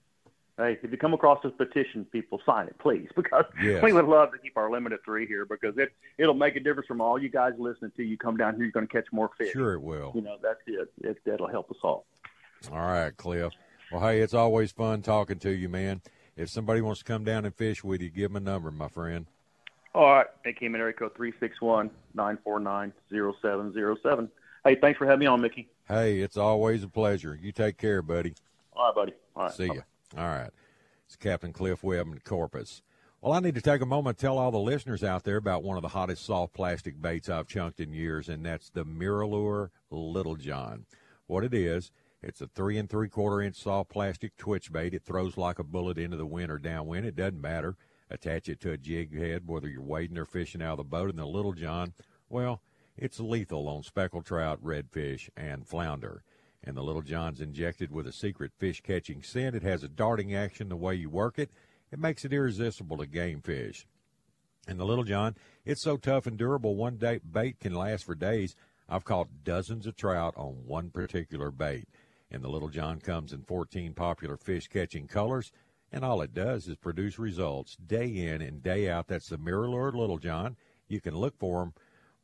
Hey, 0.59 0.79
if 0.83 0.91
you 0.91 0.97
come 0.97 1.13
across 1.13 1.43
this 1.43 1.53
petition, 1.57 2.07
people 2.07 2.41
sign 2.47 2.67
it, 2.67 2.77
please, 2.79 3.09
because 3.17 3.45
Yes. 3.63 3.83
we 3.83 3.93
would 3.93 4.07
love 4.07 4.33
to 4.33 4.39
keep 4.39 4.57
our 4.57 4.71
limit 4.71 4.93
at 4.93 5.05
three 5.05 5.27
here 5.27 5.45
because 5.45 5.77
it 5.79 5.93
it'll 6.19 6.35
make 6.35 6.57
a 6.57 6.61
difference 6.61 6.87
from 6.89 7.01
all 7.01 7.19
you 7.19 7.29
guys 7.29 7.53
listening 7.59 7.93
to 7.97 8.03
you 8.03 8.17
come 8.19 8.37
down 8.37 8.55
here. 8.55 8.65
You're 8.65 8.73
going 8.73 8.87
to 8.89 8.93
catch 8.93 9.07
more 9.13 9.31
fish. 9.39 9.53
Sure, 9.53 9.75
it 9.75 9.83
will. 9.83 10.13
You 10.15 10.23
know 10.23 10.39
that's 10.43 10.61
it. 10.67 10.91
it 11.03 11.19
that'll 11.25 11.47
help 11.49 11.71
us 11.71 11.77
all. 11.83 12.07
All 12.73 12.79
right, 12.79 13.15
Cliff. 13.17 13.53
Well, 13.93 14.01
hey, 14.01 14.21
it's 14.21 14.35
always 14.35 14.73
fun 14.73 15.03
talking 15.03 15.39
to 15.41 15.51
you, 15.51 15.69
man. 15.69 16.01
If 16.37 16.49
somebody 16.51 16.81
wants 16.81 16.99
to 17.01 17.05
come 17.05 17.23
down 17.23 17.45
and 17.45 17.55
fish 17.55 17.85
with 17.85 18.01
you, 18.03 18.09
give 18.11 18.33
them 18.33 18.37
a 18.37 18.51
number, 18.51 18.71
my 18.71 18.89
friend. 18.89 19.27
All 19.97 20.13
right, 20.13 20.27
they 20.45 20.53
came 20.53 20.75
in 20.75 20.81
area 20.83 20.93
code 20.93 21.13
oh, 21.15 21.17
three 21.17 21.33
six 21.41 21.59
one 21.63 21.91
nine 22.13 22.37
four 22.45 22.61
nine 22.61 22.93
zero 23.09 23.35
seven 23.41 23.73
zero 23.73 23.97
seven. 24.03 24.29
Hey, 24.63 24.77
thanks 24.79 24.99
for 24.99 25.07
having 25.07 25.21
me 25.21 25.27
on, 25.27 25.41
Mickey. 25.41 25.71
Hey, 25.89 26.21
it's 26.21 26.37
always 26.37 26.83
a 26.83 26.89
pleasure. 26.89 27.39
You 27.41 27.51
take 27.51 27.79
care, 27.79 28.03
buddy. 28.03 28.35
All 28.75 28.89
right, 28.89 28.95
buddy. 28.95 29.13
All 29.35 29.45
right, 29.45 29.53
See 29.55 29.65
you. 29.65 29.83
All 30.15 30.27
right. 30.27 30.51
It's 31.07 31.17
Captain 31.17 31.51
Cliff 31.51 31.83
Webb 31.83 32.09
in 32.09 32.19
Corpus. 32.19 32.83
Well, 33.23 33.33
I 33.33 33.41
need 33.41 33.55
to 33.55 33.63
take 33.63 33.81
a 33.81 33.87
moment 33.87 34.19
to 34.19 34.27
tell 34.27 34.37
all 34.37 34.51
the 34.51 34.59
listeners 34.59 35.03
out 35.03 35.25
there 35.25 35.39
about 35.39 35.63
one 35.63 35.79
of 35.79 35.83
the 35.83 35.89
hottest 35.89 36.27
soft 36.27 36.53
plastic 36.53 37.01
baits 37.01 37.31
I've 37.31 37.49
chunked 37.49 37.81
in 37.81 37.95
years, 37.95 38.29
and 38.29 38.45
that's 38.45 38.69
the 38.69 38.85
MirrOlure 38.85 39.71
Little 39.91 40.37
John. 40.37 40.85
What 41.27 41.43
it 41.43 41.55
is, 41.55 41.91
it's 42.23 42.43
a 42.43 42.49
three 42.49 42.77
and 42.77 42.91
three 42.91 43.09
quarter 43.09 43.41
inch 43.41 43.57
soft 43.57 43.89
plastic 43.89 44.37
twitch 44.37 44.71
bait. 44.71 44.93
It 44.93 45.05
throws 45.07 45.39
like 45.39 45.59
a 45.59 45.65
bullet 45.65 45.97
into 45.97 46.19
the 46.19 46.27
wind 46.27 46.51
or 46.51 46.59
downwind. 46.59 47.07
It 47.07 47.17
doesn't 47.17 47.41
matter. 47.41 47.77
Attach 48.11 48.49
it 48.49 48.61
to 48.61 48.73
a 48.73 48.77
jig 48.77 49.19
head, 49.19 49.43
whether 49.47 49.69
you're 49.69 49.83
wading 49.83 50.19
or 50.19 50.25
fishing 50.25 50.63
out 50.63 50.73
of 50.73 50.79
the 50.79 50.85
boat. 50.85 51.11
And 51.11 51.19
the 51.19 51.27
Little 51.27 51.53
John, 51.53 51.93
well, 52.29 52.61
it's 52.97 53.21
lethal 53.21 53.69
on 53.69 53.83
speckled 53.83 54.25
trout, 54.25 54.63
redfish, 54.63 55.29
and 55.37 55.67
flounder 55.67 56.23
and 56.67 56.77
the 56.77 56.83
Little 56.83 57.03
John's 57.03 57.41
injected 57.41 57.93
with 57.93 58.09
a 58.09 58.13
secret 58.13 58.51
fish 58.59 58.81
catching 58.81 59.23
scent. 59.23 59.55
It 59.55 59.63
has 59.63 59.85
a 59.85 59.89
darting 59.89 60.35
action 60.35 60.69
the 60.69 60.77
way 60.77 60.97
you 60.97 61.09
work 61.09 61.39
it. 61.39 61.51
It 61.93 62.01
makes 62.01 62.25
it 62.25 62.33
irresistible 62.33 62.97
to 62.99 63.07
game 63.07 63.41
fish. 63.41 63.87
And 64.67 64.81
the 64.81 64.85
Little 64.85 65.05
John, 65.05 65.37
it's 65.65 65.83
so 65.83 65.97
tough 65.97 66.27
and 66.27 66.37
durable, 66.37 66.75
one 66.75 66.97
day 66.97 67.21
bait 67.25 67.61
can 67.61 67.73
last 67.73 68.05
for 68.05 68.17
days. 68.17 68.57
I've 68.89 69.05
caught 69.05 69.45
dozens 69.45 69.87
of 69.87 69.97
trout 69.97 70.35
on 70.37 70.65
one 70.67 70.91
particular 70.91 71.53
bait. 71.53 71.89
And 72.33 72.43
the 72.43 72.49
Little 72.49 72.69
John 72.69 72.99
comes 72.99 73.33
in 73.33 73.43
14 73.43 73.95
popular 73.95 74.37
fish 74.37 74.67
catching 74.67 75.07
colors, 75.07 75.53
and 75.93 76.05
all 76.05 76.21
it 76.21 76.35
does 76.35 76.69
is 76.69 76.77
produce 76.77 77.19
results 77.19 77.77
day 77.77 78.07
in 78.29 78.43
and 78.43 78.63
day 78.63 78.89
out. 78.89 79.09
That's 79.09 79.29
the 79.29 79.39
MirrOlure 79.39 79.95
Little 79.95 80.19
John. 80.19 80.57
You 80.89 81.01
can 81.01 81.17
look 81.17 81.39
for 81.39 81.61
them 81.61 81.75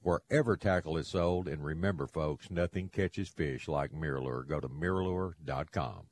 wherever 0.03 0.57
tackle 0.57 0.96
is 0.96 1.09
sold. 1.09 1.48
And 1.48 1.64
remember, 1.64 2.07
folks, 2.07 2.51
nothing 2.51 2.88
catches 2.88 3.29
fish 3.29 3.68
like 3.68 3.92
MirrOlure. 3.92 4.46
Go 4.46 4.61
to 4.61 4.68
MirrOlure.com. 4.68 6.07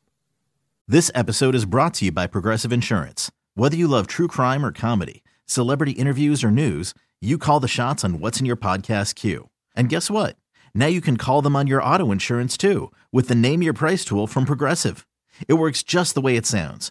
This 0.89 1.11
episode 1.15 1.55
is 1.55 1.67
brought 1.67 1.95
to 1.95 2.07
you 2.07 2.13
by 2.13 2.27
Progressive 2.27 2.73
Insurance. 2.73 3.31
Whether 3.55 3.77
you 3.77 3.87
love 3.87 4.07
true 4.07 4.29
crime 4.29 4.65
or 4.65 4.73
comedy, 4.73 5.23
celebrity 5.47 5.93
interviews 5.93 6.43
or 6.43 6.51
news, 6.51 6.95
you 7.21 7.39
call 7.39 7.61
the 7.61 7.69
shots 7.69 8.05
on 8.05 8.21
what's 8.21 8.41
in 8.41 8.47
your 8.47 8.57
podcast 8.57 9.15
queue. 9.15 9.51
And 9.77 9.89
guess 9.89 10.11
what? 10.11 10.37
Now 10.75 10.87
you 10.87 11.01
can 11.01 11.17
call 11.17 11.43
them 11.43 11.55
on 11.55 11.67
your 11.67 11.83
auto 11.83 12.11
insurance 12.11 12.57
too 12.57 12.91
with 13.13 13.29
the 13.29 13.35
Name 13.35 13.63
Your 13.63 13.73
Price 13.73 14.05
tool 14.05 14.27
from 14.27 14.47
Progressive. 14.47 15.07
It 15.47 15.55
works 15.55 15.83
just 15.83 16.15
the 16.15 16.21
way 16.21 16.37
it 16.37 16.47
sounds. 16.47 16.91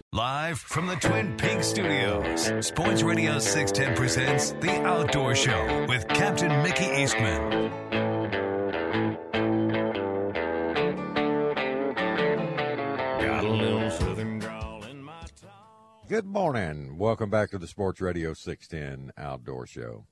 Live 0.13 0.59
from 0.59 0.87
the 0.87 0.95
Twin 0.97 1.37
Peaks 1.37 1.67
studios, 1.67 2.51
Sports 2.65 3.01
Radio 3.01 3.39
610 3.39 3.95
presents 3.95 4.51
The 4.59 4.71
Outdoor 4.81 5.33
Show 5.35 5.85
with 5.87 6.05
Captain 6.09 6.61
Mickey 6.63 6.83
Eastman. 6.83 7.71
Got 13.21 13.45
a 13.45 13.49
little 13.49 13.89
southern 13.89 14.39
growl 14.39 14.83
in 14.83 15.01
my 15.01 15.23
Good 16.09 16.25
morning. 16.25 16.97
Welcome 16.97 17.29
back 17.29 17.49
to 17.51 17.57
the 17.57 17.65
Sports 17.65 18.01
Radio 18.01 18.33
610 18.33 19.13
Outdoor 19.17 19.65
Show. 19.65 20.07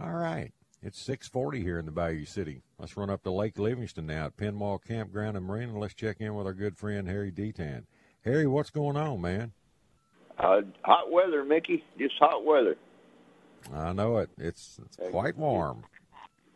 All 0.00 0.14
right. 0.14 0.52
It's 0.80 0.98
640 1.00 1.60
here 1.60 1.78
in 1.78 1.84
the 1.84 1.92
Bayou 1.92 2.24
City. 2.24 2.62
Let's 2.78 2.96
run 2.96 3.10
up 3.10 3.22
to 3.24 3.30
Lake 3.30 3.58
Livingston 3.58 4.06
now 4.06 4.24
at 4.24 4.38
Penwall 4.38 4.82
Campground 4.82 5.36
and 5.36 5.44
Marine, 5.44 5.68
and 5.68 5.80
let's 5.80 5.92
check 5.92 6.16
in 6.20 6.34
with 6.34 6.46
our 6.46 6.54
good 6.54 6.78
friend 6.78 7.06
Harry 7.08 7.30
Detant. 7.30 7.84
Harry, 8.24 8.46
what's 8.46 8.70
going 8.70 8.96
on, 8.96 9.20
man? 9.20 9.52
Uh, 10.38 10.62
hot 10.82 11.10
weather, 11.12 11.44
Mickey. 11.44 11.84
Just 11.98 12.14
hot 12.18 12.44
weather. 12.44 12.76
I 13.72 13.92
know 13.92 14.18
it. 14.18 14.30
It's, 14.38 14.80
it's 14.84 15.10
quite 15.10 15.36
warm. 15.36 15.84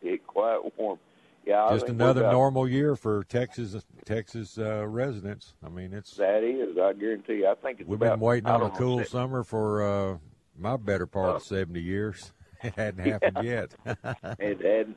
It 0.03 0.27
quite 0.27 0.61
warm. 0.77 0.99
Yeah. 1.47 1.69
Just 1.73 1.89
another 1.89 2.23
normal 2.23 2.69
year 2.69 2.95
for 2.97 3.25
Texas 3.25 3.75
Texas 4.05 4.59
uh, 4.59 4.87
residents. 4.87 5.55
I 5.65 5.69
mean, 5.69 5.95
it's 5.95 6.17
That 6.17 6.43
is, 6.43 6.77
I 6.77 6.93
guarantee 6.93 7.37
you. 7.37 7.49
I 7.49 7.55
think 7.55 7.81
it's 7.81 7.89
we've 7.89 8.01
about, 8.01 8.19
been 8.19 8.21
waiting 8.21 8.51
on 8.51 8.63
a 8.63 8.71
cool 8.71 8.99
six- 8.99 9.11
summer 9.11 9.45
for 9.45 9.83
uh, 9.83 10.19
my 10.59 10.77
better 10.77 11.07
part 11.07 11.37
of 11.37 11.43
70 11.43 11.81
years. 11.81 12.33
It 12.61 12.75
hadn't 12.75 13.07
happened 13.07 13.47
yet. 13.47 13.71
it 13.87 14.61
hadn't. 14.61 14.97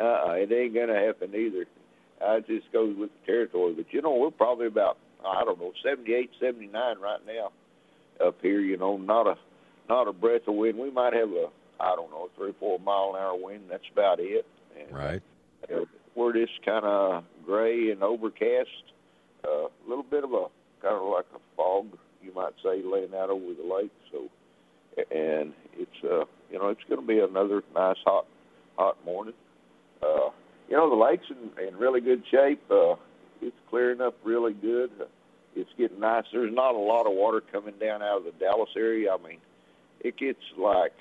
Uh, 0.00 0.32
it 0.32 0.50
ain't 0.50 0.74
gonna 0.74 0.98
happen 0.98 1.32
either. 1.32 1.64
I 2.20 2.40
just 2.40 2.72
goes 2.72 2.96
with 2.96 3.10
the 3.20 3.24
territory. 3.24 3.74
But 3.74 3.86
you 3.92 4.02
know, 4.02 4.16
we're 4.16 4.32
probably 4.32 4.66
about 4.66 4.98
I 5.26 5.44
don't 5.44 5.58
know 5.58 5.72
seventy 5.84 6.14
eight, 6.14 6.30
seventy 6.40 6.66
nine 6.66 6.98
right 6.98 7.20
now 7.26 7.52
up 8.26 8.36
here. 8.42 8.60
You 8.60 8.76
know, 8.76 8.96
not 8.96 9.26
a 9.26 9.34
not 9.88 10.08
a 10.08 10.12
breath 10.12 10.42
of 10.46 10.54
wind. 10.54 10.78
We 10.78 10.90
might 10.90 11.12
have 11.12 11.30
a 11.30 11.48
I 11.80 11.94
don't 11.96 12.10
know 12.10 12.28
three 12.36 12.50
or 12.50 12.54
four 12.60 12.78
mile 12.78 13.14
an 13.14 13.22
hour 13.22 13.36
wind. 13.36 13.64
That's 13.70 13.82
about 13.92 14.20
it. 14.20 14.46
And, 14.78 14.96
right. 14.96 15.22
uh, 15.72 15.84
we're 16.14 16.32
just 16.32 16.64
kind 16.64 16.84
of 16.84 17.24
gray 17.44 17.90
and 17.90 18.02
overcast. 18.02 18.68
Uh, 19.44 19.66
a 19.66 19.88
little 19.88 20.04
bit 20.04 20.24
of 20.24 20.32
a 20.32 20.46
kind 20.80 20.94
of 20.94 21.02
like 21.02 21.26
a 21.34 21.38
fog, 21.56 21.86
you 22.22 22.32
might 22.32 22.52
say, 22.62 22.82
laying 22.84 23.14
out 23.14 23.30
over 23.30 23.54
the 23.54 23.74
lake. 23.74 23.90
So, 24.12 24.28
and 25.10 25.52
it's 25.76 26.04
uh, 26.04 26.24
you 26.50 26.58
know, 26.58 26.68
it's 26.68 26.82
going 26.88 27.00
to 27.00 27.06
be 27.06 27.18
another 27.18 27.62
nice 27.74 27.96
hot 28.04 28.26
hot 28.76 29.04
morning. 29.04 29.34
Uh, 30.02 30.30
you 30.68 30.76
know, 30.76 30.88
the 30.88 30.96
lake's 30.96 31.26
in, 31.30 31.66
in 31.66 31.76
really 31.76 32.00
good 32.00 32.22
shape. 32.30 32.62
Uh, 32.70 32.94
it's 33.42 33.56
clearing 33.68 34.00
up 34.00 34.14
really 34.24 34.54
good. 34.54 34.90
It's 35.54 35.70
getting 35.76 36.00
nice. 36.00 36.24
There's 36.32 36.54
not 36.54 36.74
a 36.74 36.78
lot 36.78 37.06
of 37.06 37.12
water 37.12 37.42
coming 37.52 37.74
down 37.78 38.02
out 38.02 38.18
of 38.18 38.24
the 38.24 38.32
Dallas 38.32 38.70
area. 38.76 39.12
I 39.12 39.18
mean, 39.26 39.38
it 40.00 40.16
gets 40.16 40.40
like 40.56 40.94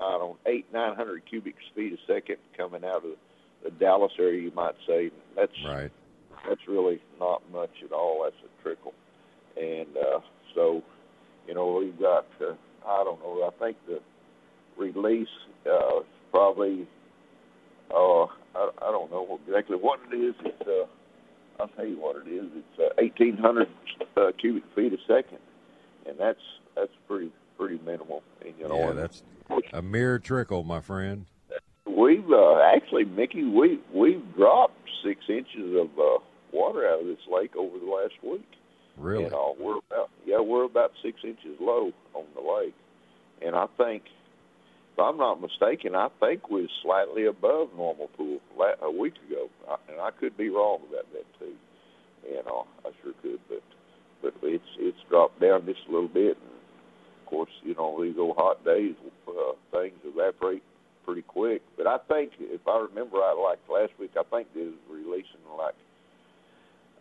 I 0.00 0.12
don't 0.12 0.38
eight 0.46 0.66
nine 0.72 0.94
hundred 0.94 1.22
cubic 1.28 1.56
feet 1.74 1.92
a 1.94 2.12
second 2.12 2.36
coming 2.56 2.84
out 2.84 3.04
of 3.04 3.16
the 3.64 3.70
Dallas 3.70 4.12
area. 4.18 4.42
You 4.42 4.52
might 4.54 4.76
say 4.86 5.10
that's 5.34 5.52
right. 5.66 5.90
That's 6.48 6.60
really 6.68 7.00
not 7.18 7.42
much 7.50 7.70
at 7.84 7.90
all. 7.90 8.22
That's 8.24 8.36
a 8.44 8.62
trickle, 8.62 8.94
and 9.56 9.96
uh, 9.96 10.20
so 10.54 10.82
you 11.48 11.54
know 11.54 11.72
we've 11.72 11.98
got. 11.98 12.26
Uh, 12.40 12.54
I 12.86 13.02
don't 13.02 13.20
know. 13.20 13.42
I 13.42 13.64
think 13.64 13.76
the 13.86 14.00
release 14.76 15.28
uh, 15.66 16.00
is 16.00 16.06
probably. 16.30 16.86
Uh, 17.90 18.24
I, 18.24 18.70
I 18.82 18.90
don't 18.90 19.10
know 19.10 19.40
exactly 19.46 19.76
what 19.76 19.98
it 20.12 20.16
is. 20.16 20.34
It's. 20.44 20.62
Uh, 20.62 20.86
I'll 21.58 21.68
tell 21.68 21.86
you 21.86 21.98
what 21.98 22.16
it 22.16 22.28
is. 22.28 22.46
It's 22.54 22.78
uh, 22.78 23.02
1,800 23.02 23.68
uh, 24.16 24.32
cubic 24.38 24.64
feet 24.74 24.92
a 24.92 24.98
second, 25.06 25.38
and 26.06 26.18
that's 26.18 26.40
that's 26.74 26.92
pretty 27.08 27.32
pretty 27.58 27.80
minimal. 27.84 28.22
And, 28.44 28.54
you 28.58 28.68
know, 28.68 28.78
yeah, 28.78 28.92
that's 28.92 29.22
a 29.72 29.82
mere 29.82 30.18
trickle, 30.18 30.64
my 30.64 30.80
friend. 30.80 31.26
We've 31.86 32.30
uh, 32.30 32.60
actually, 32.74 33.04
Mickey, 33.04 33.44
we 33.44 33.80
we've 33.94 34.22
dropped 34.34 34.76
six 35.04 35.20
inches 35.28 35.74
of 35.76 35.98
uh, 35.98 36.18
water 36.52 36.86
out 36.86 37.00
of 37.00 37.06
this 37.06 37.18
lake 37.30 37.56
over 37.56 37.78
the 37.78 37.86
last 37.86 38.14
week. 38.22 38.46
Really? 38.96 39.24
You 39.24 39.30
know, 39.30 39.56
we're 39.58 39.78
about 39.90 40.10
yeah, 40.26 40.40
we're 40.40 40.64
about 40.64 40.92
six 41.02 41.20
inches 41.24 41.56
low 41.60 41.92
on 42.14 42.24
the 42.34 42.40
lake, 42.40 42.74
and 43.42 43.54
I 43.54 43.66
think, 43.76 44.04
if 44.96 45.00
I'm 45.00 45.18
not 45.18 45.42
mistaken, 45.42 45.94
I 45.94 46.08
think 46.20 46.48
we're 46.48 46.68
slightly 46.82 47.26
above 47.26 47.68
normal 47.76 48.08
pool 48.16 48.40
a 48.82 48.90
week 48.90 49.12
ago, 49.28 49.50
and 49.90 50.00
I 50.00 50.08
could 50.10 50.38
be 50.38 50.48
wrong 50.48 50.78
about 50.88 51.04
that 51.12 51.26
too. 51.38 51.52
You 52.26 52.42
know, 52.46 52.66
I 52.82 52.90
sure 53.02 53.12
could, 53.20 53.40
but 53.46 53.62
but 54.22 54.32
it's 54.42 54.64
it's 54.78 54.96
dropped 55.10 55.38
down 55.38 55.66
just 55.66 55.80
a 55.86 55.92
little 55.92 56.08
bit, 56.08 56.38
and 56.40 56.56
of 57.20 57.26
course, 57.26 57.50
you 57.62 57.74
know, 57.74 58.02
these 58.02 58.16
old 58.18 58.36
hot 58.38 58.64
days, 58.64 58.94
uh, 59.28 59.52
things 59.70 59.98
evaporate 60.02 60.62
pretty 61.04 61.22
quick. 61.22 61.60
But 61.76 61.86
I 61.86 61.98
think, 62.08 62.32
if 62.40 62.66
I 62.66 62.86
remember 62.88 63.18
right, 63.18 63.36
like 63.36 63.58
last 63.68 63.92
week, 64.00 64.12
I 64.18 64.22
think 64.34 64.48
they 64.54 64.62
was 64.62 64.80
releasing 64.90 65.44
like 65.58 65.74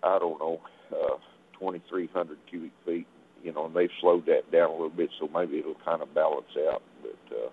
I 0.03 0.19
don't 0.19 0.39
know, 0.39 0.59
uh, 0.91 1.15
2,300 1.59 2.37
cubic 2.49 2.71
feet. 2.85 3.07
You 3.41 3.53
know, 3.53 3.67
and 3.67 3.75
they've 3.75 3.89
slowed 4.01 4.25
that 4.25 4.51
down 4.51 4.69
a 4.69 4.73
little 4.73 4.89
bit, 4.89 5.11
so 5.17 5.29
maybe 5.33 5.59
it'll 5.59 5.77
kind 5.85 6.01
of 6.01 6.13
balance 6.13 6.51
out. 6.67 6.81
But 7.01 7.35
uh, 7.35 7.49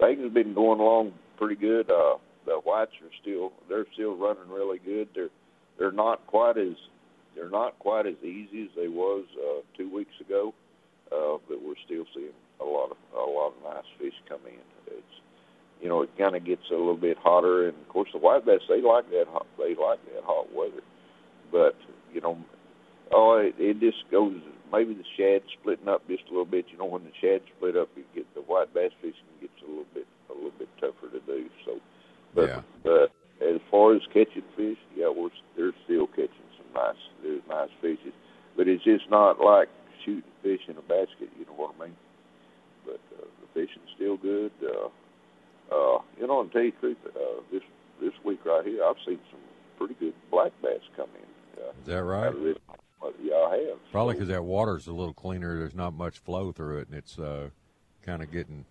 things 0.00 0.22
have 0.22 0.34
been 0.34 0.54
going 0.54 0.80
along 0.80 1.12
pretty 1.36 1.56
good. 1.56 1.90
Uh, 1.90 2.14
the 2.46 2.56
whites 2.64 2.92
are 3.02 3.14
still 3.20 3.52
they're 3.68 3.86
still 3.94 4.16
running 4.16 4.48
really 4.48 4.78
good. 4.78 5.08
They're 5.14 5.30
they're 5.78 5.92
not 5.92 6.26
quite 6.26 6.58
as 6.58 6.76
they're 7.34 7.50
not 7.50 7.78
quite 7.78 8.06
as 8.06 8.16
easy 8.22 8.64
as 8.64 8.70
they 8.76 8.88
was 8.88 9.24
uh, 9.38 9.60
two 9.76 9.92
weeks 9.92 10.14
ago, 10.20 10.54
uh, 11.12 11.38
but 11.48 11.62
we're 11.62 11.80
still 11.84 12.04
seeing 12.14 12.32
a 12.60 12.64
lot 12.64 12.90
of 12.90 12.96
a 13.14 13.30
lot 13.30 13.52
of 13.56 13.74
nice 13.74 13.84
fish 13.98 14.14
come 14.28 14.40
in. 14.46 14.60
It's 14.86 15.14
you 15.80 15.88
know 15.88 16.02
it 16.02 16.10
kind 16.18 16.34
of 16.34 16.44
gets 16.44 16.62
a 16.70 16.74
little 16.74 16.96
bit 16.96 17.18
hotter, 17.18 17.68
and 17.68 17.76
of 17.78 17.88
course 17.88 18.08
the 18.12 18.18
white 18.18 18.44
bass 18.44 18.60
they 18.68 18.82
like 18.82 19.08
that 19.10 19.26
hot, 19.28 19.46
they 19.58 19.74
like 19.74 20.04
that 20.14 20.24
hot 20.24 20.52
weather, 20.54 20.82
but 21.52 21.76
you 22.12 22.20
know 22.20 22.38
oh 23.12 23.36
it, 23.36 23.54
it 23.58 23.80
just 23.80 24.10
goes 24.10 24.40
maybe 24.72 24.94
the 24.94 25.04
shad 25.16 25.42
splitting 25.60 25.88
up 25.88 26.06
just 26.08 26.24
a 26.26 26.30
little 26.30 26.44
bit. 26.44 26.66
You 26.70 26.78
know 26.78 26.84
when 26.86 27.04
the 27.04 27.12
shad 27.20 27.42
split 27.56 27.76
up, 27.76 27.88
you 27.96 28.04
get 28.14 28.32
the 28.34 28.40
white 28.42 28.72
bass 28.74 28.92
fishing 29.00 29.28
gets 29.40 29.52
a 29.62 29.68
little 29.68 29.86
bit 29.94 30.06
a 30.30 30.34
little 30.34 30.52
bit 30.58 30.68
tougher 30.80 31.08
to 31.12 31.20
do. 31.26 31.48
So, 31.64 31.80
but 32.34 32.48
Yeah. 32.48 32.62
but 32.82 33.12
as 33.40 33.60
far 33.70 33.94
as 33.94 34.02
catching 34.12 34.44
fish, 34.56 34.78
yeah, 34.96 35.08
we're 35.08 35.30
they're 35.56 35.72
still 35.84 36.06
catching 36.08 36.48
some 36.56 36.72
nice 36.74 37.00
there's 37.22 37.42
nice 37.48 37.70
fishes, 37.80 38.12
but 38.56 38.68
it's 38.68 38.84
just 38.84 39.08
not 39.10 39.40
like 39.40 39.68
shooting 40.04 40.30
fish 40.42 40.60
in 40.68 40.76
a 40.76 40.82
basket. 40.82 41.28
You 41.38 41.46
know 41.46 41.54
what 41.56 41.74
I 41.80 41.86
mean? 41.86 41.96
But 42.86 43.00
uh, 43.18 43.24
the 43.40 43.48
fishing's 43.54 43.90
still 43.96 44.16
good. 44.16 44.52
Uh, 44.62 44.88
uh, 45.74 45.98
you 46.18 46.26
know, 46.26 46.40
and 46.40 46.50
tell 46.52 46.62
you 46.62 46.72
the 46.72 46.78
truth, 46.80 46.96
uh, 47.14 47.40
this 47.52 47.62
this 48.00 48.12
week 48.24 48.40
right 48.44 48.64
here, 48.64 48.82
I've 48.84 48.96
seen 49.06 49.18
some 49.30 49.40
pretty 49.78 49.94
good 50.00 50.14
black 50.30 50.52
bass 50.62 50.80
come 50.96 51.08
in. 51.14 51.62
Uh, 51.62 51.70
Is 51.70 51.86
that 51.86 52.02
right? 52.02 52.26
out 52.28 52.34
of 52.36 52.42
this- 52.42 52.56
well, 53.00 53.12
yeah, 53.22 53.34
I 53.34 53.56
have. 53.68 53.79
Probably 53.90 54.14
because 54.14 54.28
that 54.28 54.44
water's 54.44 54.86
a 54.86 54.92
little 54.92 55.14
cleaner. 55.14 55.58
There's 55.58 55.74
not 55.74 55.94
much 55.94 56.18
flow 56.18 56.52
through 56.52 56.78
it, 56.78 56.88
and 56.88 56.96
it's 56.96 57.18
uh, 57.18 57.50
kind 58.02 58.22
of 58.22 58.30
getting 58.30 58.64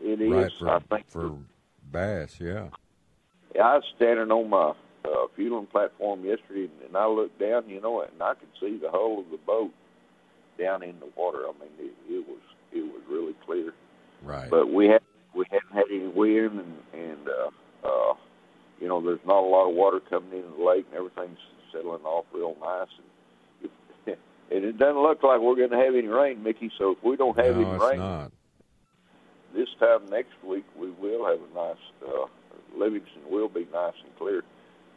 It 0.00 0.20
is. 0.20 0.30
right 0.30 0.52
for 0.58 0.68
I 0.68 0.78
think 0.80 1.08
for 1.08 1.32
bass. 1.90 2.36
Yeah. 2.40 2.68
Yeah, 3.54 3.62
I 3.62 3.74
was 3.76 3.84
standing 3.96 4.30
on 4.30 4.50
my 4.50 4.72
uh, 5.04 5.26
fueling 5.34 5.66
platform 5.66 6.24
yesterday, 6.24 6.68
and 6.86 6.96
I 6.96 7.06
looked 7.06 7.38
down, 7.38 7.68
you 7.68 7.80
know, 7.80 8.02
and 8.02 8.20
I 8.20 8.34
could 8.34 8.48
see 8.60 8.78
the 8.78 8.90
hull 8.90 9.20
of 9.20 9.30
the 9.30 9.38
boat 9.38 9.72
down 10.58 10.82
in 10.82 10.98
the 11.00 11.08
water. 11.16 11.44
I 11.46 11.52
mean, 11.58 11.70
it, 11.78 11.94
it 12.08 12.26
was 12.26 12.40
it 12.72 12.82
was 12.82 13.02
really 13.08 13.34
clear. 13.44 13.72
Right. 14.22 14.50
But 14.50 14.72
we 14.72 14.86
had 14.88 15.02
we 15.34 15.44
hadn't 15.50 15.72
had 15.72 15.84
any 15.90 16.08
wind, 16.08 16.60
and 16.60 17.00
and 17.00 17.28
uh, 17.28 17.86
uh, 17.86 18.14
you 18.80 18.88
know, 18.88 19.00
there's 19.00 19.24
not 19.26 19.42
a 19.42 19.48
lot 19.48 19.68
of 19.68 19.74
water 19.74 20.00
coming 20.00 20.32
into 20.32 20.56
the 20.56 20.64
lake, 20.64 20.86
and 20.90 20.96
everything's 20.98 21.38
settling 21.72 22.02
off 22.04 22.24
real 22.32 22.56
nice. 22.60 22.88
And 22.98 23.06
it 24.66 24.78
doesn't 24.78 25.00
look 25.02 25.22
like 25.22 25.40
we're 25.40 25.56
going 25.56 25.70
to 25.70 25.76
have 25.76 25.94
any 25.94 26.08
rain, 26.08 26.42
Mickey. 26.42 26.70
So 26.78 26.92
if 26.92 26.98
we 27.02 27.16
don't 27.16 27.36
have 27.38 27.56
no, 27.56 27.70
any 27.70 27.78
rain 27.78 27.98
not. 27.98 28.32
this 29.54 29.68
time 29.78 30.06
next 30.10 30.34
week, 30.44 30.64
we 30.76 30.90
will 30.90 31.26
have 31.26 31.38
a 31.38 31.54
nice. 31.54 31.76
Uh, 32.06 32.26
Livingston 32.76 33.22
will 33.30 33.48
be 33.48 33.66
nice 33.72 33.94
and 34.04 34.16
clear, 34.18 34.42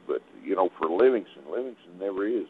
but 0.08 0.22
you 0.44 0.56
know, 0.56 0.70
for 0.78 0.90
Livingston, 0.90 1.44
Livingston 1.50 1.98
never 2.00 2.28
is 2.28 2.48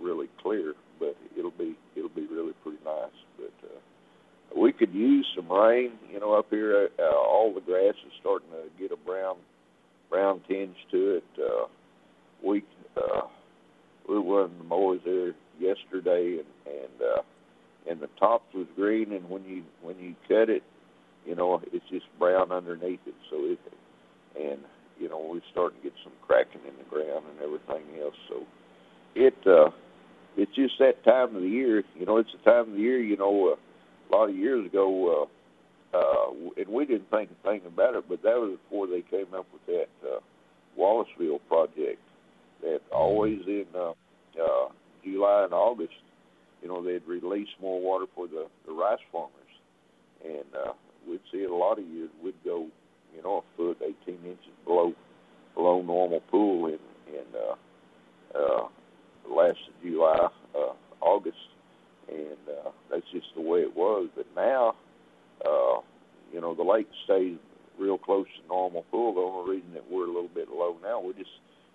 really 0.00 0.28
clear, 0.42 0.74
but 0.98 1.16
it'll 1.36 1.50
be 1.52 1.76
it'll 1.94 2.08
be 2.08 2.26
really 2.26 2.54
pretty 2.62 2.78
nice. 2.84 3.12
But 3.36 3.68
uh, 3.68 4.60
we 4.60 4.72
could 4.72 4.92
use 4.92 5.26
some 5.36 5.50
rain. 5.50 5.92
You 6.12 6.20
know, 6.20 6.34
up 6.34 6.46
here, 6.50 6.88
uh, 6.98 7.02
all 7.02 7.52
the 7.54 7.60
grass 7.60 7.94
is 8.06 8.12
starting 8.20 8.48
to 8.50 8.64
get 8.80 8.90
a 8.90 8.96
brown 8.96 9.36
brown 10.10 10.40
tinge 10.48 10.76
to 10.90 11.16
it. 11.16 11.24
Uh, 11.38 11.66
we 12.42 12.64
uh, 12.96 13.22
we 14.08 14.16
running 14.16 14.58
the 14.58 14.64
mowers 14.64 15.00
there 15.04 15.34
yesterday, 15.62 16.40
and 16.40 16.74
and 16.74 17.02
uh, 17.02 17.22
and 17.88 18.00
the 18.00 18.08
tops 18.18 18.52
was 18.54 18.66
green, 18.76 19.12
and 19.12 19.28
when 19.30 19.44
you 19.44 19.62
when 19.82 19.98
you 19.98 20.14
cut 20.28 20.50
it, 20.50 20.62
you 21.24 21.34
know, 21.34 21.62
it's 21.72 21.88
just 21.90 22.06
brown 22.18 22.52
underneath 22.52 23.00
it. 23.06 23.14
So 23.30 23.36
it 23.38 23.58
and 24.38 24.60
you 24.98 25.08
know 25.08 25.26
we're 25.30 25.40
starting 25.50 25.78
to 25.78 25.84
get 25.84 25.92
some 26.02 26.12
cracking 26.26 26.62
in 26.66 26.76
the 26.78 26.88
ground 26.88 27.24
and 27.30 27.40
everything 27.40 28.00
else. 28.00 28.14
So 28.28 28.42
it 29.14 29.34
uh, 29.46 29.70
it's 30.36 30.54
just 30.54 30.74
that 30.78 31.04
time 31.04 31.36
of 31.36 31.42
the 31.42 31.48
year. 31.48 31.82
You 31.94 32.06
know, 32.06 32.18
it's 32.18 32.30
the 32.32 32.50
time 32.50 32.68
of 32.68 32.72
the 32.74 32.80
year. 32.80 33.00
You 33.00 33.16
know, 33.16 33.54
uh, 33.54 33.56
a 33.56 34.16
lot 34.16 34.28
of 34.30 34.36
years 34.36 34.66
ago, 34.66 35.28
uh, 35.94 35.96
uh, 35.96 36.32
and 36.56 36.68
we 36.68 36.86
didn't 36.86 37.10
think 37.10 37.30
a 37.30 37.48
thing 37.48 37.60
about 37.66 37.94
it, 37.94 38.04
but 38.08 38.22
that 38.22 38.36
was 38.36 38.58
before 38.64 38.86
they 38.86 39.02
came 39.02 39.34
up 39.34 39.46
with 39.52 39.64
that 39.66 40.08
uh, 40.08 40.20
Wallisville 40.78 41.40
project. 41.48 42.00
That 42.62 42.80
always 42.92 43.40
in 43.46 43.66
uh, 43.74 43.90
uh, 43.90 44.68
July 45.04 45.44
and 45.44 45.52
August, 45.52 45.94
you 46.62 46.68
know, 46.68 46.84
they'd 46.84 47.06
release 47.06 47.48
more 47.60 47.80
water 47.80 48.06
for 48.14 48.28
the, 48.28 48.46
the 48.66 48.72
rice 48.72 49.00
farmers, 49.10 49.32
and 50.24 50.44
uh, 50.54 50.72
we'd 51.08 51.20
see 51.32 51.38
it 51.38 51.50
a 51.50 51.54
lot 51.54 51.78
of 51.78 51.86
years. 51.86 52.10
We'd 52.22 52.34
go, 52.44 52.68
you 53.14 53.22
know, 53.22 53.44
a 53.44 53.56
foot, 53.56 53.78
18 54.06 54.14
inches 54.24 54.38
below 54.64 54.94
below 55.54 55.82
normal 55.82 56.20
pool 56.30 56.66
in 56.66 56.78
in 57.12 57.24
uh, 57.34 58.38
uh, 58.38 58.68
last 59.28 59.58
of 59.68 59.82
July, 59.82 60.28
uh, 60.54 60.72
August, 61.00 61.36
and 62.08 62.38
uh, 62.48 62.70
that's 62.90 63.06
just 63.12 63.26
the 63.34 63.42
way 63.42 63.60
it 63.60 63.76
was. 63.76 64.08
But 64.14 64.26
now, 64.34 64.74
uh, 65.44 65.80
you 66.32 66.40
know, 66.40 66.54
the 66.54 66.62
lake 66.62 66.88
stays 67.04 67.36
real 67.78 67.98
close 67.98 68.26
to 68.40 68.48
normal 68.48 68.84
pool. 68.90 69.14
The 69.14 69.20
only 69.20 69.56
reason 69.56 69.74
that 69.74 69.90
we're 69.90 70.04
a 70.04 70.12
little 70.12 70.30
bit 70.34 70.48
low 70.48 70.76
now, 70.82 71.00
we 71.00 71.12
just, 71.14 71.30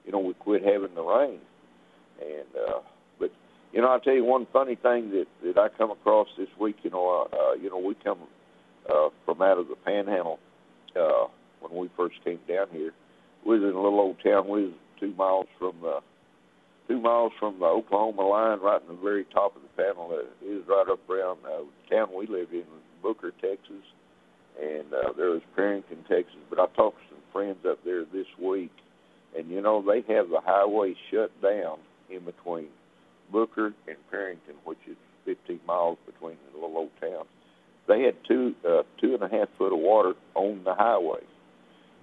you 0.06 0.12
know, 0.12 0.20
we 0.20 0.34
quit 0.34 0.64
having 0.64 0.96
the 0.96 1.04
rain, 1.04 1.40
and 2.22 2.48
uh, 2.56 2.80
you 3.74 3.82
know, 3.82 3.90
I'll 3.90 4.00
tell 4.00 4.14
you 4.14 4.24
one 4.24 4.48
funny 4.54 4.76
thing 4.76 5.12
that 5.12 5.28
that 5.44 5.58
I 5.58 5.70
come 5.78 5.92
across 5.92 6.28
this 6.38 6.48
week. 6.60 6.78
You 6.84 6.92
know, 6.92 7.28
uh, 7.32 7.36
uh, 7.36 7.54
you 7.54 7.70
know, 7.70 7.80
we 7.80 7.96
come 7.96 8.20
uh, 8.90 9.10
from 9.26 9.42
out 9.42 9.58
of 9.58 9.68
the 9.68 9.76
Panhandle 9.76 10.40
uh, 10.96 11.28
when 11.62 11.80
we 11.80 11.90
first 11.98 12.16
came 12.24 12.40
down 12.48 12.68
here. 12.72 12.92
We 13.46 13.60
was 13.60 13.70
in 13.70 13.76
a 13.76 13.82
little 13.82 14.00
old 14.00 14.18
town. 14.24 14.48
We 14.48 14.66
was 14.66 14.74
two 15.00 15.14
miles 15.16 15.48
from 15.60 15.76
the 15.82 16.00
two 16.88 17.02
miles 17.02 17.34
from 17.40 17.60
the 17.60 17.66
Oklahoma 17.66 18.22
line, 18.22 18.60
right 18.62 18.82
in 18.82 18.96
the 18.96 19.02
very 19.02 19.26
top 19.26 19.56
of 19.56 19.62
the 19.62 19.84
panel. 19.84 20.18
It 20.42 20.48
was 20.48 20.64
right 20.68 20.88
up 20.90 21.10
around 21.10 21.40
uh, 21.46 21.66
the 21.66 21.96
town 21.96 22.10
we 22.18 22.28
lived 22.28 22.54
in, 22.54 22.64
Booker, 23.04 23.32
Texas, 23.42 23.84
and 24.60 24.86
uh, 24.94 25.12
there 25.18 25.32
was 25.32 25.42
Perryton, 25.58 26.08
Texas. 26.08 26.40
But 26.50 26.60
I 26.60 26.68
talked 26.76 26.98
to 26.98 27.16
some 27.16 27.24
friends 27.34 27.58
up 27.68 27.80
there 27.84 28.06
this 28.06 28.28
week, 28.42 28.72
and 29.38 29.50
you 29.50 29.62
know 29.62 29.84
they 29.86 30.02
have 30.14 30.30
the 30.30 30.40
highway 30.42 30.96
shut 31.12 31.30
down 31.42 31.80
in 32.10 32.24
between 32.24 32.70
Booker 33.32 33.74
and 33.88 33.98
Perryton, 34.12 34.56
which 34.64 34.80
is 34.88 34.96
15 35.26 35.60
miles 35.68 35.98
between 36.06 36.38
the 36.52 36.60
little 36.60 36.78
old 36.78 36.92
towns. 37.02 37.28
They 37.88 38.02
had 38.02 38.16
two 38.28 38.54
uh, 38.68 38.84
two 39.00 39.14
and 39.14 39.24
a 39.24 39.30
half 39.30 39.48
foot 39.58 39.74
of 39.74 39.80
water 39.80 40.14
on 40.36 40.64
the 40.66 40.74
highway. 40.74 41.22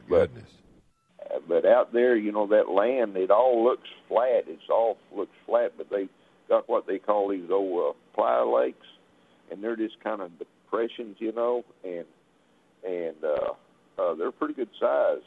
Goodness. 0.08 0.44
But, 1.18 1.48
but 1.48 1.66
out 1.66 1.92
there, 1.92 2.16
you 2.16 2.32
know, 2.32 2.46
that 2.48 2.70
land, 2.70 3.16
it 3.16 3.30
all 3.30 3.64
looks 3.64 3.88
flat. 4.08 4.44
It's 4.46 4.62
all 4.70 4.96
looks 5.14 5.34
flat, 5.46 5.72
but 5.76 5.90
they 5.90 6.08
got 6.48 6.68
what 6.68 6.86
they 6.86 6.98
call 6.98 7.28
these 7.28 7.50
old 7.50 7.94
uh, 7.94 8.14
playa 8.14 8.46
lakes, 8.46 8.86
and 9.50 9.62
they're 9.62 9.76
just 9.76 10.02
kind 10.02 10.20
of 10.20 10.30
depressions, 10.38 11.16
you 11.18 11.32
know, 11.32 11.64
and 11.84 12.04
and 12.86 13.16
uh, 13.24 14.00
uh, 14.00 14.14
they're 14.14 14.32
pretty 14.32 14.54
good 14.54 14.70
size. 14.80 15.22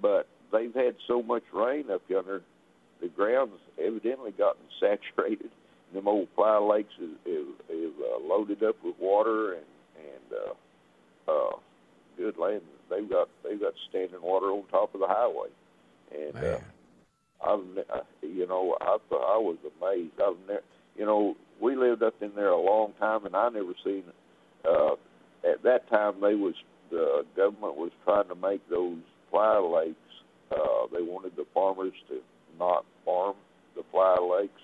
But 0.00 0.28
they've 0.52 0.74
had 0.74 0.96
so 1.06 1.22
much 1.22 1.44
rain 1.52 1.90
up 1.90 2.02
yonder, 2.08 2.42
the 3.00 3.08
ground's 3.08 3.54
evidently 3.78 4.32
gotten 4.32 4.62
saturated. 4.80 5.50
And 5.88 5.94
them 5.94 6.08
old 6.08 6.28
playa 6.34 6.60
lakes 6.60 6.94
is, 7.00 7.10
is, 7.24 7.46
is 7.68 7.92
uh, 8.00 8.26
loaded 8.26 8.62
up 8.62 8.76
with 8.84 8.94
water 8.98 9.54
and 9.54 9.64
and 9.96 10.40
uh, 11.28 11.30
uh, 11.30 11.56
good 12.16 12.36
land. 12.38 12.62
They've 12.90 13.08
got 13.08 13.28
they've 13.44 13.60
got 13.60 13.74
standing 13.88 14.22
water 14.22 14.46
on 14.46 14.64
top 14.70 14.94
of 14.94 15.00
the 15.00 15.06
highway, 15.08 15.48
and 16.12 16.36
uh, 16.36 16.58
I've 17.44 17.78
uh, 17.92 18.00
you 18.22 18.46
know 18.46 18.76
I 18.80 18.96
I 19.10 19.38
was 19.38 19.58
amazed. 19.80 20.14
I've 20.20 20.38
never 20.46 20.62
you 20.96 21.06
know 21.06 21.36
we 21.60 21.76
lived 21.76 22.02
up 22.02 22.14
in 22.20 22.32
there 22.34 22.50
a 22.50 22.60
long 22.60 22.92
time, 22.98 23.26
and 23.26 23.34
I 23.34 23.48
never 23.48 23.74
seen. 23.84 24.04
Uh, 24.64 24.92
at 25.48 25.62
that 25.62 25.88
time, 25.88 26.14
they 26.20 26.34
was 26.34 26.54
the 26.90 27.24
government 27.36 27.76
was 27.76 27.90
trying 28.04 28.28
to 28.28 28.34
make 28.34 28.68
those 28.68 28.98
playa 29.30 29.60
lakes. 29.60 29.96
Uh, 30.50 30.86
they 30.92 31.02
wanted 31.02 31.34
the 31.36 31.44
farmers 31.52 31.92
to 32.08 32.20
not 32.58 32.84
farm 33.04 33.36
the 33.76 33.82
playa 33.82 34.22
lakes, 34.22 34.62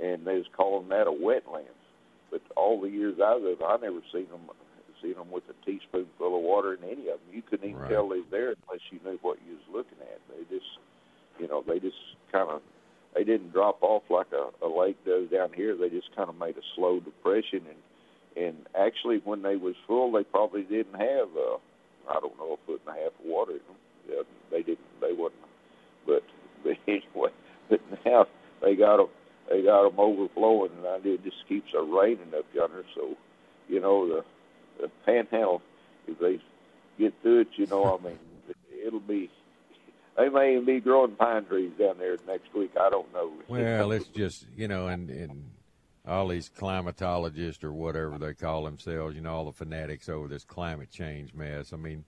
and 0.00 0.26
they 0.26 0.36
was 0.36 0.46
calling 0.56 0.88
that 0.88 1.06
a 1.06 1.10
wetlands. 1.12 1.66
But 2.30 2.42
all 2.56 2.80
the 2.80 2.88
years 2.88 3.18
I 3.22 3.34
lived, 3.34 3.62
I 3.62 3.76
never 3.76 4.00
seen 4.12 4.28
them 4.30 4.50
seen 5.02 5.14
them 5.14 5.30
with 5.30 5.44
a 5.48 5.64
teaspoonful 5.64 6.36
of 6.36 6.42
water 6.42 6.74
in 6.74 6.84
any 6.84 7.08
of 7.08 7.18
them. 7.20 7.32
You 7.32 7.42
couldn't 7.42 7.68
even 7.68 7.80
Right. 7.80 7.90
tell 7.90 8.08
they 8.08 8.18
was 8.18 8.30
there 8.30 8.48
unless 8.50 8.82
you 8.90 9.00
knew 9.04 9.18
what 9.22 9.38
you 9.46 9.54
was 9.54 9.68
looking 9.72 9.98
at. 10.00 10.20
They 10.28 10.44
just, 10.54 10.68
you 11.38 11.48
know, 11.48 11.62
they 11.66 11.78
just 11.78 11.96
kind 12.30 12.50
of, 12.50 12.60
they 13.14 13.24
didn't 13.24 13.52
drop 13.52 13.82
off 13.82 14.02
like 14.10 14.30
a, 14.32 14.50
a 14.64 14.68
lake 14.68 15.02
does 15.04 15.30
down 15.30 15.52
here. 15.54 15.76
They 15.76 15.88
just 15.88 16.14
kind 16.14 16.28
of 16.28 16.38
made 16.38 16.56
a 16.56 16.62
slow 16.76 17.00
depression, 17.00 17.62
and 17.66 17.78
and 18.36 18.66
actually 18.78 19.18
when 19.24 19.42
they 19.42 19.56
was 19.56 19.74
full, 19.86 20.12
they 20.12 20.22
probably 20.22 20.62
didn't 20.62 20.94
have, 20.94 21.28
uh, 21.36 21.56
I 22.08 22.20
don't 22.20 22.38
know, 22.38 22.54
a 22.54 22.66
foot 22.66 22.80
and 22.86 22.96
a 22.96 23.00
half 23.00 23.12
of 23.18 23.24
water 23.24 23.52
in 23.52 23.58
them. 23.66 23.76
Yeah, 24.08 24.22
they 24.50 24.62
didn't, 24.62 24.86
they 25.00 25.12
wasn't. 25.12 25.42
But 26.06 26.22
but 26.62 26.76
anyway, 26.88 27.30
but 27.68 27.80
now 28.04 28.26
they 28.62 28.74
got 28.74 28.98
them, 28.98 29.08
they 29.48 29.62
got 29.62 29.90
them 29.90 29.98
overflowing, 29.98 30.72
and 30.78 30.86
I 30.86 30.98
did 31.00 31.24
just 31.24 31.36
keeps 31.48 31.72
a 31.74 31.82
raining 31.82 32.32
up 32.36 32.46
yonder. 32.54 32.84
So, 32.94 33.16
you 33.68 33.80
know, 33.80 34.08
the 34.08 34.24
the 34.80 34.90
panhandle, 35.04 35.62
if 36.06 36.18
they 36.18 36.40
get 36.98 37.14
through 37.22 37.40
it, 37.40 37.48
you 37.56 37.66
know, 37.66 37.98
I 37.98 38.04
mean, 38.06 38.18
it'll 38.84 39.00
be. 39.00 39.30
They 40.16 40.28
may 40.28 40.52
even 40.52 40.66
be 40.66 40.80
growing 40.80 41.12
pine 41.12 41.44
trees 41.46 41.72
down 41.78 41.96
there 41.98 42.16
next 42.26 42.52
week. 42.54 42.72
I 42.78 42.90
don't 42.90 43.10
know. 43.14 43.32
Well, 43.48 43.92
it's 43.92 44.08
just 44.08 44.46
you 44.56 44.68
know, 44.68 44.88
and 44.88 45.08
and 45.08 45.50
all 46.06 46.28
these 46.28 46.50
climatologists 46.50 47.62
or 47.62 47.72
whatever 47.72 48.18
they 48.18 48.34
call 48.34 48.64
themselves, 48.64 49.14
you 49.14 49.20
know, 49.20 49.32
all 49.32 49.44
the 49.44 49.52
fanatics 49.52 50.08
over 50.08 50.28
this 50.28 50.44
climate 50.44 50.90
change 50.90 51.34
mess. 51.34 51.72
I 51.72 51.76
mean, 51.76 52.04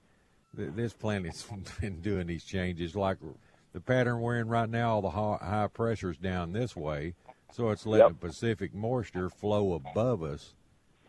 th- 0.56 0.70
this 0.74 0.92
planet's 0.92 1.44
been 1.80 2.00
doing 2.00 2.26
these 2.26 2.44
changes 2.44 2.96
like 2.96 3.18
the 3.72 3.80
pattern 3.80 4.20
we're 4.20 4.36
in 4.38 4.48
right 4.48 4.68
now. 4.68 4.94
All 4.94 5.02
the 5.02 5.10
high, 5.10 5.38
high 5.40 5.68
pressures 5.68 6.16
down 6.18 6.52
this 6.52 6.76
way, 6.76 7.14
so 7.52 7.70
it's 7.70 7.86
letting 7.86 8.06
Yep. 8.08 8.20
the 8.20 8.26
Pacific 8.28 8.74
moisture 8.74 9.28
flow 9.30 9.72
above 9.74 10.22
us. 10.22 10.54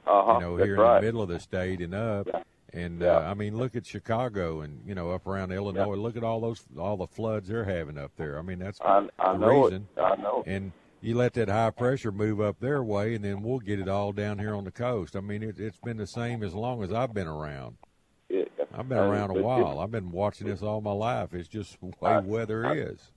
Uh-huh, 0.05 0.33
You 0.33 0.39
know, 0.41 0.57
that's 0.57 0.67
here 0.67 0.77
right. 0.77 0.97
in 0.97 1.01
the 1.01 1.05
middle 1.07 1.21
of 1.21 1.29
the 1.29 1.39
state 1.39 1.79
and 1.81 1.93
up. 1.93 2.27
And 2.73 3.01
Yeah. 3.01 3.17
uh, 3.17 3.21
I 3.29 3.33
mean, 3.35 3.55
look 3.55 3.75
at 3.75 3.85
Chicago 3.85 4.61
and 4.61 4.81
you 4.85 4.95
know 4.95 5.11
up 5.11 5.27
around 5.27 5.51
Illinois. 5.51 5.95
Look 5.95 6.17
at 6.17 6.23
all 6.23 6.39
those 6.41 6.63
all 6.77 6.97
the 6.97 7.07
floods 7.07 7.47
they're 7.49 7.65
having 7.65 7.97
up 7.97 8.11
there. 8.17 8.37
I 8.39 8.41
mean, 8.41 8.59
that's 8.59 8.81
I, 8.81 9.07
I 9.19 9.33
the 9.33 9.37
know 9.39 9.63
reason. 9.65 9.87
it. 9.95 10.01
I 10.01 10.15
know. 10.15 10.43
And 10.47 10.71
you 10.99 11.15
let 11.15 11.33
that 11.33 11.49
high 11.49 11.69
pressure 11.69 12.11
move 12.11 12.41
up 12.41 12.59
their 12.59 12.81
way, 12.83 13.13
and 13.13 13.23
then 13.23 13.43
we'll 13.43 13.59
get 13.59 13.79
it 13.79 13.87
all 13.89 14.11
down 14.13 14.39
here 14.39 14.55
on 14.55 14.63
the 14.63 14.71
coast. 14.71 15.15
I 15.15 15.19
mean, 15.19 15.43
it, 15.43 15.59
it's 15.59 15.77
been 15.79 15.97
the 15.97 16.07
same 16.07 16.41
as 16.41 16.53
long 16.55 16.81
as 16.81 16.91
I've 16.93 17.13
been 17.13 17.27
around. 17.27 17.75
It, 18.73 18.79
I've 18.79 18.89
been 18.89 18.97
uh, 18.97 19.03
around 19.09 19.29
a 19.31 19.41
while. 19.41 19.79
I've 19.79 19.91
been 19.91 20.11
watching 20.11 20.47
this 20.47 20.61
all 20.61 20.81
my 20.81 20.91
life. 20.91 21.33
It's 21.33 21.47
just 21.47 21.79
the 21.79 21.87
way 21.87 22.11
I- 22.11 22.19
weather 22.19 22.65
I- 22.65 22.73
is. 22.73 23.11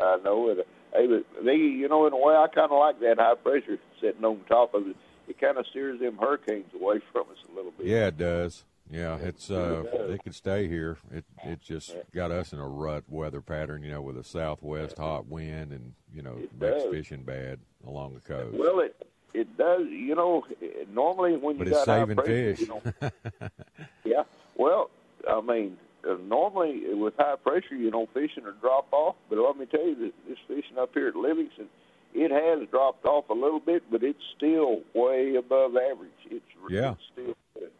I 0.00 0.16
know 0.24 0.48
it. 0.48 0.66
Hey, 0.94 1.06
but 1.06 1.44
they, 1.44 1.54
you 1.54 1.88
know, 1.88 2.06
in 2.06 2.12
a 2.12 2.16
way, 2.16 2.34
I 2.34 2.46
kind 2.54 2.70
of 2.70 2.78
like 2.78 3.00
that 3.00 3.16
high 3.18 3.34
pressure 3.34 3.78
sitting 4.00 4.24
on 4.24 4.40
top 4.48 4.74
of 4.74 4.86
it. 4.88 4.96
It 5.28 5.40
kind 5.40 5.56
of 5.56 5.66
steers 5.70 6.00
them 6.00 6.18
hurricanes 6.18 6.66
away 6.74 7.00
from 7.12 7.22
us 7.30 7.38
a 7.50 7.54
little 7.54 7.70
bit. 7.72 7.86
Yeah, 7.86 8.06
it 8.08 8.18
does. 8.18 8.64
Yeah, 8.90 9.16
it's 9.16 9.50
uh, 9.50 9.84
they 10.08 10.18
could 10.18 10.34
stay 10.34 10.68
here. 10.68 10.98
It 11.10 11.24
it 11.44 11.60
just 11.62 11.96
got 12.14 12.30
us 12.30 12.52
in 12.52 12.58
a 12.58 12.66
rut 12.68 13.04
weather 13.08 13.40
pattern, 13.40 13.82
you 13.82 13.90
know, 13.90 14.02
with 14.02 14.18
a 14.18 14.24
southwest 14.24 14.98
hot 14.98 15.26
wind 15.28 15.72
and 15.72 15.92
you 16.12 16.20
know 16.20 16.36
It 16.38 16.50
makes 16.60 16.82
does. 16.82 16.92
fishing 16.92 17.22
bad 17.22 17.60
along 17.86 18.14
the 18.14 18.20
coast. 18.20 18.58
Well, 18.58 18.80
it 18.80 18.94
it 19.32 19.56
does. 19.56 19.86
You 19.88 20.14
know, 20.14 20.44
normally 20.92 21.36
when 21.38 21.56
you 21.56 21.64
but 21.64 21.68
it's 21.68 21.86
got 21.86 21.88
high 21.88 22.00
saving 22.00 22.16
pressure, 22.16 22.56
fish. 22.56 22.60
You 22.60 22.66
know, 22.68 23.10
yeah. 24.04 24.22
Well, 24.56 24.90
I 25.28 25.40
mean, 25.40 25.78
uh, 26.08 26.16
normally 26.26 26.82
with 26.94 27.14
high 27.16 27.36
pressure, 27.36 27.74
you 27.74 27.90
know, 27.90 28.06
fishing 28.12 28.44
will 28.44 28.52
drop 28.60 28.92
off. 28.92 29.16
But 29.28 29.38
let 29.38 29.56
me 29.56 29.66
tell 29.66 29.86
you, 29.86 29.94
that 29.96 30.12
this 30.28 30.38
fishing 30.48 30.78
up 30.78 30.90
here 30.94 31.08
at 31.08 31.16
Livingston, 31.16 31.68
it 32.14 32.30
has 32.30 32.68
dropped 32.70 33.04
off 33.04 33.28
a 33.30 33.34
little 33.34 33.60
bit, 33.60 33.82
but 33.90 34.02
it's 34.02 34.22
still 34.36 34.82
way 34.94 35.36
above 35.36 35.72
average. 35.76 36.10
It's 36.30 36.44
Yeah. 36.68 36.92
it's 36.92 37.02
still 37.12 37.34
good. 37.54 37.70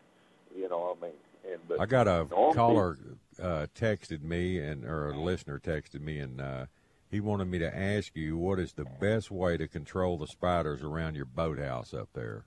You 0.57 0.68
know, 0.68 0.97
I 0.97 1.03
mean, 1.03 1.14
and 1.51 1.61
but 1.68 1.81
I 1.81 1.87
got 1.87 2.09
a 2.09 2.27
caller 2.27 2.97
uh, 3.41 3.66
texted 3.75 4.23
me 4.23 4.59
and 4.59 4.85
or 4.85 5.11
a 5.11 5.18
listener 5.18 5.59
texted 5.59 6.01
me 6.01 6.18
and 6.18 6.41
uh, 6.41 6.66
he 7.11 7.20
wanted 7.20 7.47
me 7.47 7.59
to 7.59 7.77
ask 7.77 8.16
you 8.16 8.37
what 8.37 8.59
is 8.59 8.73
the 8.73 8.87
best 9.01 9.31
way 9.31 9.57
to 9.57 9.68
control 9.68 10.16
the 10.16 10.27
spiders 10.27 10.83
around 10.83 11.14
your 11.14 11.25
boathouse 11.25 11.93
up 11.93 12.09
there. 12.14 12.45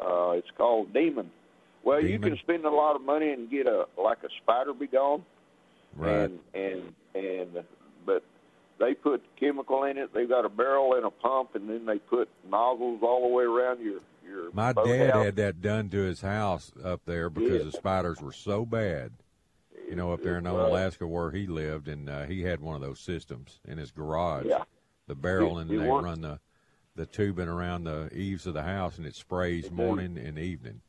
Uh, 0.00 0.30
it's 0.30 0.50
called 0.56 0.92
Demon. 0.92 1.30
Well, 1.86 2.04
you 2.04 2.18
can 2.18 2.36
spend 2.38 2.64
a 2.64 2.70
lot 2.70 2.96
of 2.96 3.02
money 3.02 3.30
and 3.30 3.48
get 3.48 3.66
a 3.68 3.86
like 3.96 4.18
a 4.24 4.28
spider 4.42 4.74
be 4.74 4.88
gone. 4.88 5.24
Right. 5.94 6.28
And 6.30 6.38
and 6.52 6.82
and 7.14 7.64
but 8.04 8.24
they 8.80 8.92
put 8.94 9.22
chemical 9.38 9.84
in 9.84 9.96
it. 9.96 10.12
They've 10.12 10.28
got 10.28 10.44
a 10.44 10.48
barrel 10.48 10.94
and 10.94 11.04
a 11.06 11.10
pump, 11.10 11.54
and 11.54 11.68
then 11.70 11.86
they 11.86 11.98
put 11.98 12.28
nozzles 12.50 13.00
all 13.02 13.22
the 13.28 13.32
way 13.34 13.44
around 13.44 13.80
your 13.80 14.00
your. 14.26 14.50
My 14.52 14.72
dad 14.72 15.14
had 15.14 15.36
that 15.36 15.62
done 15.62 15.88
to 15.90 15.98
his 15.98 16.20
house 16.22 16.72
up 16.84 17.02
there 17.06 17.30
because 17.30 17.58
Yeah. 17.64 17.70
the 17.70 17.72
spiders 17.72 18.20
were 18.20 18.32
so 18.32 18.66
bad. 18.66 19.12
You 19.88 19.94
know, 19.94 20.12
up 20.12 20.22
there 20.22 20.36
in 20.38 20.44
Right. 20.44 20.52
Alaska 20.68 21.06
where 21.06 21.30
he 21.30 21.46
lived, 21.46 21.86
and 21.86 22.10
uh, 22.10 22.24
he 22.24 22.42
had 22.42 22.60
one 22.60 22.74
of 22.74 22.82
those 22.82 22.98
systems 22.98 23.60
in 23.64 23.78
his 23.78 23.92
garage. 23.92 24.46
Yeah. 24.46 24.64
The 25.06 25.14
barrel, 25.14 25.58
and 25.58 25.70
it 25.70 25.78
they 25.78 25.88
worked. 25.88 26.04
run 26.04 26.20
the 26.22 26.40
the 26.96 27.06
tubing 27.06 27.46
around 27.48 27.84
the 27.84 28.08
eaves 28.12 28.44
of 28.46 28.54
the 28.54 28.62
house, 28.64 28.96
and 28.98 29.06
it 29.06 29.14
sprays 29.14 29.66
It 29.66 29.72
morning 29.72 30.18
and 30.18 30.36
evening. 30.38 30.80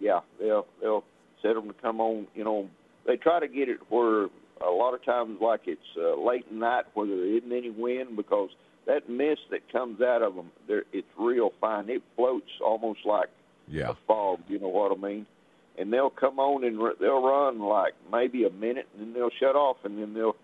Yeah, 0.00 0.20
they'll 0.40 0.66
they'll 0.80 1.04
set 1.42 1.54
them 1.54 1.68
to 1.68 1.74
come 1.74 2.00
on. 2.00 2.26
You 2.34 2.44
know, 2.44 2.68
they 3.06 3.16
try 3.16 3.40
to 3.40 3.48
get 3.48 3.68
it 3.68 3.78
where 3.88 4.28
a 4.64 4.70
lot 4.70 4.94
of 4.94 5.04
times, 5.04 5.38
like 5.40 5.62
it's 5.66 5.80
uh, 5.96 6.20
late 6.20 6.44
at 6.48 6.54
night, 6.54 6.84
where 6.94 7.06
there 7.06 7.36
isn't 7.36 7.52
any 7.52 7.70
wind, 7.70 8.16
because 8.16 8.50
that 8.86 9.08
mist 9.08 9.42
that 9.50 9.70
comes 9.72 10.00
out 10.00 10.22
of 10.22 10.34
them, 10.34 10.50
there 10.66 10.84
it's 10.92 11.06
real 11.18 11.52
fine. 11.60 11.88
It 11.88 12.02
floats 12.16 12.50
almost 12.64 13.00
like 13.04 13.28
Yeah. 13.68 13.90
a 13.90 13.94
fog. 14.06 14.40
You 14.48 14.58
know 14.58 14.68
what 14.68 14.92
I 14.92 15.00
mean? 15.00 15.26
And 15.78 15.92
they'll 15.92 16.10
come 16.10 16.38
on 16.40 16.64
and 16.64 16.80
r- 16.80 16.94
they'll 16.98 17.22
run 17.22 17.60
like 17.60 17.94
maybe 18.10 18.44
a 18.44 18.50
minute, 18.50 18.88
and 18.94 19.02
then 19.06 19.12
they'll 19.14 19.30
shut 19.38 19.54
off, 19.54 19.76
and 19.84 19.98
then 19.98 20.14
they'll, 20.14 20.36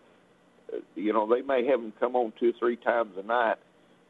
uh, 0.72 0.76
you 0.94 1.12
know, 1.12 1.26
they 1.26 1.42
may 1.42 1.66
have 1.66 1.80
them 1.80 1.92
come 1.98 2.14
on 2.14 2.32
two 2.38 2.50
or 2.50 2.52
three 2.58 2.76
times 2.76 3.16
a 3.16 3.22
night, 3.22 3.56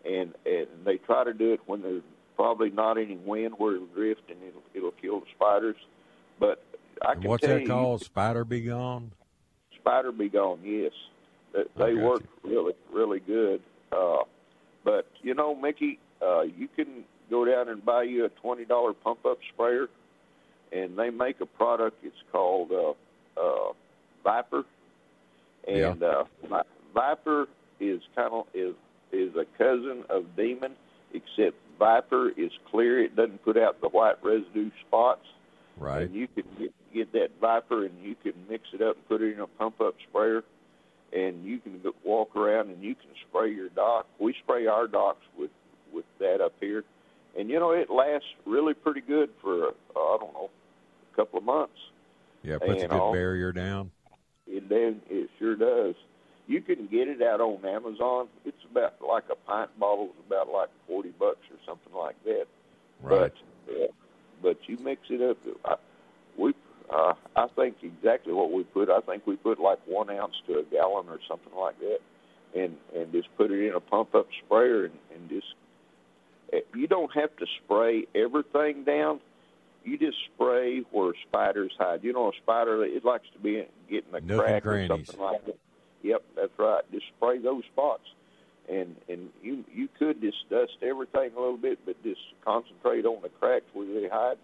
and 0.05 0.34
and 0.45 0.66
they 0.84 0.97
try 0.99 1.24
to 1.24 1.32
do 1.32 1.53
it 1.55 1.61
when 1.66 1.80
there's 1.82 2.03
probably 2.37 2.70
not 2.70 2.99
any 2.99 3.16
wind 3.16 3.55
where 3.59 3.74
it'll 3.76 3.87
drift 3.89 4.22
and 4.28 4.39
it'll 4.43 4.62
it'll 4.74 4.93
kill 5.01 5.20
the 5.20 5.26
spiders. 5.35 5.76
But 6.39 6.62
I 7.03 7.14
can 7.14 7.24
what's 7.24 7.45
tell 7.45 7.55
that 7.55 7.62
you, 7.62 7.68
called? 7.68 8.03
Spider 8.03 8.45
be 8.45 8.61
gone. 8.61 9.12
spider 9.80 10.12
be 10.12 10.28
gone. 10.28 10.61
Yes, 10.64 10.93
they, 11.53 11.64
they 11.76 11.95
work 11.95 12.22
really 12.43 12.74
really 12.93 13.20
good. 13.20 13.61
Uh, 13.93 14.24
but 14.85 15.07
you 15.22 15.35
know, 15.35 15.55
Mickey, 15.55 15.99
uh, 16.22 16.43
you 16.43 16.68
can 16.68 17.05
go 17.30 17.45
down 17.45 17.68
and 17.68 17.85
buy 17.85 18.03
you 18.03 18.24
a 18.24 18.28
twenty 18.28 18.64
dollar 18.64 18.93
pump 18.93 19.24
up 19.26 19.39
sprayer, 19.53 19.89
and 20.72 20.99
they 20.99 21.11
make 21.11 21.41
a 21.41 21.47
product. 21.47 21.99
It's 22.03 22.16
called 22.32 22.70
uh, 22.72 23.41
uh, 23.41 23.72
Viper, 24.22 24.64
and 25.68 26.03
uh, 26.03 26.24
Vi- 26.49 26.62
Viper 26.95 27.47
is 27.80 28.01
kind 28.14 28.32
of 28.32 28.47
is 28.55 28.74
is 29.12 29.35
a 29.37 29.45
cousin 29.57 30.05
of 30.11 30.24
Demon, 30.37 30.72
except 31.12 31.57
Viper 31.79 32.31
is 32.31 32.51
clear. 32.70 33.03
It 33.03 33.16
doesn't 33.16 33.45
put 33.45 33.57
out 33.57 33.81
the 33.81 33.89
white 33.89 34.22
residue 34.22 34.70
spots. 34.87 35.27
Right. 35.77 36.03
And 36.03 36.14
you 36.14 36.29
can 36.29 36.45
get, 36.59 36.72
get 36.93 37.12
that 37.12 37.29
Viper 37.41 37.85
and 37.85 37.95
you 38.03 38.14
can 38.22 38.33
mix 38.49 38.64
it 38.72 38.81
up 38.81 38.97
and 38.97 39.09
put 39.09 39.22
it 39.22 39.35
in 39.35 39.41
a 39.41 39.47
pump 39.47 39.81
up 39.81 39.95
sprayer, 40.09 40.45
and 41.12 41.45
you 41.45 41.59
can 41.59 41.81
walk 42.05 42.37
around 42.37 42.70
and 42.70 42.83
you 42.83 42.95
can 42.95 43.11
spray 43.29 43.53
your 43.53 43.68
dock. 43.70 44.07
We 44.18 44.35
spray 44.43 44.66
our 44.66 44.87
docks 44.87 45.25
with 45.39 45.51
with 45.93 46.05
that 46.18 46.41
up 46.41 46.55
here, 46.61 46.85
and 47.39 47.49
you 47.49 47.59
know 47.59 47.70
it 47.70 47.91
lasts 47.91 48.27
really 48.47 48.75
pretty 48.75 49.01
good 49.01 49.31
for 49.41 49.68
uh, 49.68 49.70
I 49.97 50.16
don't 50.20 50.33
know 50.33 50.51
a 51.12 51.16
couple 51.16 51.39
of 51.39 51.45
months. 51.45 51.79
Yeah, 52.43 52.55
it 52.55 52.62
puts 52.62 52.83
a 52.83 52.89
good 52.89 53.01
all- 53.01 53.12
barrier 53.12 53.53
down. 53.53 53.91
It 54.47 54.68
then 54.68 55.01
it 55.09 55.31
sure 55.39 55.57
does. 55.57 55.95
You 56.47 56.61
can 56.61 56.86
get 56.86 57.09
it 57.09 57.22
out 57.22 57.40
on 57.40 57.64
Amazon. 57.64 58.28
It's 58.45 58.57
about 58.70 58.95
like 59.07 59.24
a 59.30 59.34
pint 59.34 59.70
bottle 59.78 60.07
is 60.07 60.24
about 60.26 60.51
like 60.51 60.68
forty 60.86 61.11
bucks 61.18 61.47
or 61.51 61.57
something 61.66 61.92
like 61.95 62.22
that. 62.24 62.47
Right. 63.03 63.32
But 63.66 63.72
uh, 63.72 63.86
but 64.42 64.59
you 64.66 64.76
mix 64.78 65.01
it 65.09 65.22
up. 65.22 65.38
I, 65.64 65.76
we 66.36 66.53
uh, 66.92 67.14
I 67.34 67.47
think 67.57 67.76
exactly 67.82 68.32
what 68.34 68.53
we 68.53 68.64
put. 68.64 68.90
I 68.90 69.01
think 69.01 69.26
we 69.26 69.36
put 69.36 69.59
like 69.59 69.78
one 69.86 70.11
ounce 70.11 70.34
to 70.47 70.59
a 70.59 70.62
gallon 70.64 71.09
or 71.09 71.18
something 71.26 71.55
like 71.59 71.78
that, 71.80 71.99
and 72.55 72.76
and 72.95 73.11
just 73.12 73.34
put 73.36 73.51
it 73.51 73.66
in 73.66 73.74
a 73.74 73.80
pump 73.80 74.14
up 74.14 74.26
sprayer 74.45 74.84
and, 74.84 74.95
and 75.14 75.28
just. 75.30 75.47
eh, 76.53 76.61
You 76.74 76.86
don't 76.86 77.12
have 77.14 77.34
to 77.36 77.47
spray 77.64 78.05
everything 78.14 78.84
down. 78.84 79.20
You 79.82 79.99
just 79.99 80.18
spray 80.34 80.80
where 80.92 81.12
spiders 81.28 81.72
hide. 81.78 82.05
You 82.05 82.12
know, 82.12 82.28
a 82.28 82.32
spider 82.42 82.84
it 82.84 83.05
likes 83.05 83.26
to 83.34 83.38
be 83.38 83.59
in, 83.61 83.66
get 83.90 84.05
in 84.12 84.26
Nook 84.26 84.45
crack 84.45 84.66
or 84.66 84.86
something 84.88 85.20
like 85.20 85.45
that. 85.47 85.59
Yep, 86.05 86.22
that's 86.36 86.52
right. 86.59 86.82
Just 86.92 87.07
spray 87.16 87.38
those 87.38 87.64
spots, 87.72 88.05
and 88.70 88.94
and 89.09 89.30
you 89.42 89.64
you 89.72 89.88
could 89.98 90.20
just 90.20 90.36
dust 90.50 90.76
everything 90.82 91.30
a 91.34 91.40
little 91.40 91.57
bit, 91.57 91.78
but 91.86 92.00
just 92.05 92.20
concentrate 92.44 93.07
on 93.07 93.22
the 93.22 93.30
cracks 93.30 93.64
where 93.72 93.86
they 93.86 94.09
hide, 94.09 94.36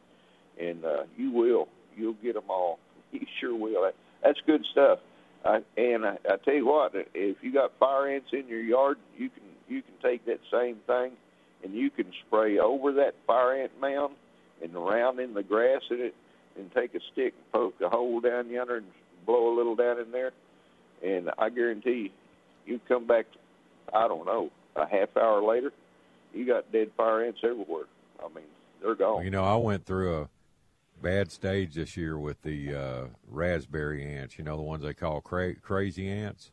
and 0.59 0.85
uh, 0.85 1.03
you 1.19 1.31
will 1.31 1.69
you'll 1.97 2.17
get 2.23 2.35
them 2.35 2.51
all. 2.51 2.79
You 3.13 3.27
sure 3.41 3.57
will. 3.57 3.83
That, 3.83 3.97
that's 4.23 4.39
good 4.47 4.65
stuff. 4.71 5.01
I, 5.45 5.63
and 5.77 6.07
I, 6.07 6.17
I 6.31 6.37
tell 6.45 6.55
you 6.55 6.65
what, 6.65 6.93
if 6.95 7.39
you 7.43 7.53
got 7.53 7.73
fire 7.81 8.09
ants 8.09 8.29
in 8.33 8.47
your 8.47 8.61
yard, 8.63 8.99
you 9.19 9.29
can 9.31 9.43
you 9.69 9.83
can 9.83 9.95
take 10.01 10.25
that 10.27 10.39
same 10.53 10.77
thing, 10.87 11.13
and 11.65 11.75
you 11.75 11.91
can 11.91 12.07
spray 12.25 12.61
over 12.61 12.93
that 12.93 13.15
fire 13.27 13.61
ant 13.61 13.73
mound 13.81 14.15
and 14.63 14.77
around 14.77 15.19
in 15.19 15.35
the 15.35 15.43
grass 15.43 15.83
in 15.91 16.01
it, 16.01 16.15
and 16.57 16.73
take 16.73 16.95
a 16.95 17.01
stick 17.13 17.35
and 17.37 17.53
poke 17.53 17.75
a 17.85 17.89
hole 17.89 18.21
down 18.21 18.49
yonder 18.49 18.77
and 18.77 18.87
blow 19.27 19.53
a 19.53 19.55
little 19.57 19.75
down 19.75 19.99
in 19.99 20.13
there, 20.13 20.31
and 21.05 21.31
I 21.39 21.49
guarantee 21.51 22.11
you, 22.67 22.75
you 22.75 22.81
come 22.89 23.07
back. 23.07 23.27
I 23.93 24.07
don't 24.07 24.25
know, 24.27 24.51
a 24.77 24.87
half 24.87 25.17
hour 25.17 25.43
later, 25.43 25.73
you 26.33 26.47
got 26.47 26.71
dead 26.71 26.91
fire 26.97 27.25
ants 27.25 27.41
everywhere. 27.43 27.87
I 28.21 28.29
mean, 28.35 28.45
they're 28.81 28.95
gone. 28.95 29.17
Well, 29.17 29.25
you 29.25 29.31
know, 29.31 29.45
I 29.45 29.57
went 29.57 29.85
through 29.85 30.17
a 30.23 30.29
bad 31.03 31.33
stage 31.33 31.75
this 31.75 31.97
year 31.97 32.17
with 32.19 32.41
the 32.43 32.75
uh, 32.75 33.05
Rasberry 33.33 34.07
ants. 34.07 34.39
You 34.39 34.45
know, 34.45 34.57
the 34.57 34.63
ones 34.63 34.85
they 34.85 34.95
call 34.95 35.21
cra- 35.21 35.57
crazy 35.57 36.09
ants. 36.09 36.53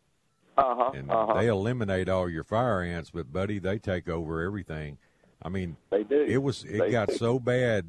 Uh 0.57 0.75
huh. 0.75 0.91
And 0.95 1.11
Uh 1.11 1.27
huh. 1.27 1.33
they 1.35 1.47
eliminate 1.47 2.09
all 2.09 2.27
your 2.27 2.43
fire 2.43 2.81
ants, 2.81 3.11
but 3.11 3.31
buddy, 3.31 3.59
they 3.59 3.77
take 3.77 4.09
over 4.09 4.41
everything. 4.41 4.97
I 5.43 5.49
mean, 5.49 5.77
They 5.91 6.03
do. 6.03 6.25
it 6.27 6.41
was 6.41 6.63
it 6.63 6.79
They 6.79 6.89
got 6.89 7.09
do. 7.09 7.15
so 7.17 7.37
bad 7.37 7.85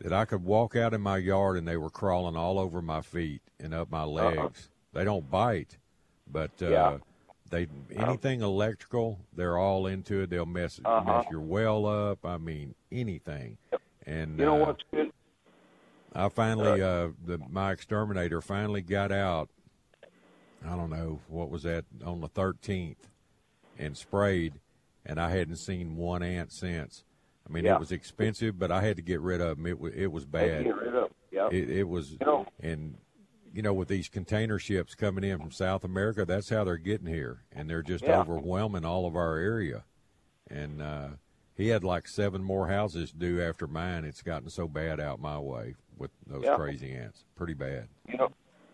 that 0.00 0.12
I 0.12 0.26
could 0.26 0.44
walk 0.44 0.76
out 0.76 0.92
in 0.92 1.00
my 1.00 1.16
yard 1.16 1.56
and 1.56 1.66
they 1.66 1.78
were 1.78 1.88
crawling 1.88 2.36
all 2.36 2.58
over 2.58 2.82
my 2.82 3.00
feet 3.00 3.40
and 3.58 3.72
up 3.72 3.90
my 3.90 4.04
legs. 4.04 4.68
They 4.92 5.04
don't 5.04 5.30
bite, 5.30 5.78
but 6.32 6.50
uh. 6.62 6.68
Yeah. 6.68 6.98
they 7.50 7.66
anything 7.94 8.42
electrical, 8.42 9.18
they're 9.34 9.58
all 9.58 9.86
into 9.86 10.22
it. 10.22 10.30
They'll 10.30 10.46
mess 10.46 10.80
Uh-huh. 10.84 11.04
mess 11.18 11.26
your 11.30 11.40
well 11.40 11.86
up. 11.86 12.24
I 12.24 12.38
mean, 12.38 12.74
anything. 12.92 13.58
And 14.06 14.38
You 14.38 14.46
know 14.46 14.62
uh, 14.62 14.66
what's 14.66 14.82
good? 14.92 15.12
I 16.14 16.28
finally, 16.28 16.82
uh, 16.82 17.08
the 17.24 17.38
my 17.48 17.70
exterminator 17.72 18.40
finally 18.40 18.82
got 18.82 19.12
out. 19.12 19.48
I 20.66 20.76
don't 20.76 20.90
know 20.90 21.20
what 21.28 21.50
was 21.50 21.62
that 21.62 21.84
on 22.04 22.20
the 22.20 22.28
thirteenth, 22.28 23.08
and 23.78 23.96
sprayed, 23.96 24.54
and 25.06 25.20
I 25.20 25.30
hadn't 25.30 25.56
seen 25.56 25.96
one 25.96 26.22
ant 26.22 26.52
since. 26.52 27.04
I 27.48 27.52
mean, 27.52 27.64
Yeah. 27.64 27.74
it 27.74 27.80
was 27.80 27.92
expensive, 27.92 28.58
but 28.58 28.70
I 28.70 28.80
had 28.82 28.96
to 28.96 29.02
get 29.02 29.20
rid 29.20 29.40
of 29.40 29.56
them. 29.56 29.66
It 29.66 29.78
was 29.78 29.92
it 29.94 30.08
was 30.12 30.24
bad. 30.24 30.64
Get 30.64 30.76
rid 30.76 30.94
of. 30.94 31.10
Yeah. 31.30 31.48
It, 31.52 31.70
it 31.70 31.84
was, 31.88 32.12
You 32.12 32.18
know- 32.26 32.46
and 32.60 32.96
you 33.52 33.62
know, 33.62 33.72
with 33.72 33.88
these 33.88 34.08
container 34.08 34.58
ships 34.58 34.94
coming 34.94 35.24
in 35.24 35.38
from 35.38 35.50
South 35.50 35.84
America, 35.84 36.24
that's 36.24 36.50
how 36.50 36.64
they're 36.64 36.76
getting 36.76 37.06
here, 37.06 37.44
and 37.52 37.68
they're 37.68 37.82
just 37.82 38.04
Yeah. 38.04 38.20
overwhelming 38.20 38.84
all 38.84 39.06
of 39.06 39.16
our 39.16 39.36
area. 39.38 39.84
And 40.48 40.80
uh, 40.82 41.08
he 41.54 41.68
had 41.68 41.84
like 41.84 42.08
seven 42.08 42.42
more 42.42 42.68
houses 42.68 43.12
due 43.12 43.40
after 43.42 43.66
mine. 43.66 44.04
It's 44.04 44.22
gotten 44.22 44.50
so 44.50 44.68
bad 44.68 45.00
out 45.00 45.20
my 45.20 45.38
way 45.38 45.74
with 45.96 46.10
those 46.26 46.44
Yeah. 46.44 46.56
crazy 46.56 46.92
ants, 46.92 47.24
pretty 47.36 47.54
bad. 47.54 47.88
you 48.08 48.18
know, 48.18 48.28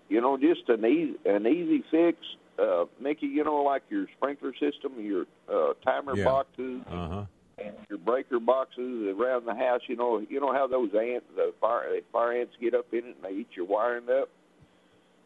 you 0.09 0.21
know, 0.21 0.37
just 0.39 0.69
an 0.69 0.85
easy 0.85 1.17
an 1.27 1.47
easy 1.47 1.83
fix, 1.91 2.19
uh, 2.59 2.85
Mickey. 3.01 3.27
You 3.27 3.45
know, 3.45 3.63
like 3.63 3.83
your 3.91 4.07
sprinkler 4.17 4.53
system, 4.55 5.01
your 5.01 5.27
uh, 5.49 5.75
timer 5.85 6.15
Yeah. 6.17 6.25
boxes, 6.25 6.83
Uh 6.87 7.09
huh. 7.09 7.25
and 7.59 7.75
your 7.89 7.99
breaker 7.99 8.39
boxes 8.41 9.09
around 9.19 9.47
the 9.47 9.55
house. 9.55 9.81
You 9.89 9.97
know, 9.97 10.21
you 10.29 10.39
know 10.41 10.53
how 10.53 10.67
those 10.67 10.95
ants, 10.95 11.27
the 11.35 11.53
fire, 11.61 11.91
the 11.91 12.03
fire 12.13 12.33
ants 12.41 12.55
get 12.61 12.75
up 12.75 12.87
in 12.93 13.01
it 13.01 13.17
and 13.17 13.23
they 13.23 13.41
eat 13.41 13.49
your 13.57 13.67
wiring 13.67 14.09
up. 14.09 14.29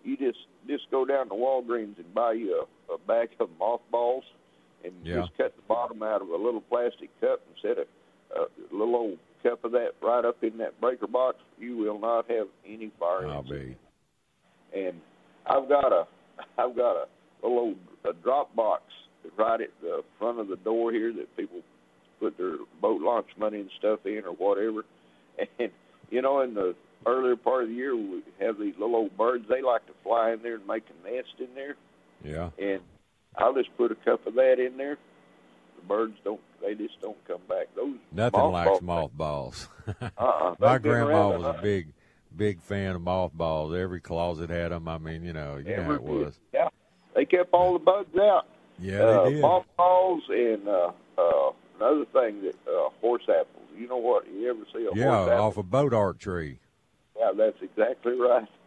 You 0.05 0.17
just 0.17 0.39
just 0.67 0.91
go 0.91 1.05
down 1.05 1.29
to 1.29 1.35
Walgreens 1.35 1.97
and 1.99 2.15
buy 2.15 2.33
you 2.33 2.65
a, 2.91 2.95
a 2.95 2.99
bag 2.99 3.31
of 3.41 3.49
mothballs, 3.59 4.25
and 4.85 4.93
Yeah. 5.05 5.21
just 5.21 5.37
cut 5.37 5.55
the 5.57 5.63
bottom 5.69 6.03
out 6.03 6.23
of 6.23 6.29
a 6.29 6.37
little 6.37 6.61
plastic 6.63 7.09
cup 7.21 7.41
and 7.47 7.57
set 7.63 7.79
a, 7.79 8.41
a 8.41 8.47
little 8.73 8.97
old 8.97 9.19
cup 9.43 9.65
of 9.65 9.73
that 9.73 9.91
right 10.03 10.25
up 10.25 10.43
in 10.43 10.57
that 10.59 10.81
breaker 10.81 11.07
box. 11.07 11.39
You 11.59 11.77
will 11.77 11.99
not 11.99 12.31
have 12.31 12.47
any 12.67 12.91
fire 12.99 13.27
I'll 13.27 13.43
be. 13.43 13.77
and 14.75 15.01
I've 15.47 15.69
got 15.69 15.93
a 15.93 16.07
I've 16.59 16.77
got 16.77 16.97
a 16.97 17.07
little 17.43 17.59
old 17.59 17.77
a 18.05 18.13
drop 18.23 18.55
box 18.57 18.83
right 19.37 19.61
at 19.61 19.69
the 19.83 20.03
front 20.19 20.39
of 20.41 20.49
the 20.49 20.57
door 20.57 20.93
here 20.93 21.13
that 21.13 21.37
people 21.37 21.61
put 22.19 22.37
their 22.39 22.57
boat 22.81 23.01
launch 23.03 23.27
money 23.39 23.61
and 23.61 23.71
stuff 23.79 24.01
in 24.07 24.23
or 24.25 24.33
whatever. 24.35 24.85
And 25.59 25.71
you 26.11 26.21
know, 26.23 26.41
in 26.43 26.53
the 26.55 26.75
earlier 27.07 27.37
part 27.37 27.65
of 27.65 27.69
the 27.71 27.75
year, 27.75 27.97
we 27.97 28.23
have 28.41 28.59
these 28.59 28.75
little 28.79 28.97
old 28.97 29.17
birds. 29.17 29.45
They 29.49 29.63
like 29.63 29.87
to 29.87 29.93
fly 30.03 30.33
in 30.33 30.43
there 30.43 30.57
and 30.57 30.67
make 30.67 30.85
a 30.89 31.11
nest 31.11 31.29
in 31.39 31.49
there. 31.55 31.77
Yeah. 32.25 32.51
And 32.59 32.81
I'll 33.37 33.55
just 33.55 33.75
put 33.77 33.93
a 33.93 33.95
cup 33.97 34.27
of 34.27 34.35
that 34.35 34.59
in 34.59 34.77
there. 34.77 34.99
The 35.77 35.87
birds 35.87 36.15
don't. 36.25 36.41
They 36.61 36.75
just 36.75 37.01
don't 37.01 37.17
come 37.27 37.41
back. 37.49 37.69
Those 37.75 37.95
Nothing 38.13 38.51
likes 38.53 38.83
mothballs-. 38.83 39.69
Uh-uh. 40.01 40.55
My 40.61 40.79
grandma 40.79 41.31
was 41.31 41.45
a 41.47 41.59
big, 41.63 41.93
big 42.37 42.61
fan 42.61 42.97
of 42.97 43.03
mothballs. 43.03 43.75
Every 43.75 44.01
closet 44.01 44.51
had 44.51 44.73
them. 44.73 44.87
I 44.89 44.99
mean, 44.99 45.25
you 45.25 45.33
know, 45.33 45.57
you 45.57 45.75
know 45.77 45.85
how 45.85 45.93
it 45.93 46.03
was. 46.03 46.39
Yeah, 46.53 46.69
they 47.15 47.25
kept 47.25 47.53
all 47.55 47.73
the 47.73 47.79
bugs 47.79 48.15
out. 48.19 48.47
Yeah, 48.79 49.01
uh, 49.01 49.25
they 49.25 49.31
did. 49.35 49.41
mothballs 49.43 50.23
and 50.29 50.69
uh, 50.69 50.93
uh, 51.17 51.51
another 51.79 52.05
thing 52.13 52.43
that 52.43 52.57
uh, 52.71 52.91
horse 53.01 53.23
apples. 53.25 53.47
You 53.77 53.89
know 53.89 53.97
what? 53.97 54.27
You 54.31 54.51
ever 54.51 54.61
see 54.75 54.87
a 54.87 54.95
Yeah, 54.95 55.17
horse 55.17 55.31
apple? 55.31 55.45
off 55.47 55.57
a 55.57 55.63
bois 55.63 55.89
d'arc 55.89 56.19
tree. 56.19 56.59
Yeah, 57.21 57.33
that's 57.37 57.59
exactly 57.63 58.19
right. 58.19 58.49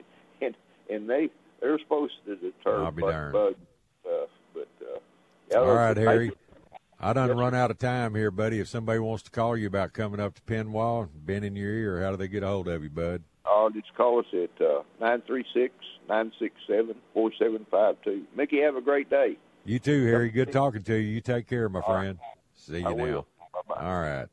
And 0.41 0.55
and 0.89 1.09
they 1.09 1.29
they're 1.61 1.79
supposed 1.79 2.13
to 2.25 2.35
deter 2.35 2.83
I'll 2.85 2.91
be 2.91 3.01
bug, 3.01 3.11
darned. 3.11 3.33
bug 3.33 3.53
stuff, 4.01 4.29
but 4.53 4.67
uh, 4.81 4.99
yeah, 5.49 5.57
All 5.59 5.75
right, 5.75 5.95
Harry. 5.95 6.31
I 6.99 7.13
done 7.13 7.29
Yes, 7.29 7.37
run 7.37 7.55
out 7.55 7.71
of 7.71 7.77
time 7.77 8.15
here, 8.15 8.31
buddy. 8.31 8.59
If 8.59 8.67
somebody 8.67 8.99
wants 8.99 9.23
to 9.23 9.31
call 9.31 9.55
you 9.55 9.67
about 9.67 9.93
coming 9.93 10.19
up 10.19 10.35
to 10.35 10.41
Penwall, 10.41 11.07
bend 11.13 11.45
in 11.45 11.55
your 11.55 11.71
ear, 11.71 12.03
how 12.03 12.11
do 12.11 12.17
they 12.17 12.27
get 12.27 12.43
a 12.43 12.47
hold 12.47 12.67
of 12.67 12.83
you, 12.83 12.89
bud? 12.89 13.23
Uh, 13.45 13.69
just 13.69 13.93
call 13.95 14.19
us 14.19 14.25
at 14.33 14.65
uh, 14.65 14.83
nine 14.99 15.21
three 15.25 15.45
six 15.53 15.73
nine 16.09 16.31
six 16.39 16.53
seven 16.67 16.95
four 17.13 17.31
seven 17.39 17.65
five 17.71 17.95
two. 18.03 18.23
Mickey, 18.35 18.59
have 18.61 18.75
a 18.75 18.81
great 18.81 19.09
day. 19.09 19.37
You 19.65 19.79
too, 19.79 20.05
Harry. 20.05 20.29
Good 20.29 20.51
talking 20.51 20.83
to 20.83 20.95
you. 20.95 21.13
You 21.13 21.21
take 21.21 21.47
care, 21.47 21.69
my 21.69 21.81
All 21.81 21.93
right. 21.93 22.01
friend. 22.01 22.19
See 22.55 22.79
you 22.79 22.87
I 22.87 22.93
now. 22.93 23.25
All 23.77 24.01
right. 24.01 24.27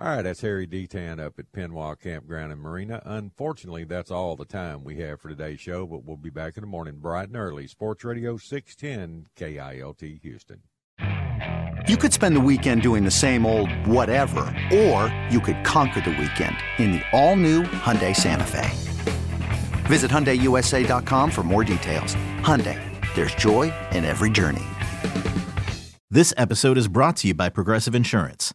All 0.00 0.06
right, 0.06 0.22
that's 0.22 0.42
Harry 0.42 0.64
Detant 0.64 1.18
up 1.18 1.40
at 1.40 1.50
Penwall 1.50 1.98
Campground 1.98 2.52
and 2.52 2.60
Marina. 2.60 3.02
Unfortunately, 3.04 3.82
that's 3.82 4.12
all 4.12 4.36
the 4.36 4.44
time 4.44 4.84
we 4.84 4.98
have 4.98 5.20
for 5.20 5.28
today's 5.28 5.58
show, 5.58 5.86
but 5.86 6.04
we'll 6.04 6.16
be 6.16 6.30
back 6.30 6.56
in 6.56 6.60
the 6.60 6.68
morning 6.68 6.98
bright 7.00 7.26
and 7.26 7.36
early. 7.36 7.66
Sports 7.66 8.04
Radio 8.04 8.36
610 8.36 9.26
KILT 9.34 10.20
Houston. 10.22 10.62
You 11.88 11.96
could 11.96 12.12
spend 12.12 12.36
the 12.36 12.40
weekend 12.40 12.82
doing 12.82 13.02
the 13.02 13.10
same 13.10 13.44
old 13.44 13.72
whatever, 13.88 14.54
or 14.72 15.12
you 15.30 15.40
could 15.40 15.64
conquer 15.64 16.00
the 16.00 16.10
weekend 16.10 16.56
in 16.78 16.92
the 16.92 17.02
all-new 17.12 17.64
Hyundai 17.64 18.14
Santa 18.14 18.44
Fe. 18.44 18.70
Visit 19.88 20.12
HyundaiUSA.com 20.12 21.30
for 21.32 21.42
more 21.42 21.64
details. 21.64 22.14
Hyundai, 22.42 22.80
there's 23.16 23.34
joy 23.34 23.72
in 23.90 24.04
every 24.04 24.30
journey. 24.30 24.64
This 26.08 26.32
episode 26.36 26.78
is 26.78 26.86
brought 26.86 27.16
to 27.16 27.28
you 27.28 27.34
by 27.34 27.48
Progressive 27.48 27.96
Insurance. 27.96 28.54